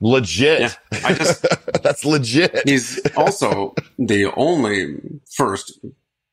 legit 0.00 0.60
Yeah, 0.60 0.72
I 1.04 1.14
just- 1.14 1.44
that's 1.82 2.04
legit 2.04 2.62
he's 2.68 3.00
also 3.16 3.74
the 3.98 4.32
only 4.36 4.96
first 5.34 5.78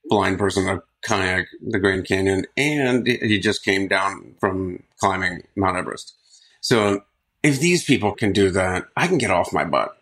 blind 0.06 0.38
person 0.38 0.66
to 0.66 0.82
kayak 1.04 1.48
the 1.62 1.80
Grand 1.80 2.06
Canyon, 2.08 2.46
and 2.58 3.06
he 3.08 3.40
just 3.40 3.64
came 3.64 3.88
down 3.88 4.36
from 4.40 4.84
climbing 5.00 5.44
Mount 5.56 5.78
Everest. 5.78 6.14
So 6.62 7.04
if 7.44 7.60
these 7.60 7.84
people 7.84 8.14
can 8.14 8.34
do 8.34 8.50
that, 8.52 8.86
I 8.98 9.08
can 9.08 9.18
get 9.20 9.30
off 9.30 9.54
my 9.54 9.66
butt. 9.66 9.96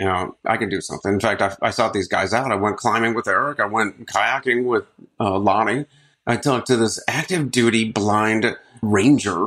You 0.00 0.06
know, 0.06 0.36
I 0.46 0.56
can 0.56 0.68
do 0.70 0.80
something. 0.80 1.12
In 1.12 1.20
fact, 1.20 1.42
I, 1.42 1.54
I 1.60 1.70
sought 1.70 1.92
these 1.92 2.08
guys 2.08 2.32
out. 2.32 2.50
I 2.50 2.56
went 2.56 2.78
climbing 2.78 3.14
with 3.14 3.28
Erik. 3.28 3.60
I 3.60 3.66
went 3.66 4.06
kayaking 4.06 4.64
with 4.64 4.84
uh, 5.20 5.38
Lonnie. 5.38 5.84
I 6.26 6.36
talked 6.36 6.66
to 6.68 6.76
this 6.76 6.98
active 7.06 7.50
duty 7.50 7.92
blind 7.92 8.56
ranger, 8.80 9.46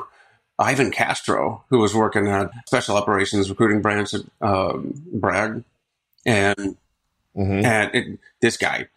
Ivan 0.59 0.91
Castro, 0.91 1.63
who 1.69 1.79
was 1.79 1.95
working 1.95 2.27
at 2.27 2.51
Special 2.67 2.95
Operations 2.97 3.49
Recruiting 3.49 3.81
Branch 3.81 4.13
at 4.13 4.21
uh, 4.41 4.77
Bragg. 4.77 5.63
And 6.25 6.77
Mhm. 7.35 7.65
and 7.65 7.95
it, 7.95 8.19
this 8.41 8.57
guy, 8.57 8.89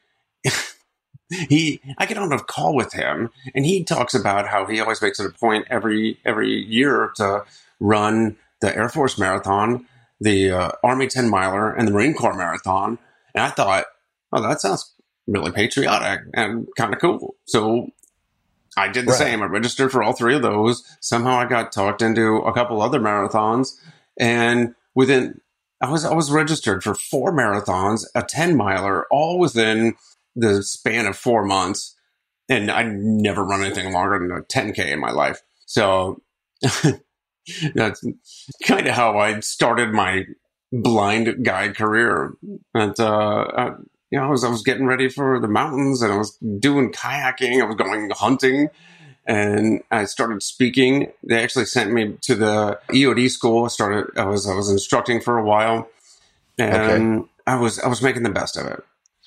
he, 1.48 1.80
I 1.98 2.04
get 2.06 2.18
on 2.18 2.32
a 2.32 2.38
call 2.38 2.74
with 2.74 2.92
him, 2.92 3.30
and 3.54 3.64
he 3.64 3.82
talks 3.82 4.14
about 4.14 4.46
how 4.46 4.66
he 4.66 4.78
always 4.80 5.00
makes 5.00 5.18
it 5.18 5.24
a 5.26 5.30
point 5.30 5.66
every 5.70 6.18
every 6.24 6.52
year 6.52 7.12
to 7.16 7.44
run 7.80 8.36
the 8.60 8.76
Air 8.76 8.88
Force 8.90 9.18
Marathon, 9.18 9.86
the 10.20 10.50
uh, 10.50 10.70
Army 10.82 11.06
Ten 11.06 11.28
Miler, 11.28 11.72
and 11.72 11.86
the 11.86 11.92
Marine 11.92 12.14
Corps 12.14 12.36
Marathon. 12.36 12.98
And 13.34 13.42
I 13.44 13.50
thought, 13.50 13.84
oh, 14.32 14.42
that 14.42 14.60
sounds 14.60 14.92
really 15.26 15.52
patriotic 15.52 16.20
and 16.34 16.66
kind 16.76 16.94
of 16.94 17.00
cool. 17.00 17.34
So 17.46 17.88
I 18.76 18.88
did 18.88 19.06
the 19.06 19.10
Right. 19.12 19.18
same. 19.18 19.42
I 19.42 19.46
registered 19.46 19.90
for 19.92 20.02
all 20.02 20.12
three 20.12 20.34
of 20.36 20.42
those. 20.42 20.84
Somehow 21.00 21.36
I 21.38 21.46
got 21.46 21.72
talked 21.72 22.02
into 22.02 22.36
a 22.38 22.52
couple 22.52 22.80
other 22.82 23.00
marathons, 23.00 23.70
and 24.18 24.74
within 24.94 25.40
I 25.82 25.90
was 25.90 26.04
I 26.04 26.14
was 26.14 26.30
registered 26.30 26.82
for 26.82 26.94
four 26.94 27.32
marathons, 27.32 28.04
a 28.14 28.22
ten 28.22 28.56
miler, 28.56 29.06
all 29.10 29.38
within 29.38 29.94
the 30.34 30.62
span 30.62 31.06
of 31.06 31.16
four 31.16 31.44
months, 31.44 31.94
and 32.48 32.70
I 32.70 32.82
never 32.84 33.44
run 33.44 33.62
anything 33.64 33.92
longer 33.92 34.18
than 34.18 34.30
a 34.36 34.42
ten 34.42 34.72
k 34.72 34.92
in 34.92 35.00
my 35.00 35.10
life. 35.10 35.42
So 35.66 36.22
that's 37.74 38.04
kind 38.64 38.86
of 38.86 38.94
how 38.94 39.18
I 39.18 39.40
started 39.40 39.92
my 39.92 40.24
blind 40.72 41.44
guide 41.44 41.76
career. 41.76 42.34
And 42.74 42.98
uh, 42.98 43.44
I, 43.56 43.66
you 44.10 44.18
know, 44.18 44.24
I 44.24 44.28
was 44.28 44.44
I 44.44 44.48
was 44.48 44.62
getting 44.62 44.86
ready 44.86 45.08
for 45.08 45.40
the 45.40 45.48
mountains, 45.48 46.02
and 46.02 46.12
I 46.12 46.16
was 46.16 46.36
doing 46.58 46.92
kayaking. 46.92 47.60
I 47.60 47.64
was 47.66 47.76
going 47.76 48.10
hunting, 48.10 48.68
and 49.26 49.82
I 49.90 50.04
started 50.04 50.42
speaking. 50.42 51.12
They 51.22 51.42
actually 51.42 51.64
sent 51.66 51.92
me 51.92 52.16
to 52.22 52.34
the 52.34 52.78
EOD 52.90 53.30
school. 53.30 53.64
I 53.64 53.68
started. 53.68 54.16
I 54.18 54.24
was 54.24 54.48
I 54.48 54.54
was 54.54 54.70
instructing 54.70 55.20
for 55.20 55.38
a 55.38 55.44
while, 55.44 55.88
and 56.58 57.28
I 57.46 57.56
was 57.56 57.78
I 57.80 57.88
was 57.88 58.02
making 58.02 58.22
the 58.22 58.30
best 58.30 58.56
of 58.56 58.66
it. 58.66 58.82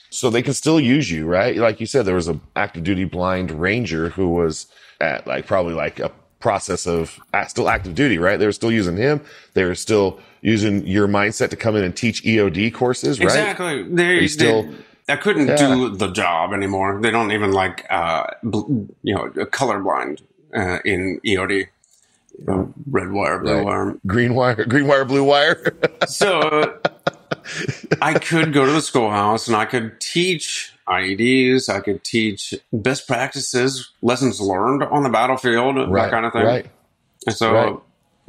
so 0.09 0.29
they 0.29 0.41
can 0.41 0.53
still 0.53 0.79
use 0.79 1.11
you, 1.11 1.25
right? 1.25 1.55
Like 1.57 1.79
you 1.79 1.85
said, 1.85 2.05
there 2.05 2.15
was 2.15 2.27
a 2.29 2.39
active 2.55 2.83
duty 2.83 3.05
blind 3.05 3.51
ranger 3.51 4.09
who 4.09 4.29
was 4.29 4.67
at 5.01 5.27
like 5.27 5.45
probably 5.45 5.73
like 5.73 5.99
a 5.99 6.11
process 6.39 6.87
of 6.87 7.19
uh, 7.33 7.45
still 7.45 7.69
active 7.69 7.95
duty, 7.95 8.17
right? 8.17 8.37
They 8.37 8.45
were 8.45 8.51
still 8.51 8.71
using 8.71 8.97
him. 8.97 9.21
They 9.53 9.63
were 9.65 9.75
still 9.75 10.19
using 10.41 10.85
your 10.87 11.07
mindset 11.07 11.49
to 11.49 11.55
come 11.55 11.75
in 11.75 11.83
and 11.83 11.95
teach 11.95 12.23
EOD 12.23 12.73
courses, 12.73 13.19
right? 13.19 13.25
Exactly. 13.25 13.83
They, 13.83 14.27
still, 14.27 14.63
they- 14.63 14.75
I 15.13 15.15
couldn't 15.17 15.47
Yeah. 15.47 15.55
do 15.57 15.89
the 15.95 16.07
job 16.11 16.53
anymore. 16.53 16.99
They 17.01 17.11
don't 17.11 17.31
even 17.31 17.51
like, 17.51 17.85
uh, 17.89 18.23
bl- 18.43 18.83
you 19.03 19.15
know, 19.15 19.29
colorblind 19.45 20.21
uh, 20.55 20.79
in 20.85 21.19
EOD. 21.25 21.67
Know, 22.47 22.73
red 22.89 23.11
wire, 23.11 23.39
blue 23.39 23.53
Right. 23.55 23.65
wire. 23.65 23.95
green 24.07 24.33
wire, 24.33 24.63
green 24.63 24.87
wire, 24.87 25.03
blue 25.03 25.25
wire. 25.25 25.73
So 26.07 26.39
uh, 26.39 26.77
I 28.01 28.13
could 28.17 28.53
go 28.53 28.65
to 28.65 28.71
the 28.71 28.81
schoolhouse 28.81 29.47
and 29.47 29.57
I 29.57 29.65
could 29.65 29.99
teach 29.99 30.71
IEDs. 30.89 31.69
I 31.69 31.79
could 31.81 32.03
teach 32.03 32.53
best 32.73 33.07
practices, 33.07 33.91
lessons 34.01 34.41
learned 34.41 34.83
on 34.83 35.03
the 35.03 35.09
battlefield, 35.09 35.75
that 35.93 36.09
kind 36.11 36.25
of 36.25 36.33
thing. 36.33 36.43
right. 36.45 36.65
And 37.27 37.35
so 37.35 37.53
Right. 37.53 37.75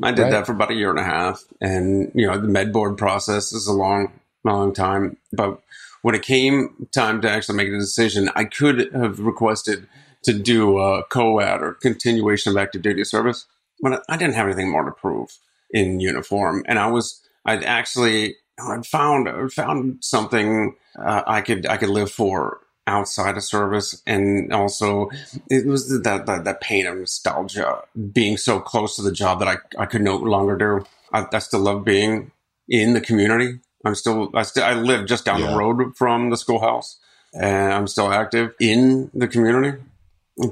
I 0.03 0.13
did 0.13 0.23
Right. 0.25 0.31
that 0.33 0.47
for 0.47 0.53
about 0.53 0.71
a 0.71 0.75
year 0.75 0.91
and 0.91 0.99
a 0.99 1.05
half. 1.05 1.43
And, 1.61 2.11
you 2.15 2.27
know, 2.27 2.39
the 2.41 2.49
med 2.49 2.73
board 2.73 2.97
process 2.99 3.53
is 3.53 3.67
a 3.67 3.73
long, 3.73 4.13
long 4.45 4.73
time. 4.73 5.17
But 5.33 5.61
when 6.03 6.15
it 6.15 6.23
came 6.23 6.87
time 6.93 7.21
to 7.23 7.31
actually 7.31 7.57
make 7.57 7.69
a 7.69 7.79
decision, 7.79 8.31
I 8.35 8.45
could 8.45 8.93
have 8.95 9.21
requested 9.21 9.87
to 10.25 10.33
do 10.33 10.79
a 10.79 11.03
COAD 11.05 11.63
or 11.63 11.75
continuation 11.75 12.51
of 12.51 12.57
active 12.59 12.83
duty 12.83 13.05
service, 13.05 13.47
but 13.81 14.03
I 14.09 14.17
didn't 14.17 14.35
have 14.35 14.47
anything 14.47 14.71
more 14.71 14.85
to 14.85 14.91
prove 14.91 15.37
in 15.71 16.01
uniform. 16.01 16.63
And 16.67 16.79
I 16.79 16.89
was, 16.89 17.21
I'd 17.47 17.65
actually, 17.65 18.37
I'd 18.63 18.85
found, 18.87 19.29
I'd 19.29 19.53
found 19.53 19.99
something 20.03 20.75
uh, 20.99 21.23
I 21.27 21.41
could, 21.41 21.67
I 21.67 21.77
could 21.77 21.89
live 21.91 22.11
for 22.11 22.61
outside 22.87 23.37
of 23.37 23.45
service. 23.45 24.03
And 24.07 24.53
also 24.53 25.11
it 25.49 25.67
was 25.67 25.89
that, 26.03 26.27
that, 26.27 26.45
that 26.45 26.61
pain 26.61 26.87
of 26.87 26.99
nostalgia 26.99 27.83
being 28.13 28.37
so 28.37 28.59
close 28.59 28.97
to 28.97 29.03
the 29.03 29.13
job 29.13 29.39
that 29.39 29.49
I, 29.49 29.57
I 29.79 29.87
could 29.87 30.03
no 30.03 30.17
longer 30.17 30.57
do. 30.57 30.85
I, 31.13 31.27
I 31.33 31.39
still 31.39 31.61
love 31.61 31.85
being 31.85 32.33
in 32.69 32.95
the 32.95 33.01
community. 33.01 33.61
I'm 33.85 33.95
still, 33.95 34.31
I 34.35 34.43
still, 34.43 34.65
I 34.65 34.75
live 34.75 35.07
just 35.07 35.25
down 35.25 35.41
Yeah. 35.41 35.51
the 35.51 35.57
road 35.57 35.97
from 35.97 36.31
the 36.31 36.37
schoolhouse 36.37 36.99
and 37.33 37.73
I'm 37.73 37.87
still 37.87 38.13
active 38.13 38.55
in 38.59 39.11
the 39.15 39.29
community, 39.29 39.79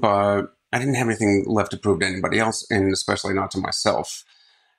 but 0.00 0.54
I 0.72 0.78
didn't 0.78 0.94
have 0.94 1.08
anything 1.08 1.44
left 1.46 1.72
to 1.72 1.76
prove 1.76 2.00
to 2.00 2.06
anybody 2.06 2.38
else 2.38 2.64
and 2.70 2.92
especially 2.92 3.34
not 3.34 3.50
to 3.52 3.58
myself. 3.58 4.24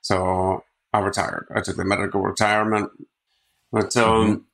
So 0.02 0.64
I 0.94 1.00
retired. 1.00 1.48
I 1.54 1.62
took 1.62 1.76
the 1.76 1.84
medical 1.86 2.22
retirement, 2.22 2.92
but, 3.72 3.98
um, 3.98 4.46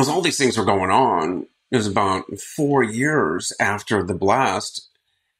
as 0.00 0.08
all 0.08 0.22
these 0.22 0.38
things 0.38 0.56
were 0.56 0.64
going 0.64 0.90
on, 0.90 1.46
it 1.70 1.76
was 1.76 1.86
about 1.86 2.24
four 2.38 2.82
years 2.82 3.52
after 3.60 4.02
the 4.02 4.14
blast, 4.14 4.88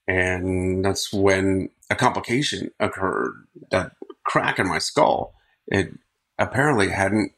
and 0.06 0.84
that's 0.84 1.12
when 1.12 1.70
a 1.90 1.94
complication 1.94 2.70
occurred. 2.80 3.46
That 3.70 3.92
crack 4.24 4.58
in 4.58 4.68
my 4.68 4.78
skull. 4.78 5.34
It 5.68 5.92
apparently 6.38 6.88
hadn't. 6.88 7.32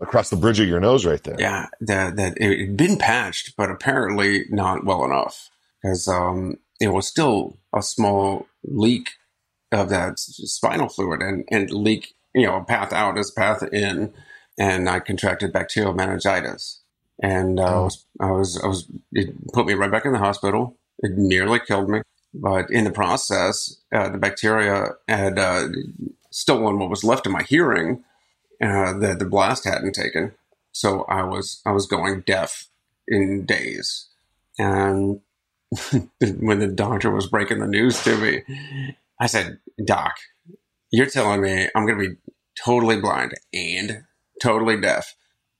Across 0.00 0.30
the 0.30 0.36
bridge 0.36 0.58
of 0.58 0.66
your 0.66 0.80
nose, 0.80 1.06
right 1.06 1.22
there. 1.22 1.36
Yeah, 1.38 1.66
that 1.80 2.16
that 2.16 2.36
it 2.38 2.58
had 2.58 2.76
been 2.76 2.98
patched, 2.98 3.56
but 3.56 3.70
apparently 3.70 4.46
not 4.50 4.84
well 4.84 5.04
enough 5.04 5.50
because 5.80 6.08
um, 6.08 6.58
it 6.80 6.88
was 6.88 7.06
still 7.06 7.56
a 7.72 7.82
small 7.82 8.46
leak 8.64 9.10
of 9.70 9.88
that 9.90 10.18
spinal 10.18 10.88
fluid, 10.88 11.22
and 11.22 11.44
and 11.50 11.70
leak, 11.70 12.14
you 12.34 12.46
know, 12.46 12.56
a 12.56 12.64
path 12.64 12.92
out 12.92 13.16
is 13.16 13.30
a 13.30 13.40
path 13.40 13.62
in, 13.72 14.12
and 14.58 14.88
I 14.88 15.00
contracted 15.00 15.52
bacterial 15.52 15.94
meningitis, 15.94 16.80
and 17.22 17.58
uh, 17.58 17.64
I 17.64 17.80
was 17.80 18.06
I 18.20 18.30
was 18.30 18.60
I 18.62 18.66
was 18.66 18.86
it 19.12 19.52
put 19.52 19.66
me 19.66 19.74
right 19.74 19.90
back 19.90 20.04
in 20.04 20.12
the 20.12 20.18
hospital. 20.18 20.76
It 20.98 21.12
nearly 21.16 21.60
killed 21.60 21.88
me, 21.88 22.02
but 22.34 22.70
in 22.70 22.84
the 22.84 22.90
process, 22.90 23.80
uh, 23.92 24.08
the 24.08 24.18
bacteria 24.18 24.90
had 25.08 25.38
uh, 25.38 25.68
stolen 26.30 26.78
what 26.78 26.90
was 26.90 27.04
left 27.04 27.26
of 27.26 27.32
my 27.32 27.42
hearing 27.42 28.04
uh, 28.62 28.98
that 28.98 29.18
the 29.18 29.24
blast 29.24 29.64
hadn't 29.64 29.94
taken. 29.94 30.32
So 30.72 31.04
I 31.04 31.22
was 31.22 31.60
I 31.66 31.72
was 31.72 31.86
going 31.86 32.22
deaf 32.22 32.68
in 33.08 33.44
days, 33.44 34.06
and 34.58 35.20
when 36.38 36.60
the 36.60 36.68
doctor 36.68 37.10
was 37.10 37.26
breaking 37.26 37.60
the 37.60 37.66
news 37.66 38.02
to 38.04 38.16
me, 38.16 38.42
I 39.18 39.26
said, 39.26 39.58
"Doc, 39.84 40.16
you're 40.90 41.06
telling 41.06 41.40
me 41.40 41.68
I'm 41.74 41.86
going 41.86 41.98
to 41.98 42.08
be 42.10 42.16
totally 42.54 43.00
blind 43.00 43.34
and 43.52 44.04
totally 44.42 44.80
deaf. 44.80 45.14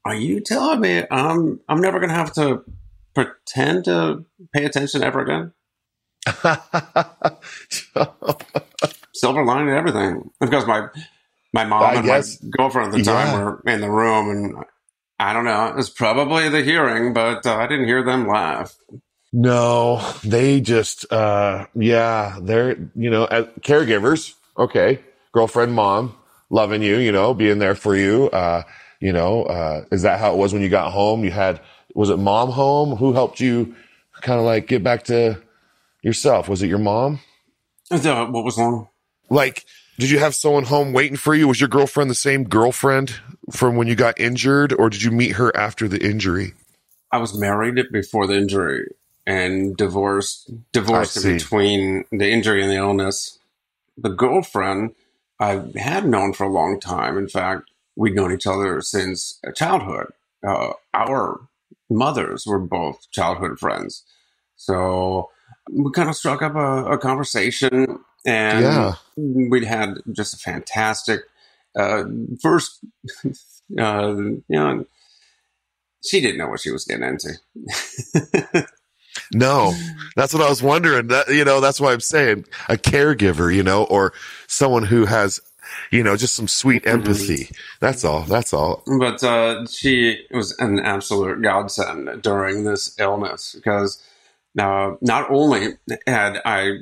Are 0.04 0.14
you 0.14 0.40
telling 0.40 0.80
me 0.80 1.04
I'm 1.10 1.60
I'm 1.68 1.80
never 1.80 1.98
going 2.00 2.10
to 2.10 2.16
have 2.16 2.32
to 2.34 2.64
pretend 3.14 3.84
to 3.84 4.24
pay 4.52 4.64
attention 4.64 5.02
ever 5.02 5.20
again?" 5.20 5.52
Silver 9.14 9.44
lining 9.44 9.68
and 9.68 9.76
everything, 9.76 10.30
because 10.40 10.66
my 10.66 10.88
my 11.52 11.64
mom 11.64 11.82
I 11.82 11.94
and 11.94 12.06
guess- 12.06 12.42
my 12.42 12.50
girlfriend 12.56 12.92
at 12.94 12.98
the 12.98 13.04
time 13.04 13.28
yeah. 13.28 13.44
were 13.44 13.62
in 13.66 13.80
the 13.80 13.90
room, 13.90 14.30
and 14.30 14.64
I 15.18 15.32
don't 15.32 15.44
know. 15.44 15.66
It 15.66 15.76
was 15.76 15.90
probably 15.90 16.48
the 16.48 16.62
hearing, 16.62 17.12
but 17.12 17.46
uh, 17.46 17.56
I 17.56 17.66
didn't 17.66 17.86
hear 17.86 18.02
them 18.02 18.26
laugh. 18.26 18.74
No, 19.32 20.04
they 20.24 20.60
just, 20.60 21.10
uh, 21.10 21.66
yeah, 21.74 22.38
they're, 22.42 22.76
you 22.94 23.08
know, 23.08 23.24
as 23.24 23.46
caregivers. 23.60 24.34
Okay. 24.58 24.98
Girlfriend, 25.32 25.72
mom, 25.72 26.14
loving 26.52 26.82
you, 26.82 26.98
you 26.98 27.10
know, 27.10 27.34
being 27.34 27.58
there 27.58 27.74
for 27.74 27.96
you. 27.96 28.28
Uh, 28.30 28.62
you 29.00 29.12
know, 29.12 29.42
uh, 29.44 29.84
is 29.90 30.02
that 30.02 30.20
how 30.20 30.32
it 30.32 30.36
was 30.36 30.52
when 30.52 30.62
you 30.62 30.68
got 30.68 30.92
home? 30.92 31.24
You 31.24 31.32
had, 31.32 31.60
was 31.94 32.10
it 32.10 32.18
mom 32.18 32.50
home? 32.50 32.94
Who 32.96 33.12
helped 33.12 33.40
you 33.40 33.74
kind 34.20 34.38
of 34.38 34.46
like 34.46 34.68
get 34.68 34.84
back 34.84 35.04
to 35.04 35.42
yourself? 36.02 36.48
Was 36.48 36.62
it 36.62 36.68
your 36.68 36.78
mom? 36.78 37.18
What 37.90 38.44
was 38.44 38.56
wrong? 38.56 38.88
Like, 39.28 39.64
did 39.98 40.10
you 40.10 40.18
have 40.20 40.34
someone 40.34 40.64
home 40.64 40.92
waiting 40.92 41.16
for 41.16 41.34
you? 41.34 41.48
Was 41.48 41.60
your 41.60 41.68
girlfriend 41.68 42.10
the 42.10 42.14
same 42.14 42.44
girlfriend 42.44 43.14
from 43.50 43.76
when 43.76 43.88
you 43.88 43.94
got 43.94 44.20
injured 44.20 44.72
or 44.72 44.88
did 44.88 45.02
you 45.02 45.10
meet 45.10 45.32
her 45.32 45.54
after 45.56 45.88
the 45.88 46.02
injury? 46.04 46.52
I 47.10 47.18
was 47.18 47.38
married 47.38 47.78
before 47.90 48.26
the 48.26 48.34
injury 48.34 48.86
and 49.26 49.76
divorced 49.76 50.50
divorced 50.72 51.24
in 51.24 51.34
between 51.34 52.04
the 52.10 52.30
injury 52.30 52.62
and 52.62 52.70
the 52.70 52.76
illness. 52.76 53.38
The 53.98 54.08
girlfriend 54.08 54.94
I 55.42 55.78
had 55.78 56.06
known 56.06 56.32
for 56.32 56.44
a 56.44 56.52
long 56.52 56.78
time. 56.80 57.18
In 57.18 57.28
fact, 57.28 57.70
we'd 57.96 58.14
known 58.14 58.32
each 58.32 58.46
other 58.46 58.80
since 58.80 59.40
childhood. 59.54 60.08
Uh, 60.46 60.72
our 60.94 61.40
mothers 61.90 62.46
were 62.46 62.58
both 62.58 63.10
childhood 63.10 63.58
friends, 63.58 64.04
so 64.56 65.28
we 65.70 65.90
kind 65.92 66.08
of 66.08 66.16
struck 66.16 66.42
up 66.42 66.54
a, 66.54 66.84
a 66.92 66.98
conversation, 66.98 67.98
and 68.26 68.64
Yeah. 68.64 68.94
we'd 69.16 69.64
had 69.64 69.98
just 70.12 70.34
a 70.34 70.38
fantastic 70.38 71.20
uh, 71.78 72.04
first. 72.40 72.78
Uh, 73.78 74.14
you 74.16 74.42
know, 74.50 74.84
she 76.04 76.20
didn't 76.20 76.36
know 76.36 76.48
what 76.48 76.60
she 76.60 76.70
was 76.70 76.84
getting 76.84 77.08
into. 77.08 78.66
No, 79.34 79.74
that's 80.16 80.34
what 80.34 80.42
I 80.42 80.48
was 80.48 80.62
wondering. 80.62 81.08
That 81.08 81.28
you 81.28 81.44
know, 81.44 81.60
that's 81.60 81.80
why 81.80 81.92
I'm 81.92 82.00
saying 82.00 82.46
a 82.68 82.76
caregiver, 82.76 83.54
you 83.54 83.62
know, 83.62 83.84
or 83.84 84.12
someone 84.46 84.84
who 84.84 85.06
has, 85.06 85.40
you 85.90 86.02
know, 86.02 86.16
just 86.16 86.34
some 86.34 86.48
sweet 86.48 86.86
empathy. 86.86 87.50
That's 87.80 88.04
all. 88.04 88.22
That's 88.22 88.52
all. 88.52 88.82
But 88.98 89.22
uh, 89.22 89.66
she 89.66 90.26
was 90.30 90.58
an 90.58 90.80
absolute 90.80 91.42
godsend 91.42 92.22
during 92.22 92.64
this 92.64 92.98
illness 92.98 93.54
because 93.54 94.02
uh, 94.58 94.94
not 95.00 95.30
only 95.30 95.78
had 96.06 96.40
I 96.44 96.80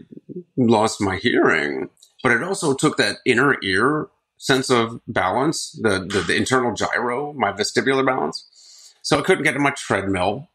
lost 0.57 1.01
my 1.01 1.17
hearing, 1.17 1.89
but 2.23 2.33
it 2.33 2.43
also 2.43 2.75
took 2.75 2.97
that 2.97 3.19
inner 3.25 3.57
ear 3.63 4.09
sense 4.41 4.71
of 4.71 5.01
balance, 5.07 5.73
the, 5.83 6.01
the, 6.01 6.25
the 6.27 6.35
internal 6.35 6.75
gyro, 6.75 7.33
my 7.35 7.53
vestibular 7.53 8.05
balance. 8.05 8.95
So 9.03 9.19
I 9.19 9.23
couldn't 9.23 9.45
get 9.45 9.53
to 9.53 9.59
my 9.59 9.71
treadmill. 9.71 10.49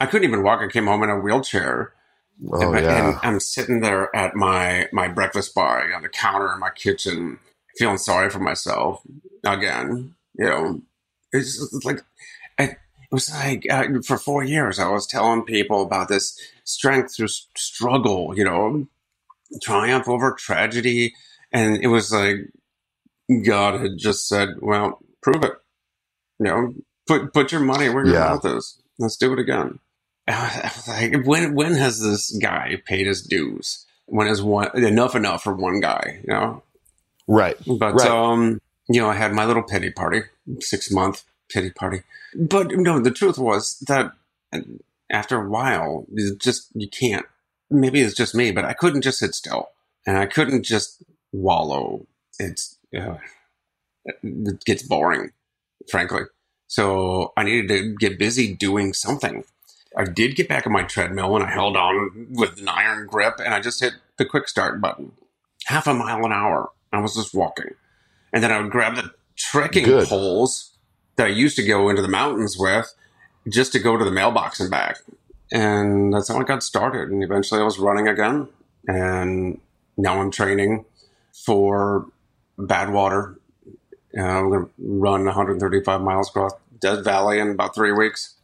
I 0.00 0.06
couldn't 0.06 0.28
even 0.28 0.42
walk. 0.42 0.60
I 0.60 0.68
came 0.68 0.86
home 0.86 1.02
in 1.02 1.10
a 1.10 1.18
wheelchair. 1.18 1.92
Oh 2.52 2.72
and, 2.72 2.84
yeah. 2.84 3.08
and 3.08 3.18
I'm 3.22 3.40
sitting 3.40 3.80
there 3.80 4.14
at 4.14 4.36
my 4.36 4.88
my 4.92 5.08
breakfast 5.08 5.54
bar 5.54 5.92
on 5.92 6.02
the 6.02 6.08
counter 6.08 6.52
in 6.52 6.60
my 6.60 6.70
kitchen, 6.70 7.40
feeling 7.76 7.98
sorry 7.98 8.30
for 8.30 8.38
myself 8.38 9.02
again. 9.44 10.14
You 10.38 10.44
know, 10.44 10.80
it's, 11.32 11.60
it's 11.60 11.84
like 11.84 12.04
it 12.58 12.76
was 13.10 13.30
like 13.32 13.66
uh, 13.70 13.86
for 14.04 14.18
four 14.18 14.44
years 14.44 14.78
I 14.78 14.88
was 14.88 15.06
telling 15.06 15.42
people 15.42 15.82
about 15.82 16.08
this 16.08 16.38
strength 16.64 17.16
through 17.16 17.28
struggle. 17.56 18.36
You 18.36 18.44
know, 18.44 18.86
triumph 19.60 20.08
over 20.08 20.32
tragedy, 20.38 21.14
and 21.52 21.82
it 21.82 21.88
was 21.88 22.12
like 22.12 22.36
God 23.44 23.80
had 23.80 23.98
just 23.98 24.28
said, 24.28 24.50
"Well, 24.60 25.00
prove 25.22 25.42
it." 25.42 25.54
You 26.38 26.46
know, 26.46 26.74
put 27.08 27.34
put 27.34 27.50
your 27.50 27.62
money 27.62 27.88
where 27.88 28.04
your 28.04 28.14
Yeah. 28.14 28.28
mouth 28.28 28.44
is. 28.44 28.80
Let's 29.00 29.16
do 29.16 29.32
it 29.32 29.40
again. 29.40 29.80
Like, 30.88 31.24
when 31.24 31.54
when 31.54 31.74
has 31.74 32.00
this 32.02 32.30
guy 32.40 32.80
paid 32.86 33.06
his 33.06 33.22
dues? 33.22 33.86
When 34.06 34.26
is 34.28 34.42
one 34.42 34.70
enough 34.76 35.14
enough 35.14 35.42
for 35.42 35.54
one 35.54 35.80
guy? 35.80 36.20
You 36.26 36.32
know, 36.32 36.62
Right. 37.26 37.56
but 37.66 37.94
Right. 37.94 38.08
um, 38.10 38.60
you 38.88 39.00
know, 39.00 39.08
I 39.10 39.14
had 39.14 39.32
my 39.32 39.44
little 39.44 39.62
pity 39.62 39.90
party, 39.90 40.22
six 40.60 40.90
month 40.90 41.24
pity 41.50 41.70
party. 41.70 42.02
But 42.34 42.68
no, 42.72 43.00
the 43.00 43.10
truth 43.10 43.38
was 43.38 43.78
that 43.86 44.12
after 45.10 45.40
a 45.40 45.48
while, 45.48 46.06
you 46.12 46.36
just 46.36 46.68
you 46.74 46.88
can't. 46.88 47.26
Maybe 47.70 48.00
it's 48.00 48.14
just 48.16 48.34
me, 48.34 48.50
but 48.50 48.64
I 48.64 48.72
couldn't 48.72 49.02
just 49.02 49.18
sit 49.18 49.34
still 49.34 49.70
and 50.06 50.16
I 50.16 50.26
couldn't 50.26 50.62
just 50.64 51.02
wallow. 51.32 52.06
It's 52.38 52.78
uh, 52.96 53.16
it 54.22 54.64
gets 54.64 54.82
boring, 54.82 55.32
frankly. 55.90 56.22
So 56.66 57.32
I 57.36 57.42
needed 57.44 57.68
to 57.68 57.94
get 57.98 58.18
busy 58.18 58.54
doing 58.54 58.92
something. 58.94 59.44
I 59.96 60.04
did 60.04 60.36
get 60.36 60.48
back 60.48 60.66
on 60.66 60.72
my 60.72 60.82
treadmill 60.82 61.34
and 61.36 61.44
I 61.44 61.50
held 61.50 61.76
on 61.76 62.28
with 62.30 62.60
an 62.60 62.68
iron 62.68 63.06
grip 63.06 63.36
and 63.38 63.54
I 63.54 63.60
just 63.60 63.80
hit 63.80 63.94
the 64.16 64.24
quick 64.24 64.48
start 64.48 64.80
button. 64.80 65.12
Half 65.66 65.86
a 65.86 65.94
mile 65.94 66.24
an 66.24 66.32
hour. 66.32 66.70
I 66.92 67.00
was 67.00 67.14
just 67.14 67.34
walking. 67.34 67.70
And 68.32 68.42
then 68.42 68.52
I 68.52 68.60
would 68.60 68.70
grab 68.70 68.96
the 68.96 69.10
trekking 69.36 69.84
Good. 69.84 70.08
poles 70.08 70.72
that 71.16 71.26
I 71.26 71.30
used 71.30 71.56
to 71.56 71.62
go 71.62 71.88
into 71.88 72.02
the 72.02 72.08
mountains 72.08 72.56
with 72.58 72.92
just 73.48 73.72
to 73.72 73.78
go 73.78 73.96
to 73.96 74.04
the 74.04 74.10
mailbox 74.10 74.60
and 74.60 74.70
back. 74.70 74.98
And 75.50 76.12
that's 76.12 76.28
how 76.28 76.38
I 76.38 76.44
got 76.44 76.62
started. 76.62 77.10
And 77.10 77.22
eventually 77.22 77.60
I 77.60 77.64
was 77.64 77.78
running 77.78 78.08
again. 78.08 78.48
And 78.86 79.60
now 79.96 80.20
I'm 80.20 80.30
training 80.30 80.84
for 81.44 82.06
Badwater. 82.58 83.36
Uh, 84.16 84.22
I'm 84.22 84.48
going 84.50 84.66
to 84.66 84.70
run 84.78 85.24
135 85.24 86.00
miles 86.02 86.28
across 86.28 86.52
Death 86.80 87.04
Valley 87.04 87.38
in 87.38 87.50
about 87.50 87.74
three 87.74 87.92
weeks. 87.92 88.34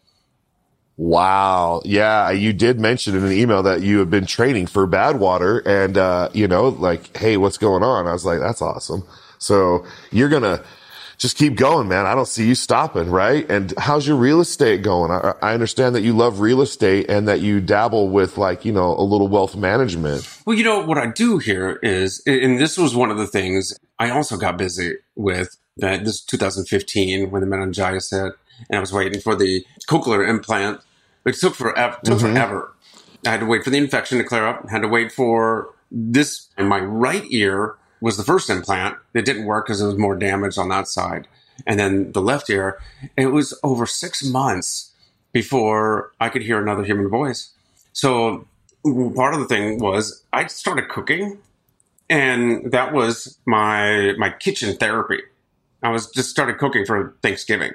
Wow. 0.96 1.82
Yeah. 1.84 2.30
You 2.30 2.52
did 2.52 2.78
mention 2.78 3.16
in 3.16 3.24
an 3.24 3.32
email 3.32 3.62
that 3.64 3.82
you 3.82 3.98
have 3.98 4.10
been 4.10 4.26
training 4.26 4.66
for 4.66 4.86
Badwater 4.86 5.64
and, 5.66 5.98
uh, 5.98 6.28
you 6.32 6.46
know, 6.46 6.68
like, 6.68 7.16
Hey, 7.16 7.36
what's 7.36 7.58
going 7.58 7.82
on? 7.82 8.06
I 8.06 8.12
was 8.12 8.24
like, 8.24 8.40
that's 8.40 8.62
awesome. 8.62 9.02
So 9.38 9.84
you're 10.10 10.28
going 10.28 10.42
to 10.42 10.64
just 11.18 11.36
keep 11.36 11.56
going, 11.56 11.88
man. 11.88 12.06
I 12.06 12.14
don't 12.14 12.28
see 12.28 12.46
you 12.46 12.54
stopping, 12.54 13.10
right? 13.10 13.48
And 13.50 13.72
how's 13.78 14.06
your 14.06 14.16
real 14.16 14.40
estate 14.40 14.82
going? 14.82 15.10
I, 15.10 15.34
I 15.42 15.54
understand 15.54 15.94
that 15.94 16.02
you 16.02 16.12
love 16.12 16.40
real 16.40 16.60
estate 16.60 17.06
and 17.08 17.26
that 17.28 17.40
you 17.40 17.60
dabble 17.60 18.08
with 18.08 18.38
like, 18.38 18.64
you 18.64 18.72
know, 18.72 18.94
a 18.96 19.02
little 19.02 19.28
wealth 19.28 19.56
management. 19.56 20.28
Well, 20.44 20.56
you 20.56 20.64
know, 20.64 20.84
what 20.84 20.98
I 20.98 21.06
do 21.06 21.38
here 21.38 21.78
is, 21.82 22.22
and 22.26 22.60
this 22.60 22.78
was 22.78 22.94
one 22.94 23.10
of 23.10 23.18
the 23.18 23.26
things 23.26 23.78
I 23.98 24.10
also 24.10 24.36
got 24.36 24.58
busy 24.58 24.94
with 25.14 25.56
that 25.76 26.04
this 26.04 26.16
is 26.16 26.24
2015 26.24 27.30
when 27.30 27.40
the 27.40 27.46
meningitis 27.46 28.10
hit 28.10 28.32
and 28.68 28.76
I 28.76 28.80
was 28.80 28.92
waiting 28.92 29.20
for 29.20 29.34
the 29.34 29.64
cochlear 29.88 30.26
implant. 30.28 30.80
It 31.24 31.34
took 31.36 31.54
forever. 31.54 31.98
Took 32.04 32.18
Mhm. 32.18 32.32
forever. 32.32 32.72
I 33.26 33.30
had 33.30 33.40
to 33.40 33.46
wait 33.46 33.64
for 33.64 33.70
the 33.70 33.78
infection 33.78 34.18
to 34.18 34.24
clear 34.24 34.46
up. 34.46 34.68
Had 34.68 34.82
to 34.82 34.88
wait 34.88 35.10
for 35.12 35.70
this. 35.90 36.48
And 36.56 36.68
my 36.68 36.80
right 36.80 37.24
ear 37.30 37.76
was 38.00 38.16
the 38.16 38.24
first 38.24 38.50
implant. 38.50 38.96
It 39.14 39.24
didn't 39.24 39.44
work 39.46 39.66
because 39.66 39.78
there 39.78 39.88
was 39.88 39.96
more 39.96 40.14
damage 40.16 40.58
on 40.58 40.68
that 40.68 40.88
side. 40.88 41.26
And 41.66 41.78
then 41.80 42.12
the 42.12 42.20
left 42.20 42.50
ear. 42.50 42.78
It 43.16 43.26
was 43.28 43.58
over 43.62 43.86
six 43.86 44.22
months 44.24 44.90
before 45.32 46.12
I 46.20 46.28
could 46.28 46.42
hear 46.42 46.60
another 46.60 46.84
human 46.84 47.08
voice. 47.08 47.50
So 47.92 48.46
part 49.14 49.34
of 49.34 49.40
the 49.40 49.46
thing 49.46 49.78
was 49.78 50.22
I 50.32 50.46
started 50.48 50.88
cooking, 50.88 51.38
and 52.10 52.70
that 52.72 52.92
was 52.92 53.38
my 53.46 54.12
my 54.18 54.30
kitchen 54.30 54.76
therapy. 54.76 55.22
I 55.82 55.90
was 55.90 56.10
just 56.10 56.28
started 56.30 56.58
cooking 56.58 56.84
for 56.84 57.14
Thanksgiving, 57.22 57.72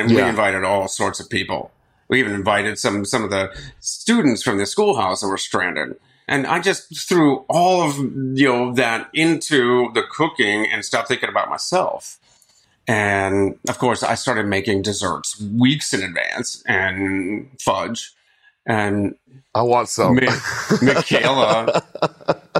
and 0.00 0.10
we 0.10 0.22
invited 0.22 0.64
all 0.64 0.88
sorts 0.88 1.20
of 1.20 1.28
people. 1.28 1.70
We 2.08 2.18
even 2.20 2.32
invited 2.32 2.78
some 2.78 3.04
some 3.04 3.24
of 3.24 3.30
the 3.30 3.56
students 3.80 4.42
from 4.42 4.58
the 4.58 4.66
schoolhouse 4.66 5.20
that 5.20 5.28
were 5.28 5.38
stranded. 5.38 5.96
And 6.26 6.46
I 6.46 6.60
just 6.60 7.08
threw 7.08 7.44
all 7.48 7.82
of 7.82 7.96
you 7.98 8.48
know 8.48 8.74
that 8.74 9.10
into 9.12 9.90
the 9.92 10.02
cooking 10.02 10.66
and 10.70 10.84
stopped 10.84 11.08
thinking 11.08 11.28
about 11.28 11.50
myself. 11.50 12.18
And 12.86 13.58
of 13.68 13.78
course, 13.78 14.02
I 14.02 14.14
started 14.14 14.46
making 14.46 14.82
desserts 14.82 15.40
weeks 15.40 15.94
in 15.94 16.02
advance 16.02 16.62
and 16.66 17.48
fudge. 17.60 18.12
And 18.66 19.14
I 19.54 19.62
want 19.62 19.88
some. 19.88 20.16
Mi- 20.16 20.26
Michaela, 20.82 21.82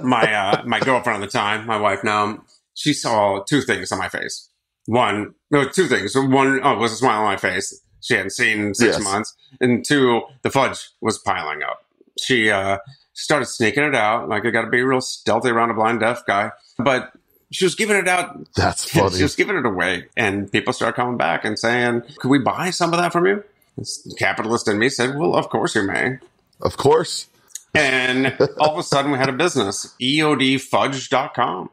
my 0.03 0.33
uh, 0.33 0.63
my 0.65 0.81
girlfriend 0.81 1.23
at 1.23 1.27
the 1.27 1.33
time, 1.33 1.67
my 1.67 1.79
wife 1.79 2.05
now, 2.05 2.43
she 2.75 2.93
saw 2.93 3.43
two 3.43 3.63
things 3.63 3.91
on 3.93 3.99
my 3.99 4.09
face. 4.09 4.49
One, 4.87 5.35
no, 5.51 5.69
two 5.69 5.87
things. 5.87 6.15
One 6.17 6.61
oh, 6.63 6.77
was 6.79 6.93
a 6.93 6.97
smile 6.97 7.21
on 7.21 7.25
my 7.25 7.37
face. 7.37 7.81
She 8.01 8.15
hadn't 8.15 8.31
seen 8.31 8.61
in 8.61 8.75
six 8.75 8.97
Yes. 8.99 9.03
months, 9.05 9.35
and 9.61 9.85
two, 9.85 10.23
the 10.43 10.51
fudge 10.51 10.91
was 11.01 11.19
piling 11.19 11.63
up. 11.63 11.85
She 12.21 12.51
uh, 12.51 12.79
started 13.15 13.47
sneaking 13.47 13.83
it 13.85 13.95
out. 13.95 14.29
Like 14.29 14.45
I 14.45 14.51
got 14.51 14.63
to 14.63 14.71
be 14.71 14.83
real 14.83 15.01
stealthy 15.01 15.49
around 15.51 15.71
a 15.71 15.75
blind 15.75 16.01
deaf 16.01 16.27
guy, 16.27 16.51
but 16.79 17.13
she 17.51 17.65
was 17.65 17.75
giving 17.75 17.97
it 17.97 18.07
out 18.09 18.53
That's 18.57 18.89
funny. 18.91 19.17
she 19.17 19.23
was 19.23 19.35
giving 19.37 19.57
it 19.57 19.65
away, 19.65 20.07
and 20.17 20.53
people 20.53 20.73
started 20.75 20.97
coming 20.97 21.17
back 21.17 21.45
and 21.47 21.59
saying, 21.59 22.03
"Could 22.19 22.29
we 22.29 22.39
buy 22.41 22.69
some 22.71 22.93
of 22.93 22.99
that 23.01 23.11
from 23.13 23.27
you?" 23.27 23.43
This 23.79 24.07
capitalist 24.19 24.69
in 24.69 24.79
me 24.79 24.91
said, 24.91 25.17
"Well, 25.19 25.35
of 25.35 25.49
course 25.49 25.75
you 25.75 25.83
may." 25.83 26.19
Of 26.61 26.77
course. 26.77 27.27
And 27.75 28.37
all 28.59 28.75
of 28.75 28.79
a 28.79 28.83
sudden, 28.83 29.11
we 29.13 29.19
had 29.19 29.29
a 29.29 29.33
business, 29.33 29.95
eodfudge.com. 30.01 31.71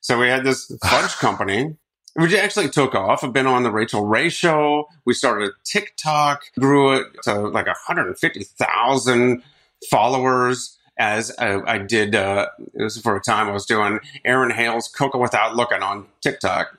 So 0.00 0.18
we 0.18 0.28
had 0.28 0.44
this 0.44 0.72
fudge 0.82 1.12
company, 1.18 1.76
which 2.14 2.34
actually 2.34 2.68
took 2.68 2.94
off. 2.94 3.24
I've 3.24 3.32
been 3.32 3.46
on 3.46 3.62
the 3.62 3.70
Rachael 3.70 4.04
Ray 4.06 4.28
show. 4.28 4.88
We 5.04 5.14
started 5.14 5.48
a 5.50 5.52
TikTok, 5.64 6.42
grew 6.58 6.94
it 6.96 7.06
to 7.24 7.34
like 7.34 7.66
150,000 7.66 9.42
followers. 9.90 10.78
As 10.98 11.32
I, 11.38 11.58
I 11.62 11.78
did, 11.78 12.14
uh, 12.14 12.48
it 12.74 12.82
was 12.82 13.00
for 13.00 13.16
a 13.16 13.20
time 13.20 13.48
I 13.48 13.52
was 13.52 13.64
doing 13.64 13.98
Aaron 14.24 14.50
Hale's 14.50 14.88
Cocoa 14.88 15.18
Without 15.18 15.56
Looking 15.56 15.82
on 15.82 16.06
TikTok. 16.20 16.78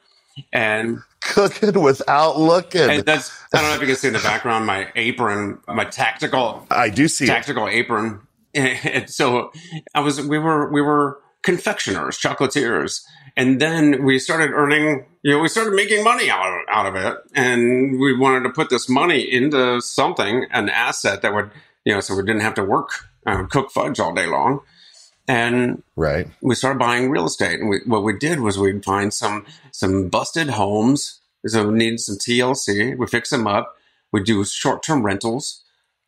And 0.53 0.99
Cooking 1.21 1.81
without 1.81 2.39
looking. 2.39 2.89
and 2.89 3.05
that's 3.05 3.31
I 3.53 3.61
don't 3.61 3.69
know 3.69 3.75
if 3.75 3.81
you 3.81 3.87
can 3.87 3.95
see 3.95 4.07
in 4.07 4.13
the 4.13 4.19
background 4.19 4.65
my 4.65 4.87
apron, 4.95 5.59
my 5.67 5.85
tactical 5.85 6.65
I 6.69 6.89
do 6.89 7.07
see 7.07 7.25
it. 7.25 7.27
tactical 7.27 7.67
apron. 7.67 8.21
And 8.55 9.09
so 9.09 9.51
I 9.95 10.01
was 10.01 10.21
we 10.21 10.37
were 10.37 10.71
we 10.71 10.81
were 10.81 11.19
confectioners, 11.43 12.19
chocolatiers. 12.19 13.01
And 13.35 13.59
then 13.59 14.03
we 14.03 14.19
started 14.19 14.51
earning, 14.53 15.05
you 15.23 15.31
know, 15.31 15.39
we 15.39 15.47
started 15.47 15.73
making 15.73 16.03
money 16.03 16.29
out 16.29 16.53
of, 16.53 16.59
out 16.69 16.85
of 16.85 16.95
it. 16.95 17.17
And 17.33 17.99
we 17.99 18.15
wanted 18.15 18.43
to 18.43 18.49
put 18.49 18.69
this 18.69 18.87
money 18.87 19.21
into 19.21 19.81
something, 19.81 20.45
an 20.51 20.69
asset 20.69 21.21
that 21.23 21.33
would, 21.33 21.49
you 21.83 21.93
know, 21.93 21.99
so 21.99 22.15
we 22.15 22.23
didn't 22.23 22.41
have 22.43 22.53
to 22.55 22.63
work, 22.63 22.89
uh, 23.25 23.43
cook 23.45 23.71
fudge 23.71 23.99
all 23.99 24.13
day 24.13 24.27
long. 24.27 24.59
And 25.27 25.81
Right. 25.95 26.27
we 26.41 26.53
started 26.55 26.79
buying 26.79 27.09
real 27.09 27.25
estate. 27.25 27.59
And 27.59 27.69
we, 27.69 27.79
what 27.85 28.03
we 28.03 28.17
did 28.17 28.39
was 28.41 28.57
we'd 28.59 28.83
find 28.83 29.13
some 29.13 29.45
some 29.71 30.09
busted 30.09 30.49
homes, 30.49 31.21
so 31.47 31.69
we 31.69 31.77
needed 31.77 32.01
some 32.01 32.17
TLC. 32.17 32.95
We 32.97 33.07
fix 33.07 33.29
them 33.29 33.47
up. 33.47 33.75
We 34.11 34.21
do 34.21 34.43
short 34.45 34.83
term 34.83 35.03
rentals, 35.03 35.63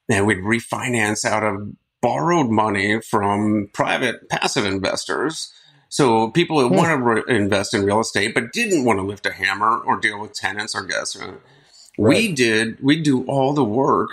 and 0.10 0.28
we'd 0.28 0.40
refinance 0.40 1.24
out 1.26 1.44
of 1.44 1.72
borrowed 2.02 2.50
money 2.50 3.00
from 3.02 3.70
private 3.74 4.30
passive 4.30 4.66
investors. 4.66 5.52
So 5.90 6.30
people 6.32 6.60
who 6.60 6.70
hmm. 6.70 6.76
want 6.76 6.90
to 6.90 6.98
re- 6.98 7.36
invest 7.36 7.74
in 7.74 7.86
real 7.86 8.00
estate 8.00 8.34
but 8.34 8.52
didn't 8.52 8.86
want 8.86 9.00
to 9.00 9.04
lift 9.04 9.26
a 9.26 9.32
hammer 9.32 9.78
or 9.78 9.98
deal 9.98 10.20
with 10.20 10.34
tenants 10.34 10.76
or 10.76 10.84
guests. 10.84 11.18
We 11.98 12.34
did. 12.34 12.84
We 12.84 13.02
do 13.02 13.24
all 13.26 13.54
the 13.54 13.64
work, 13.64 14.10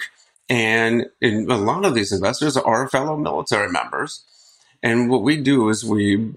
and, 0.48 1.06
and 1.20 1.50
a 1.50 1.56
lot 1.56 1.84
of 1.84 1.94
these 1.94 2.12
investors 2.12 2.56
are 2.56 2.88
fellow 2.88 3.16
military 3.16 3.70
members. 3.70 4.24
And 4.82 5.10
what 5.10 5.22
we 5.22 5.36
do 5.36 5.68
is 5.68 5.84
we, 5.84 6.34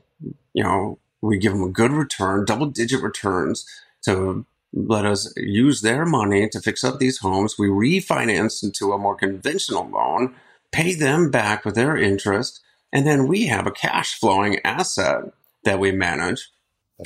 you 0.53 0.63
know, 0.63 0.97
we 1.21 1.38
give 1.38 1.53
them 1.53 1.63
a 1.63 1.69
good 1.69 1.91
return, 1.91 2.45
double 2.45 2.67
digit 2.67 3.01
returns 3.01 3.65
to 4.03 4.45
let 4.73 5.05
us 5.05 5.33
use 5.38 5.81
their 5.81 6.05
money 6.05 6.49
to 6.49 6.61
fix 6.61 6.83
up 6.83 6.99
these 6.99 7.19
homes. 7.19 7.57
We 7.57 7.67
refinance 7.67 8.63
into 8.63 8.91
a 8.91 8.97
more 8.97 9.15
conventional 9.15 9.88
loan, 9.88 10.36
pay 10.71 10.93
them 10.93 11.31
back 11.31 11.65
with 11.65 11.75
their 11.75 11.95
interest, 11.95 12.61
and 12.96 13.06
then 13.06 13.28
we 13.28 13.46
have 13.48 13.68
a 13.68 13.72
cash 13.72 14.18
flowing 14.20 14.60
asset 14.64 15.26
that 15.66 15.80
we 15.80 15.91
manage. 15.91 16.50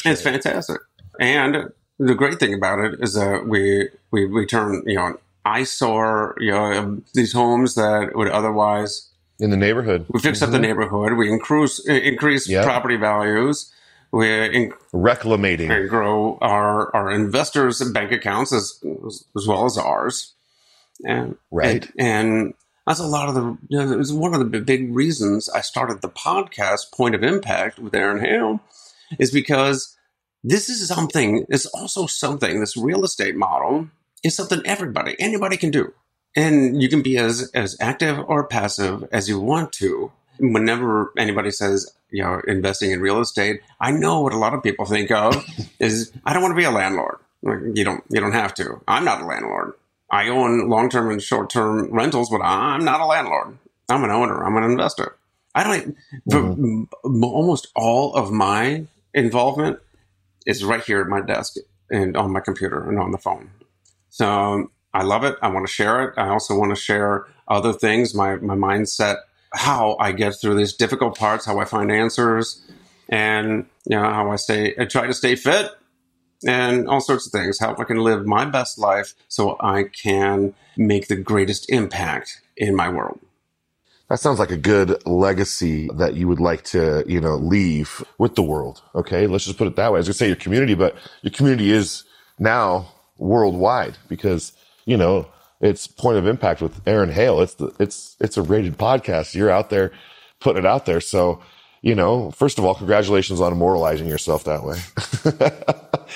It's 0.05 0.21
fantastic. 0.21 0.79
And 1.19 1.71
the 1.97 2.15
great 2.15 2.39
thing 2.39 2.53
about 2.53 2.79
it 2.79 2.99
is 3.01 3.13
that 3.15 3.45
we 3.47 3.89
we, 4.11 4.25
we 4.25 4.45
turn, 4.45 4.83
you 4.85 4.95
know, 4.95 5.07
an 5.07 5.15
eyesore, 5.45 6.35
you 6.39 6.51
know, 6.51 7.01
these 7.13 7.33
homes 7.33 7.75
that 7.75 8.11
would 8.15 8.29
otherwise 8.29 9.09
In 9.39 9.49
the 9.49 9.57
neighborhood. 9.57 10.05
we 10.09 10.19
fix 10.19 10.41
up 10.41 10.51
the 10.51 10.59
neighborhood. 10.59 11.13
We 11.13 11.29
increase 11.29 11.79
increase 11.87 12.47
Mm-hmm. 12.47 12.63
Property 12.63 12.95
values. 12.97 13.73
We 14.11 14.27
in, 14.57 14.73
Reclamating. 14.93 15.69
and 15.71 15.89
grow 15.89 16.37
our 16.41 16.95
our 16.95 17.11
investors' 17.11 17.81
bank 17.91 18.11
accounts 18.11 18.51
as 18.53 18.81
as 19.37 19.47
well 19.47 19.65
as 19.65 19.77
ours. 19.77 20.33
And 21.05 21.37
Right. 21.51 21.85
and, 21.97 22.07
and 22.07 22.53
that's 22.89 22.99
a 22.99 23.05
lot 23.05 23.29
of 23.29 23.35
the. 23.35 23.57
You 23.67 23.77
know, 23.77 23.91
it 23.91 23.97
was 23.97 24.11
one 24.11 24.33
of 24.33 24.39
the 24.39 24.59
big- 24.59 24.93
reasons 24.93 25.47
I 25.47 25.61
started 25.61 26.01
the 26.01 26.09
podcast 26.09 26.91
Point 26.91 27.13
of 27.13 27.21
Impact 27.23 27.77
with 27.77 27.93
Aaron 27.93 28.19
Hale, 28.19 28.61
is 29.19 29.29
because 29.29 29.95
this 30.43 30.69
is 30.69 30.87
something. 30.87 31.45
It's 31.49 31.67
also 31.67 32.07
something. 32.07 32.59
This 32.59 32.75
real 32.75 33.03
estate 33.03 33.35
model 33.35 33.89
is 34.23 34.35
something 34.35 34.61
everybody, 34.65 35.15
anybody 35.19 35.55
can 35.55 35.69
do, 35.69 35.93
and 36.35 36.81
you 36.81 36.89
can 36.89 37.03
be 37.03 37.15
as 37.19 37.51
as 37.53 37.77
active 37.79 38.17
or 38.27 38.47
passive 38.47 39.07
as 39.11 39.29
you 39.29 39.39
want 39.39 39.71
to. 39.73 40.11
Whenever 40.39 41.13
anybody 41.15 41.51
says 41.51 41.93
you 42.09 42.23
know 42.23 42.41
investing 42.47 42.89
in 42.89 43.01
real 43.01 43.19
estate, 43.19 43.61
I 43.79 43.91
know 43.91 44.21
what 44.21 44.33
a 44.33 44.37
lot 44.37 44.55
of 44.55 44.63
people 44.63 44.85
think 44.85 45.11
of 45.11 45.45
is 45.79 46.11
I 46.25 46.33
don't 46.33 46.41
want 46.41 46.53
to 46.53 46.57
be 46.57 46.63
a 46.63 46.71
landlord. 46.71 47.17
You 47.43 47.83
don't 47.83 48.03
you 48.09 48.19
don't 48.19 48.31
have 48.31 48.55
to. 48.55 48.81
I'm 48.87 49.05
not 49.05 49.21
a 49.21 49.25
landlord. 49.25 49.73
I 50.11 50.29
own 50.29 50.69
long 50.69 50.89
term 50.89 51.11
and 51.11 51.21
short 51.21 51.49
term 51.49 51.91
rentals, 51.91 52.29
but 52.29 52.41
I'm 52.41 52.83
not 52.83 53.01
a 53.01 53.05
landlord. 53.05 53.57
I'm 53.89 54.03
an 54.03 54.11
owner. 54.11 54.43
I'm 54.43 54.57
an 54.57 54.63
investor. 54.63 55.15
I 55.55 55.63
don't, 55.63 55.95
mm-hmm. 56.29 56.83
m- 57.05 57.23
almost 57.23 57.67
all 57.75 58.13
of 58.13 58.31
my 58.31 58.85
involvement 59.13 59.79
is 60.45 60.63
right 60.63 60.83
here 60.83 61.01
at 61.01 61.07
my 61.07 61.21
desk 61.21 61.55
and 61.89 62.15
on 62.15 62.31
my 62.31 62.39
computer 62.39 62.87
and 62.87 62.99
on 62.99 63.11
the 63.11 63.17
phone. 63.17 63.49
So 64.09 64.27
um, 64.27 64.71
I 64.93 65.03
love 65.03 65.23
it. 65.23 65.35
I 65.41 65.49
want 65.49 65.67
to 65.67 65.71
share 65.71 66.07
it. 66.07 66.13
I 66.17 66.29
also 66.29 66.55
want 66.55 66.71
to 66.71 66.75
share 66.75 67.25
other 67.47 67.73
things, 67.73 68.13
my, 68.13 68.35
my 68.37 68.55
mindset, 68.55 69.17
how 69.53 69.97
I 69.99 70.11
get 70.11 70.35
through 70.39 70.55
these 70.55 70.73
difficult 70.73 71.17
parts, 71.17 71.45
how 71.45 71.59
I 71.59 71.65
find 71.65 71.91
answers, 71.91 72.63
and 73.07 73.65
you 73.85 73.95
know 73.95 74.03
how 74.03 74.31
I 74.31 74.35
stay. 74.35 74.75
I 74.77 74.85
try 74.85 75.07
to 75.07 75.13
stay 75.13 75.35
fit, 75.35 75.71
and 76.45 76.87
all 76.87 77.01
sorts 77.01 77.25
of 77.25 77.31
things. 77.31 77.59
How 77.59 77.75
I 77.77 77.83
can 77.83 77.97
live 77.97 78.25
my 78.25 78.45
best 78.45 78.77
life 78.77 79.13
so 79.27 79.57
I 79.59 79.83
can 79.83 80.53
make 80.77 81.07
the 81.07 81.15
greatest 81.15 81.69
impact 81.69 82.41
in 82.55 82.75
my 82.75 82.89
world. 82.89 83.19
That 84.09 84.19
sounds 84.19 84.39
like 84.39 84.49
a 84.49 84.57
good 84.57 85.05
legacy 85.05 85.87
that 85.93 86.15
you 86.15 86.27
would 86.27 86.39
like 86.39 86.63
to, 86.65 87.03
you 87.07 87.21
know, 87.21 87.35
leave 87.35 88.03
with 88.17 88.33
the 88.35 88.41
world. 88.41 88.81
Okay. 88.95 89.27
Let's 89.27 89.45
just 89.45 89.57
put 89.57 89.67
it 89.67 89.75
that 89.75 89.91
way. 89.91 89.97
I 89.97 89.99
was 89.99 90.07
going 90.07 90.13
to 90.13 90.17
say 90.17 90.27
your 90.27 90.35
community, 90.35 90.73
but 90.73 90.95
your 91.21 91.31
community 91.31 91.71
is 91.71 92.05
now 92.39 92.91
worldwide 93.17 93.97
because, 94.07 94.53
you 94.85 94.97
know, 94.97 95.27
it's 95.61 95.85
point 95.85 96.17
of 96.17 96.25
impact 96.25 96.61
with 96.61 96.81
Aaron 96.87 97.11
Hale. 97.11 97.41
It's 97.41 97.53
the, 97.55 97.71
it's, 97.79 98.15
it's 98.19 98.37
a 98.37 98.41
rated 98.41 98.77
podcast. 98.79 99.35
You're 99.35 99.51
out 99.51 99.69
there 99.69 99.91
putting 100.39 100.63
it 100.63 100.65
out 100.65 100.85
there. 100.87 101.01
So, 101.01 101.41
you 101.81 101.95
know, 101.95 102.31
first 102.31 102.59
of 102.59 102.65
all, 102.65 102.75
congratulations 102.75 103.39
on 103.39 103.51
immortalizing 103.51 104.07
yourself 104.07 104.43
that 104.45 104.63
way. 104.63 104.75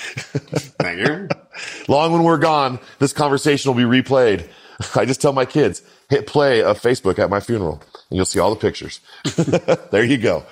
Thank 0.80 1.06
you. 1.06 1.28
Long 1.88 2.12
when 2.12 2.22
we're 2.22 2.38
gone, 2.38 2.78
this 2.98 3.12
conversation 3.12 3.70
will 3.70 3.76
be 3.76 4.02
replayed. 4.02 4.48
I 4.94 5.04
just 5.04 5.20
tell 5.20 5.32
my 5.32 5.46
kids, 5.46 5.82
hit 6.10 6.26
play 6.26 6.62
of 6.62 6.80
Facebook 6.80 7.18
at 7.18 7.30
my 7.30 7.40
funeral 7.40 7.82
and 8.10 8.16
you'll 8.16 8.26
see 8.26 8.40
all 8.40 8.50
the 8.50 8.60
pictures. 8.60 9.00
there 9.90 10.04
you 10.04 10.18
go. 10.18 10.44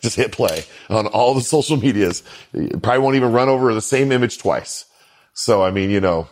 just 0.00 0.16
hit 0.16 0.32
play 0.32 0.64
on 0.88 1.06
all 1.08 1.34
the 1.34 1.40
social 1.40 1.76
medias. 1.76 2.22
You 2.52 2.78
probably 2.82 3.00
won't 3.00 3.16
even 3.16 3.32
run 3.32 3.48
over 3.48 3.74
the 3.74 3.82
same 3.82 4.12
image 4.12 4.38
twice. 4.38 4.86
So, 5.34 5.62
I 5.62 5.70
mean, 5.70 5.90
you 5.90 6.00
know, 6.00 6.28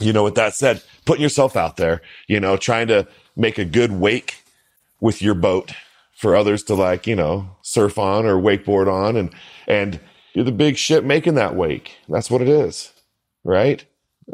you 0.00 0.12
know, 0.12 0.24
with 0.24 0.36
that 0.36 0.54
said, 0.54 0.82
putting 1.04 1.22
yourself 1.22 1.56
out 1.56 1.76
there, 1.76 2.00
you 2.28 2.40
know, 2.40 2.56
trying 2.56 2.86
to 2.88 3.06
make 3.36 3.58
a 3.58 3.64
good 3.64 3.92
wake 3.92 4.36
with 5.00 5.20
your 5.20 5.34
boat 5.34 5.72
for 6.22 6.36
others 6.36 6.62
to 6.62 6.74
like, 6.76 7.08
you 7.08 7.16
know, 7.16 7.50
surf 7.62 7.98
on 7.98 8.26
or 8.26 8.36
wakeboard 8.36 8.86
on 8.86 9.16
and, 9.16 9.34
and 9.66 9.98
you're 10.34 10.44
the 10.44 10.52
big 10.52 10.76
ship 10.76 11.02
making 11.02 11.34
that 11.34 11.56
wake. 11.56 11.96
That's 12.08 12.30
what 12.30 12.40
it 12.40 12.48
is. 12.48 12.92
Right. 13.42 13.84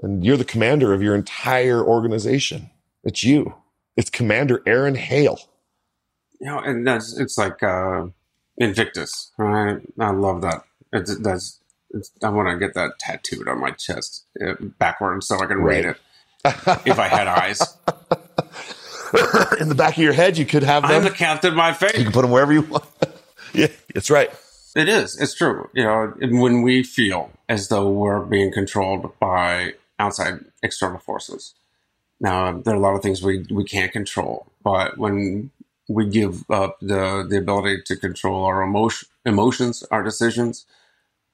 And 0.02 0.22
you're 0.22 0.36
the 0.36 0.44
commander 0.44 0.92
of 0.92 1.02
your 1.02 1.14
entire 1.14 1.82
organization. 1.82 2.68
It's 3.04 3.24
you. 3.24 3.54
It's 3.96 4.10
Commander 4.10 4.62
Aaron 4.66 4.96
Hale. 4.96 5.40
You 6.40 6.48
know, 6.48 6.58
and 6.58 6.86
that's 6.86 7.18
it's 7.18 7.38
like 7.38 7.62
uh, 7.62 8.08
Invictus, 8.58 9.32
right? 9.38 9.80
I 9.98 10.10
love 10.10 10.42
that. 10.42 10.64
It's, 10.92 11.18
that's 11.18 11.58
it's, 11.90 12.12
I 12.22 12.28
want 12.28 12.48
to 12.50 12.58
get 12.58 12.74
that 12.74 12.98
tattooed 13.00 13.48
on 13.48 13.60
my 13.60 13.70
chest 13.70 14.26
uh, 14.46 14.54
backwards 14.78 15.26
so 15.26 15.36
I 15.40 15.46
can 15.46 15.58
right. 15.58 15.84
read 15.84 15.84
it. 15.86 15.96
if 16.86 16.98
I 16.98 17.08
had 17.08 17.26
eyes. 17.26 17.78
In 19.60 19.68
the 19.68 19.74
back 19.74 19.96
of 19.96 20.02
your 20.02 20.12
head, 20.12 20.38
you 20.38 20.46
could 20.46 20.62
have 20.62 20.82
them. 20.82 20.92
I'm 20.92 21.04
the 21.04 21.10
captain 21.10 21.50
of 21.50 21.56
my 21.56 21.72
fate. 21.72 21.96
You 21.96 22.04
can 22.04 22.12
put 22.12 22.22
them 22.22 22.30
wherever 22.30 22.52
you 22.52 22.62
want. 22.62 22.84
yeah, 23.54 23.68
that's 23.94 24.10
right. 24.10 24.30
It 24.76 24.88
is. 24.88 25.20
It's 25.20 25.34
true. 25.34 25.70
You 25.74 25.84
know, 25.84 26.14
when 26.20 26.62
we 26.62 26.82
feel 26.82 27.30
as 27.48 27.68
though 27.68 27.88
we're 27.90 28.20
being 28.20 28.52
controlled 28.52 29.18
by 29.18 29.74
outside 29.98 30.44
external 30.62 30.98
forces. 30.98 31.54
Now, 32.20 32.52
there 32.52 32.74
are 32.74 32.76
a 32.76 32.80
lot 32.80 32.94
of 32.94 33.02
things 33.02 33.22
we, 33.22 33.44
we 33.50 33.64
can't 33.64 33.92
control, 33.92 34.46
but 34.62 34.98
when 34.98 35.50
we 35.88 36.08
give 36.08 36.48
up 36.50 36.78
the, 36.80 37.26
the 37.28 37.38
ability 37.38 37.82
to 37.86 37.96
control 37.96 38.44
our 38.44 38.62
emotion, 38.62 39.08
emotions, 39.24 39.84
our 39.90 40.02
decisions, 40.02 40.66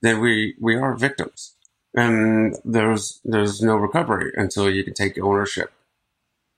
then 0.03 0.21
we, 0.21 0.55
we 0.61 0.77
are 0.77 0.95
victims. 0.95 1.55
And 1.95 2.57
there's, 2.65 3.21
there's 3.25 3.63
no 3.63 3.77
recovery 3.77 4.33
until 4.37 4.69
you 4.69 4.85
can 4.85 4.95
take 4.95 5.19
ownership 5.19 5.73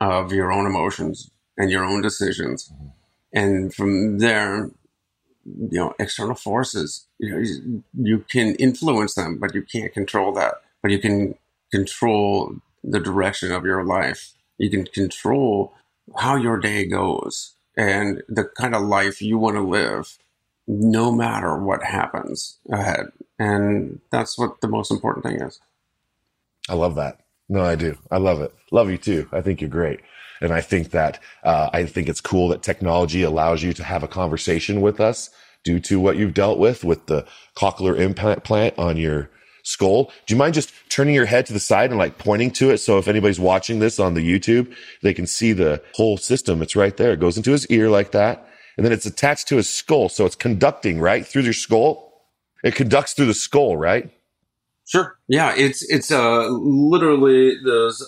of 0.01 0.33
your 0.33 0.53
own 0.53 0.67
emotions 0.67 1.31
and 1.57 1.71
your 1.71 1.85
own 1.85 2.03
decisions. 2.03 2.73
Mm-hmm. 2.73 2.87
And 3.33 3.75
from 3.75 4.19
there, 4.19 4.71
you 5.45 5.79
know, 5.79 5.95
external 5.99 6.35
forces, 6.35 7.07
you 7.19 7.31
know, 7.31 7.39
you, 7.39 7.85
you 7.95 8.25
can 8.31 8.55
influence 8.57 9.15
them, 9.15 9.39
but 9.39 9.55
you 9.55 9.63
can't 9.63 9.93
control 9.93 10.33
that. 10.33 10.55
But 10.83 10.91
you 10.91 10.99
can 10.99 11.35
control 11.73 12.57
the 12.83 13.01
direction 13.01 13.53
of 13.53 13.65
your 13.65 13.85
life. 13.85 14.33
You 14.59 14.71
can 14.71 14.87
control 14.87 15.73
how 16.17 16.37
your 16.37 16.59
day 16.59 16.87
goes 16.87 17.57
and 17.77 18.23
the 18.29 18.45
kind 18.45 18.75
of 18.75 18.83
life 18.83 19.21
you 19.21 19.39
want 19.39 19.57
to 19.57 19.63
live 19.63 20.19
no 20.67 21.13
matter 21.13 21.57
what 21.57 21.83
happens 21.83 22.59
ahead. 22.71 23.07
And 23.39 24.01
that's 24.11 24.39
what 24.39 24.61
the 24.61 24.69
most 24.69 24.91
important 24.91 25.25
thing 25.25 25.41
is. 25.41 25.61
I 26.69 26.75
love 26.75 26.95
that. 26.97 27.21
No, 27.49 27.63
I 27.63 27.77
do. 27.77 27.97
I 28.11 28.19
love 28.19 28.41
it. 28.41 28.53
Love 28.73 28.91
you 28.91 28.99
too. 28.99 29.29
I 29.33 29.41
think 29.41 29.61
you're 29.61 29.71
great. 29.71 30.01
And 30.41 30.53
I 30.53 30.61
think 30.61 30.91
that, 30.91 31.21
uh, 31.45 31.71
I 31.73 31.87
think 31.87 32.09
it's 32.09 32.21
cool 32.21 32.49
that 32.49 32.63
technology 32.63 33.23
allows 33.23 33.63
you 33.63 33.73
to 33.75 33.85
have 33.85 34.03
a 34.03 34.09
conversation 34.09 34.81
with 34.81 35.01
us 35.01 35.31
due 35.65 35.81
to 35.81 35.99
what 35.99 36.17
you've 36.17 36.35
dealt 36.35 36.59
with, 36.59 36.85
with 36.85 37.07
the 37.07 37.27
cochlear 37.57 37.99
implant 37.99 38.79
on 38.79 38.97
your 38.97 39.31
skull. 39.63 40.13
Do 40.27 40.35
you 40.35 40.39
mind 40.39 40.55
just 40.55 40.73
turning 40.89 41.15
your 41.15 41.27
head 41.27 41.47
to 41.47 41.53
the 41.53 41.61
side 41.61 41.91
and 41.91 41.99
like 41.99 42.19
pointing 42.19 42.51
to 42.53 42.71
it? 42.71 42.79
So 42.79 42.99
if 42.99 43.09
anybody's 43.09 43.41
watching 43.41 43.79
this 43.79 43.99
on 43.99 44.15
the 44.15 44.21
YouTube, 44.21 44.73
they 45.03 45.15
can 45.15 45.27
see 45.27 45.53
the 45.53 45.83
whole 45.95 46.19
system. 46.19 46.63
It's 46.63 46.77
right 46.77 46.97
there. 46.97 47.13
It 47.13 47.21
goes 47.21 47.37
into 47.37 47.53
his 47.53 47.67
ear 47.69 47.89
like 47.89 48.13
that. 48.13 48.47
And 48.77 48.85
then 48.85 48.93
it's 48.93 49.07
attached 49.07 49.49
to 49.49 49.57
his 49.57 49.69
skull. 49.69 50.09
So 50.09 50.27
it's 50.27 50.37
conducting 50.37 51.01
right 51.01 51.27
through 51.27 51.43
your 51.43 51.53
skull. 51.53 52.13
It 52.63 52.75
conducts 52.75 53.15
through 53.15 53.27
the 53.27 53.35
skull, 53.35 53.77
right? 53.77 54.11
Sure. 54.87 55.19
Yeah. 55.29 55.55
It's, 55.55 55.83
it's, 55.91 56.11
uh, 56.11 56.49
literally 56.49 57.59
those, 57.65 58.03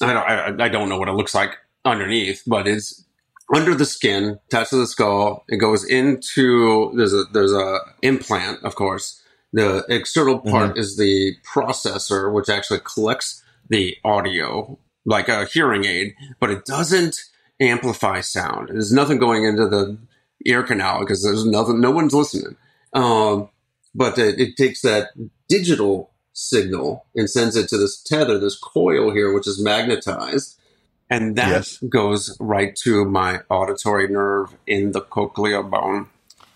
I 0.00 0.12
don't, 0.12 0.60
I, 0.60 0.64
I 0.66 0.68
don't 0.68 0.88
know 0.88 0.98
what 0.98 1.08
it 1.08 1.14
looks 1.14 1.34
like 1.34 1.56
underneath, 1.84 2.42
but 2.46 2.68
it's 2.68 3.04
under 3.52 3.74
the 3.74 3.86
skin, 3.86 4.38
attached 4.46 4.70
to 4.70 4.76
the 4.76 4.86
skull. 4.86 5.44
It 5.48 5.56
goes 5.56 5.84
into, 5.84 6.92
there's 6.94 7.14
a, 7.14 7.24
there's 7.32 7.52
a 7.52 7.78
implant, 8.02 8.62
of 8.62 8.74
course, 8.74 9.22
the 9.52 9.84
external 9.88 10.38
part 10.38 10.70
mm-hmm. 10.70 10.78
is 10.78 10.98
the 10.98 11.34
processor, 11.50 12.32
which 12.32 12.50
actually 12.50 12.80
collects 12.80 13.42
the 13.70 13.96
audio 14.04 14.78
like 15.06 15.28
a 15.28 15.46
hearing 15.46 15.86
aid, 15.86 16.14
but 16.38 16.50
it 16.50 16.66
doesn't 16.66 17.24
amplify 17.60 18.20
sound. 18.20 18.68
There's 18.68 18.92
nothing 18.92 19.18
going 19.18 19.44
into 19.44 19.66
the 19.66 19.96
ear 20.44 20.62
canal 20.62 21.00
because 21.00 21.22
there's 21.22 21.46
nothing, 21.46 21.80
no 21.80 21.90
one's 21.90 22.12
listening. 22.12 22.56
Um, 22.92 23.48
but 23.94 24.18
it, 24.18 24.38
it 24.38 24.56
takes 24.56 24.82
that 24.82 25.08
digital 25.48 26.10
signal 26.38 27.04
and 27.14 27.28
sends 27.28 27.56
it 27.56 27.68
to 27.68 27.76
this 27.76 28.00
tether, 28.00 28.38
this 28.38 28.58
coil 28.58 29.12
here, 29.12 29.32
which 29.32 29.46
is 29.46 29.62
magnetized. 29.62 30.58
And 31.10 31.36
that 31.36 31.48
yes. 31.48 31.78
goes 31.88 32.36
right 32.38 32.76
to 32.84 33.04
my 33.04 33.40
auditory 33.48 34.08
nerve 34.08 34.54
in 34.66 34.92
the 34.92 35.00
cochlear 35.00 35.68
bone 35.68 36.08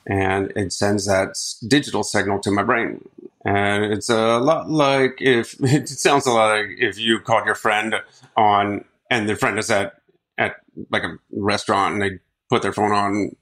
and 0.06 0.52
it 0.56 0.72
sends 0.72 1.06
that 1.06 1.36
digital 1.66 2.02
signal 2.02 2.40
to 2.40 2.50
my 2.50 2.62
brain. 2.62 3.08
And 3.44 3.84
it's 3.84 4.08
a 4.08 4.38
lot 4.38 4.70
like 4.70 5.20
if 5.20 5.54
it 5.62 5.88
sounds 5.88 6.26
a 6.26 6.32
lot 6.32 6.56
like 6.56 6.76
if 6.78 6.98
you 6.98 7.20
called 7.20 7.46
your 7.46 7.54
friend 7.54 7.94
on 8.36 8.84
and 9.10 9.28
the 9.28 9.36
friend 9.36 9.58
is 9.58 9.70
at 9.70 9.94
at 10.38 10.56
like 10.90 11.02
a 11.02 11.18
restaurant 11.32 11.94
and 11.94 12.02
they 12.02 12.18
put 12.48 12.62
their 12.62 12.72
phone 12.72 12.92
on 12.92 13.36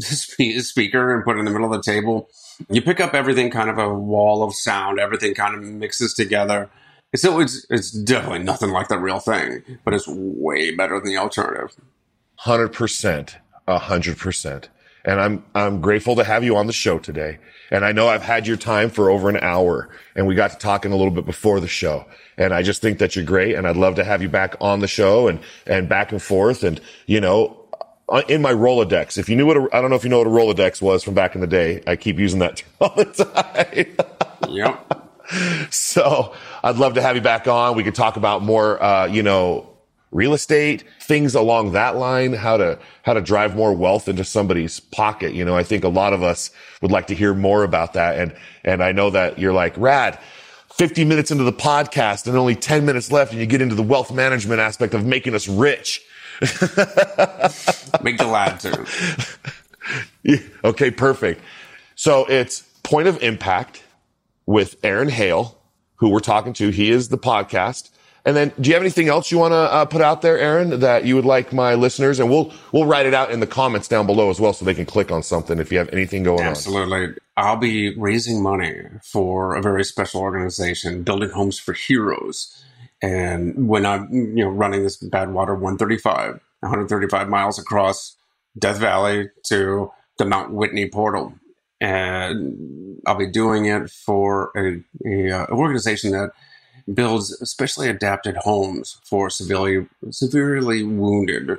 speaker 0.00 1.14
and 1.14 1.24
put 1.24 1.36
it 1.36 1.40
in 1.40 1.44
the 1.44 1.50
middle 1.50 1.72
of 1.72 1.84
the 1.84 1.90
table. 1.92 2.28
You 2.70 2.82
pick 2.82 3.00
up 3.00 3.14
everything 3.14 3.50
kind 3.50 3.70
of 3.70 3.78
a 3.78 3.92
wall 3.92 4.42
of 4.42 4.54
sound. 4.54 4.98
Everything 4.98 5.34
kind 5.34 5.54
of 5.54 5.62
mixes 5.62 6.14
together. 6.14 6.70
It's 7.12 7.22
still 7.22 7.40
it's 7.40 7.66
it's 7.70 7.90
definitely 7.90 8.40
nothing 8.40 8.70
like 8.70 8.88
the 8.88 8.98
real 8.98 9.20
thing, 9.20 9.62
but 9.84 9.94
it's 9.94 10.08
way 10.08 10.74
better 10.74 10.98
than 10.98 11.08
the 11.08 11.18
alternative. 11.18 11.76
Hundred 12.36 12.72
percent, 12.72 13.38
a 13.66 13.78
hundred 13.78 14.18
percent 14.18 14.68
and 15.06 15.20
I'm 15.20 15.44
I'm 15.54 15.80
grateful 15.80 16.16
to 16.16 16.24
have 16.24 16.44
you 16.44 16.56
on 16.56 16.66
the 16.66 16.72
show 16.72 16.98
today. 16.98 17.38
And 17.70 17.84
I 17.84 17.92
know 17.92 18.08
I've 18.08 18.22
had 18.22 18.46
your 18.46 18.56
time 18.56 18.90
for 18.90 19.08
over 19.10 19.28
an 19.28 19.38
hour, 19.38 19.88
and 20.14 20.26
we 20.26 20.34
got 20.34 20.50
to 20.50 20.58
talking 20.58 20.92
a 20.92 20.96
little 20.96 21.12
bit 21.12 21.24
before 21.24 21.58
the 21.58 21.68
show. 21.68 22.04
And 22.36 22.52
I 22.52 22.62
just 22.62 22.82
think 22.82 22.98
that 22.98 23.16
you're 23.16 23.24
great, 23.24 23.54
and 23.54 23.66
I'd 23.66 23.76
love 23.76 23.94
to 23.96 24.04
have 24.04 24.20
you 24.20 24.28
back 24.28 24.56
on 24.60 24.80
the 24.80 24.88
show 24.88 25.28
and 25.28 25.40
and 25.66 25.88
back 25.88 26.12
and 26.12 26.20
forth. 26.20 26.64
And 26.64 26.80
you 27.06 27.20
know, 27.20 27.56
in 28.28 28.42
my 28.42 28.52
Rolodex, 28.52 29.18
if 29.18 29.28
you 29.28 29.36
knew 29.36 29.46
what 29.46 29.56
a, 29.56 29.68
I 29.72 29.80
don't 29.80 29.90
know 29.90 29.96
if 29.96 30.04
you 30.04 30.10
know 30.10 30.18
what 30.18 30.26
a 30.26 30.30
Rolodex 30.30 30.80
was 30.80 31.02
from 31.02 31.14
back 31.14 31.34
in 31.34 31.40
the 31.40 31.46
day. 31.46 31.82
I 31.86 31.96
keep 31.96 32.18
using 32.18 32.38
that 32.40 32.62
all 32.80 32.94
the 32.94 33.04
time. 33.04 34.52
yep. 34.52 34.92
So 35.70 36.34
I'd 36.62 36.76
love 36.76 36.94
to 36.94 37.02
have 37.02 37.16
you 37.16 37.20
back 37.20 37.48
on. 37.48 37.76
We 37.76 37.82
could 37.82 37.96
talk 37.96 38.16
about 38.16 38.42
more, 38.42 38.80
uh, 38.80 39.06
you 39.06 39.24
know, 39.24 39.68
real 40.12 40.34
estate, 40.34 40.84
things 41.02 41.34
along 41.34 41.72
that 41.72 41.96
line, 41.96 42.32
how 42.32 42.56
to, 42.56 42.78
how 43.02 43.12
to 43.12 43.20
drive 43.20 43.56
more 43.56 43.72
wealth 43.72 44.08
into 44.08 44.22
somebody's 44.22 44.78
pocket. 44.78 45.34
You 45.34 45.44
know, 45.44 45.56
I 45.56 45.64
think 45.64 45.82
a 45.82 45.88
lot 45.88 46.12
of 46.12 46.22
us 46.22 46.52
would 46.80 46.92
like 46.92 47.08
to 47.08 47.14
hear 47.16 47.34
more 47.34 47.64
about 47.64 47.94
that. 47.94 48.20
And, 48.20 48.36
and 48.62 48.84
I 48.84 48.92
know 48.92 49.10
that 49.10 49.40
you're 49.40 49.52
like, 49.52 49.76
rad, 49.76 50.20
50 50.74 51.04
minutes 51.04 51.32
into 51.32 51.42
the 51.42 51.52
podcast 51.52 52.28
and 52.28 52.36
only 52.36 52.54
10 52.54 52.86
minutes 52.86 53.10
left 53.10 53.32
and 53.32 53.40
you 53.40 53.46
get 53.46 53.60
into 53.60 53.74
the 53.74 53.82
wealth 53.82 54.12
management 54.12 54.60
aspect 54.60 54.94
of 54.94 55.04
making 55.04 55.34
us 55.34 55.48
rich. 55.48 56.04
Be 58.02 58.12
glad 58.12 58.60
to. 58.60 58.86
Yeah, 60.22 60.38
okay, 60.64 60.90
perfect. 60.90 61.40
So 61.94 62.24
it's 62.26 62.62
Point 62.82 63.08
of 63.08 63.22
Impact 63.22 63.82
with 64.44 64.76
Aaron 64.82 65.08
Hale, 65.08 65.56
who 65.96 66.10
we're 66.10 66.20
talking 66.20 66.52
to. 66.54 66.70
He 66.70 66.90
is 66.90 67.08
the 67.08 67.18
podcast. 67.18 67.90
And 68.24 68.36
then, 68.36 68.52
do 68.60 68.68
you 68.68 68.74
have 68.74 68.82
anything 68.82 69.08
else 69.08 69.30
you 69.30 69.38
want 69.38 69.52
to 69.52 69.56
uh, 69.56 69.84
put 69.84 70.00
out 70.00 70.20
there, 70.20 70.36
Aaron, 70.36 70.80
that 70.80 71.04
you 71.04 71.14
would 71.14 71.24
like 71.24 71.52
my 71.52 71.74
listeners? 71.76 72.18
And 72.18 72.28
we'll 72.28 72.52
we'll 72.72 72.84
write 72.84 73.06
it 73.06 73.14
out 73.14 73.30
in 73.30 73.38
the 73.38 73.46
comments 73.46 73.86
down 73.86 74.04
below 74.04 74.30
as 74.30 74.40
well, 74.40 74.52
so 74.52 74.64
they 74.64 74.74
can 74.74 74.84
click 74.84 75.12
on 75.12 75.22
something 75.22 75.60
if 75.60 75.70
you 75.70 75.78
have 75.78 75.88
anything 75.90 76.24
going 76.24 76.42
Absolutely. 76.42 76.82
on. 76.82 76.92
Absolutely, 76.92 77.20
I'll 77.36 77.56
be 77.56 77.96
raising 77.96 78.42
money 78.42 78.82
for 79.04 79.54
a 79.54 79.62
very 79.62 79.84
special 79.84 80.22
organization, 80.22 81.04
Building 81.04 81.30
Homes 81.30 81.60
for 81.60 81.72
Heroes. 81.72 82.64
And 83.02 83.68
when 83.68 83.84
I'm 83.84 84.12
you 84.12 84.44
know 84.44 84.48
running 84.48 84.82
this 84.82 85.02
Badwater 85.02 85.54
135, 85.54 86.40
135 86.60 87.28
miles 87.28 87.58
across 87.58 88.16
Death 88.58 88.78
Valley 88.78 89.28
to 89.48 89.90
the 90.18 90.24
Mount 90.24 90.52
Whitney 90.52 90.88
portal, 90.88 91.34
and 91.80 92.98
I'll 93.06 93.18
be 93.18 93.30
doing 93.30 93.66
it 93.66 93.90
for 93.90 94.50
a, 94.56 94.82
a, 95.06 95.30
uh, 95.30 95.46
organization 95.48 96.12
that 96.12 96.30
builds 96.92 97.36
specially 97.48 97.88
adapted 97.88 98.36
homes 98.36 98.98
for 99.04 99.28
severely 99.28 99.86
severely 100.10 100.82
wounded 100.82 101.58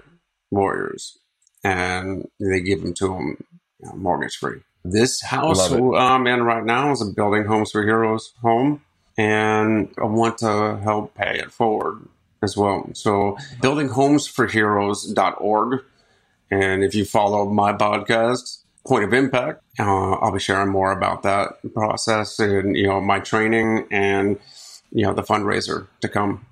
warriors, 0.49 1.17
and 1.63 2.27
they 2.39 2.61
give 2.61 2.81
them 2.81 2.93
to 2.95 3.07
them 3.09 3.37
you 3.79 3.89
know, 3.89 3.95
mortgage 3.95 4.37
free. 4.37 4.61
This 4.83 5.21
house 5.21 5.71
I'm 5.71 6.27
in 6.27 6.43
right 6.43 6.63
now 6.63 6.91
is 6.91 7.01
a 7.01 7.11
Building 7.13 7.45
Homes 7.45 7.71
for 7.71 7.83
Heroes 7.83 8.33
home, 8.41 8.81
and 9.17 9.89
I 9.97 10.05
want 10.05 10.37
to 10.39 10.77
help 10.77 11.13
pay 11.15 11.39
it 11.39 11.51
forward 11.51 12.07
as 12.41 12.55
well. 12.55 12.89
So, 12.93 13.35
buildinghomesforheroes.org. 13.61 15.83
And 16.49 16.81
if 16.83 16.95
you 16.95 17.03
follow 17.03 17.49
my 17.49 17.73
podcast, 17.73 18.59
Point 18.85 19.03
of 19.03 19.11
Impact, 19.13 19.61
uh, 19.79 20.13
I'll 20.13 20.31
be 20.31 20.39
sharing 20.39 20.69
more 20.69 20.93
about 20.93 21.23
that 21.23 21.57
process 21.73 22.39
and 22.39 22.77
you 22.77 22.87
know 22.87 23.01
my 23.01 23.19
training 23.19 23.85
and 23.91 24.39
you 24.91 25.03
know 25.03 25.13
the 25.13 25.23
fundraiser 25.23 25.87
to 25.99 26.07
come. 26.07 26.45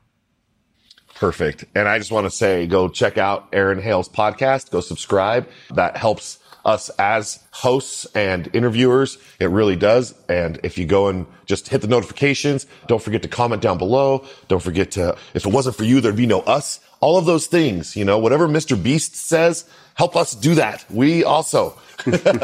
Perfect. 1.16 1.64
And 1.74 1.88
I 1.88 1.98
just 1.98 2.12
want 2.12 2.26
to 2.26 2.30
say, 2.30 2.68
go 2.68 2.90
check 2.90 3.18
out 3.18 3.48
Aaron 3.54 3.82
Hale's 3.82 4.10
podcast. 4.10 4.70
Go 4.70 4.82
subscribe. 4.82 5.48
That 5.74 5.96
helps 5.96 6.40
us 6.66 6.90
as 6.98 7.40
hosts 7.52 8.06
and 8.16 8.54
interviewers. 8.54 9.18
It 9.40 9.50
really 9.50 9.76
does. 9.76 10.16
And 10.28 10.60
if 10.64 10.78
you 10.78 10.86
go 10.86 11.08
and 11.08 11.28
just 11.46 11.70
hit 11.70 11.82
the 11.82 11.88
notifications, 11.88 12.66
don't 12.88 13.02
forget 13.02 13.22
to 13.22 13.28
comment 13.28 13.62
down 13.62 13.78
below. 13.78 14.26
Don't 14.48 14.62
forget 14.62 14.92
to, 14.92 15.16
if 15.34 15.46
it 15.46 15.52
wasn't 15.52 15.76
for 15.76 15.84
you, 15.84 16.02
there'd 16.02 16.16
be 16.16 16.26
no 16.26 16.42
us. 16.42 16.80
All 17.00 17.18
of 17.18 17.26
those 17.26 17.48
things, 17.48 17.96
you 17.96 18.04
know, 18.04 18.18
whatever 18.18 18.48
Mr. 18.48 18.82
Beast 18.82 19.16
says, 19.16 19.66
help 19.94 20.16
us 20.16 20.34
do 20.34 20.56
that. 20.56 20.84
We 20.90 21.24
also. 21.24 21.78
and 22.06 22.16
I'm 22.26 22.42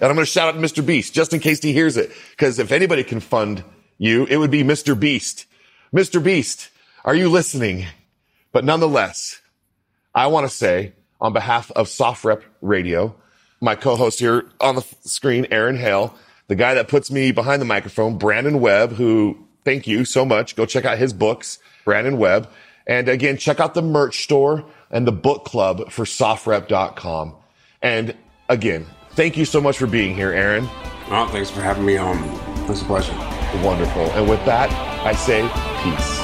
going 0.00 0.16
to 0.16 0.26
shout 0.26 0.54
out 0.54 0.60
Mr. 0.60 0.84
Beast 0.84 1.12
just 1.14 1.32
in 1.32 1.40
case 1.40 1.62
he 1.62 1.72
hears 1.72 1.96
it. 1.96 2.10
Cause 2.38 2.58
if 2.58 2.72
anybody 2.72 3.04
can 3.04 3.20
fund 3.20 3.62
you, 3.98 4.24
it 4.26 4.38
would 4.38 4.50
be 4.50 4.64
Mr. 4.64 4.98
Beast. 4.98 5.46
Mr. 5.94 6.22
Beast, 6.22 6.70
are 7.04 7.14
you 7.14 7.28
listening? 7.28 7.86
But 8.52 8.64
nonetheless, 8.64 9.40
I 10.14 10.28
want 10.28 10.48
to 10.48 10.54
say 10.54 10.92
on 11.20 11.32
behalf 11.32 11.70
of 11.72 11.88
SOFREP 11.88 12.42
Radio, 12.60 13.16
my 13.60 13.74
co-host 13.74 14.18
here 14.18 14.46
on 14.60 14.76
the 14.76 14.82
screen, 15.04 15.46
Aaron 15.50 15.76
Hale, 15.76 16.14
the 16.48 16.54
guy 16.54 16.74
that 16.74 16.88
puts 16.88 17.10
me 17.10 17.32
behind 17.32 17.60
the 17.62 17.66
microphone, 17.66 18.18
Brandon 18.18 18.60
Webb, 18.60 18.92
who 18.92 19.38
thank 19.64 19.86
you 19.86 20.04
so 20.04 20.24
much. 20.24 20.56
Go 20.56 20.66
check 20.66 20.84
out 20.84 20.98
his 20.98 21.12
books, 21.12 21.58
Brandon 21.84 22.18
Webb. 22.18 22.48
And 22.86 23.08
again, 23.08 23.38
check 23.38 23.60
out 23.60 23.74
the 23.74 23.82
merch 23.82 24.22
store 24.24 24.64
and 24.90 25.06
the 25.06 25.12
book 25.12 25.44
club 25.44 25.90
for 25.90 26.04
sofrep.com. 26.04 27.34
And 27.80 28.14
again, 28.48 28.86
thank 29.10 29.36
you 29.36 29.44
so 29.44 29.60
much 29.60 29.78
for 29.78 29.86
being 29.86 30.14
here, 30.14 30.32
Aaron. 30.32 30.68
Oh, 31.10 31.28
thanks 31.30 31.50
for 31.50 31.60
having 31.60 31.84
me 31.84 31.96
on. 31.96 32.18
It's 32.70 32.82
a 32.82 32.84
pleasure. 32.84 33.14
Wonderful. 33.62 34.02
And 34.12 34.28
with 34.28 34.44
that, 34.46 34.70
I 35.04 35.14
say 35.14 35.42
peace. 35.82 36.23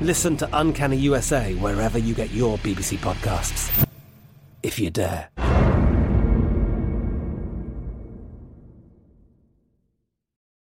Listen 0.00 0.36
to 0.38 0.48
Uncanny 0.52 0.96
USA 0.96 1.54
wherever 1.54 1.98
you 1.98 2.14
get 2.14 2.30
your 2.32 2.58
BBC 2.58 2.98
podcasts, 2.98 3.70
if 4.62 4.78
you 4.78 4.90
dare. 4.90 5.28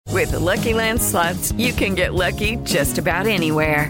With 0.09 0.31
the 0.31 0.39
Lucky 0.39 0.73
Land 0.73 1.01
slots, 1.01 1.51
you 1.53 1.73
can 1.73 1.95
get 1.95 2.13
lucky 2.13 2.57
just 2.57 2.97
about 2.97 3.25
anywhere. 3.25 3.89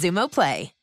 Xumo 0.01 0.27
Play. 0.27 0.80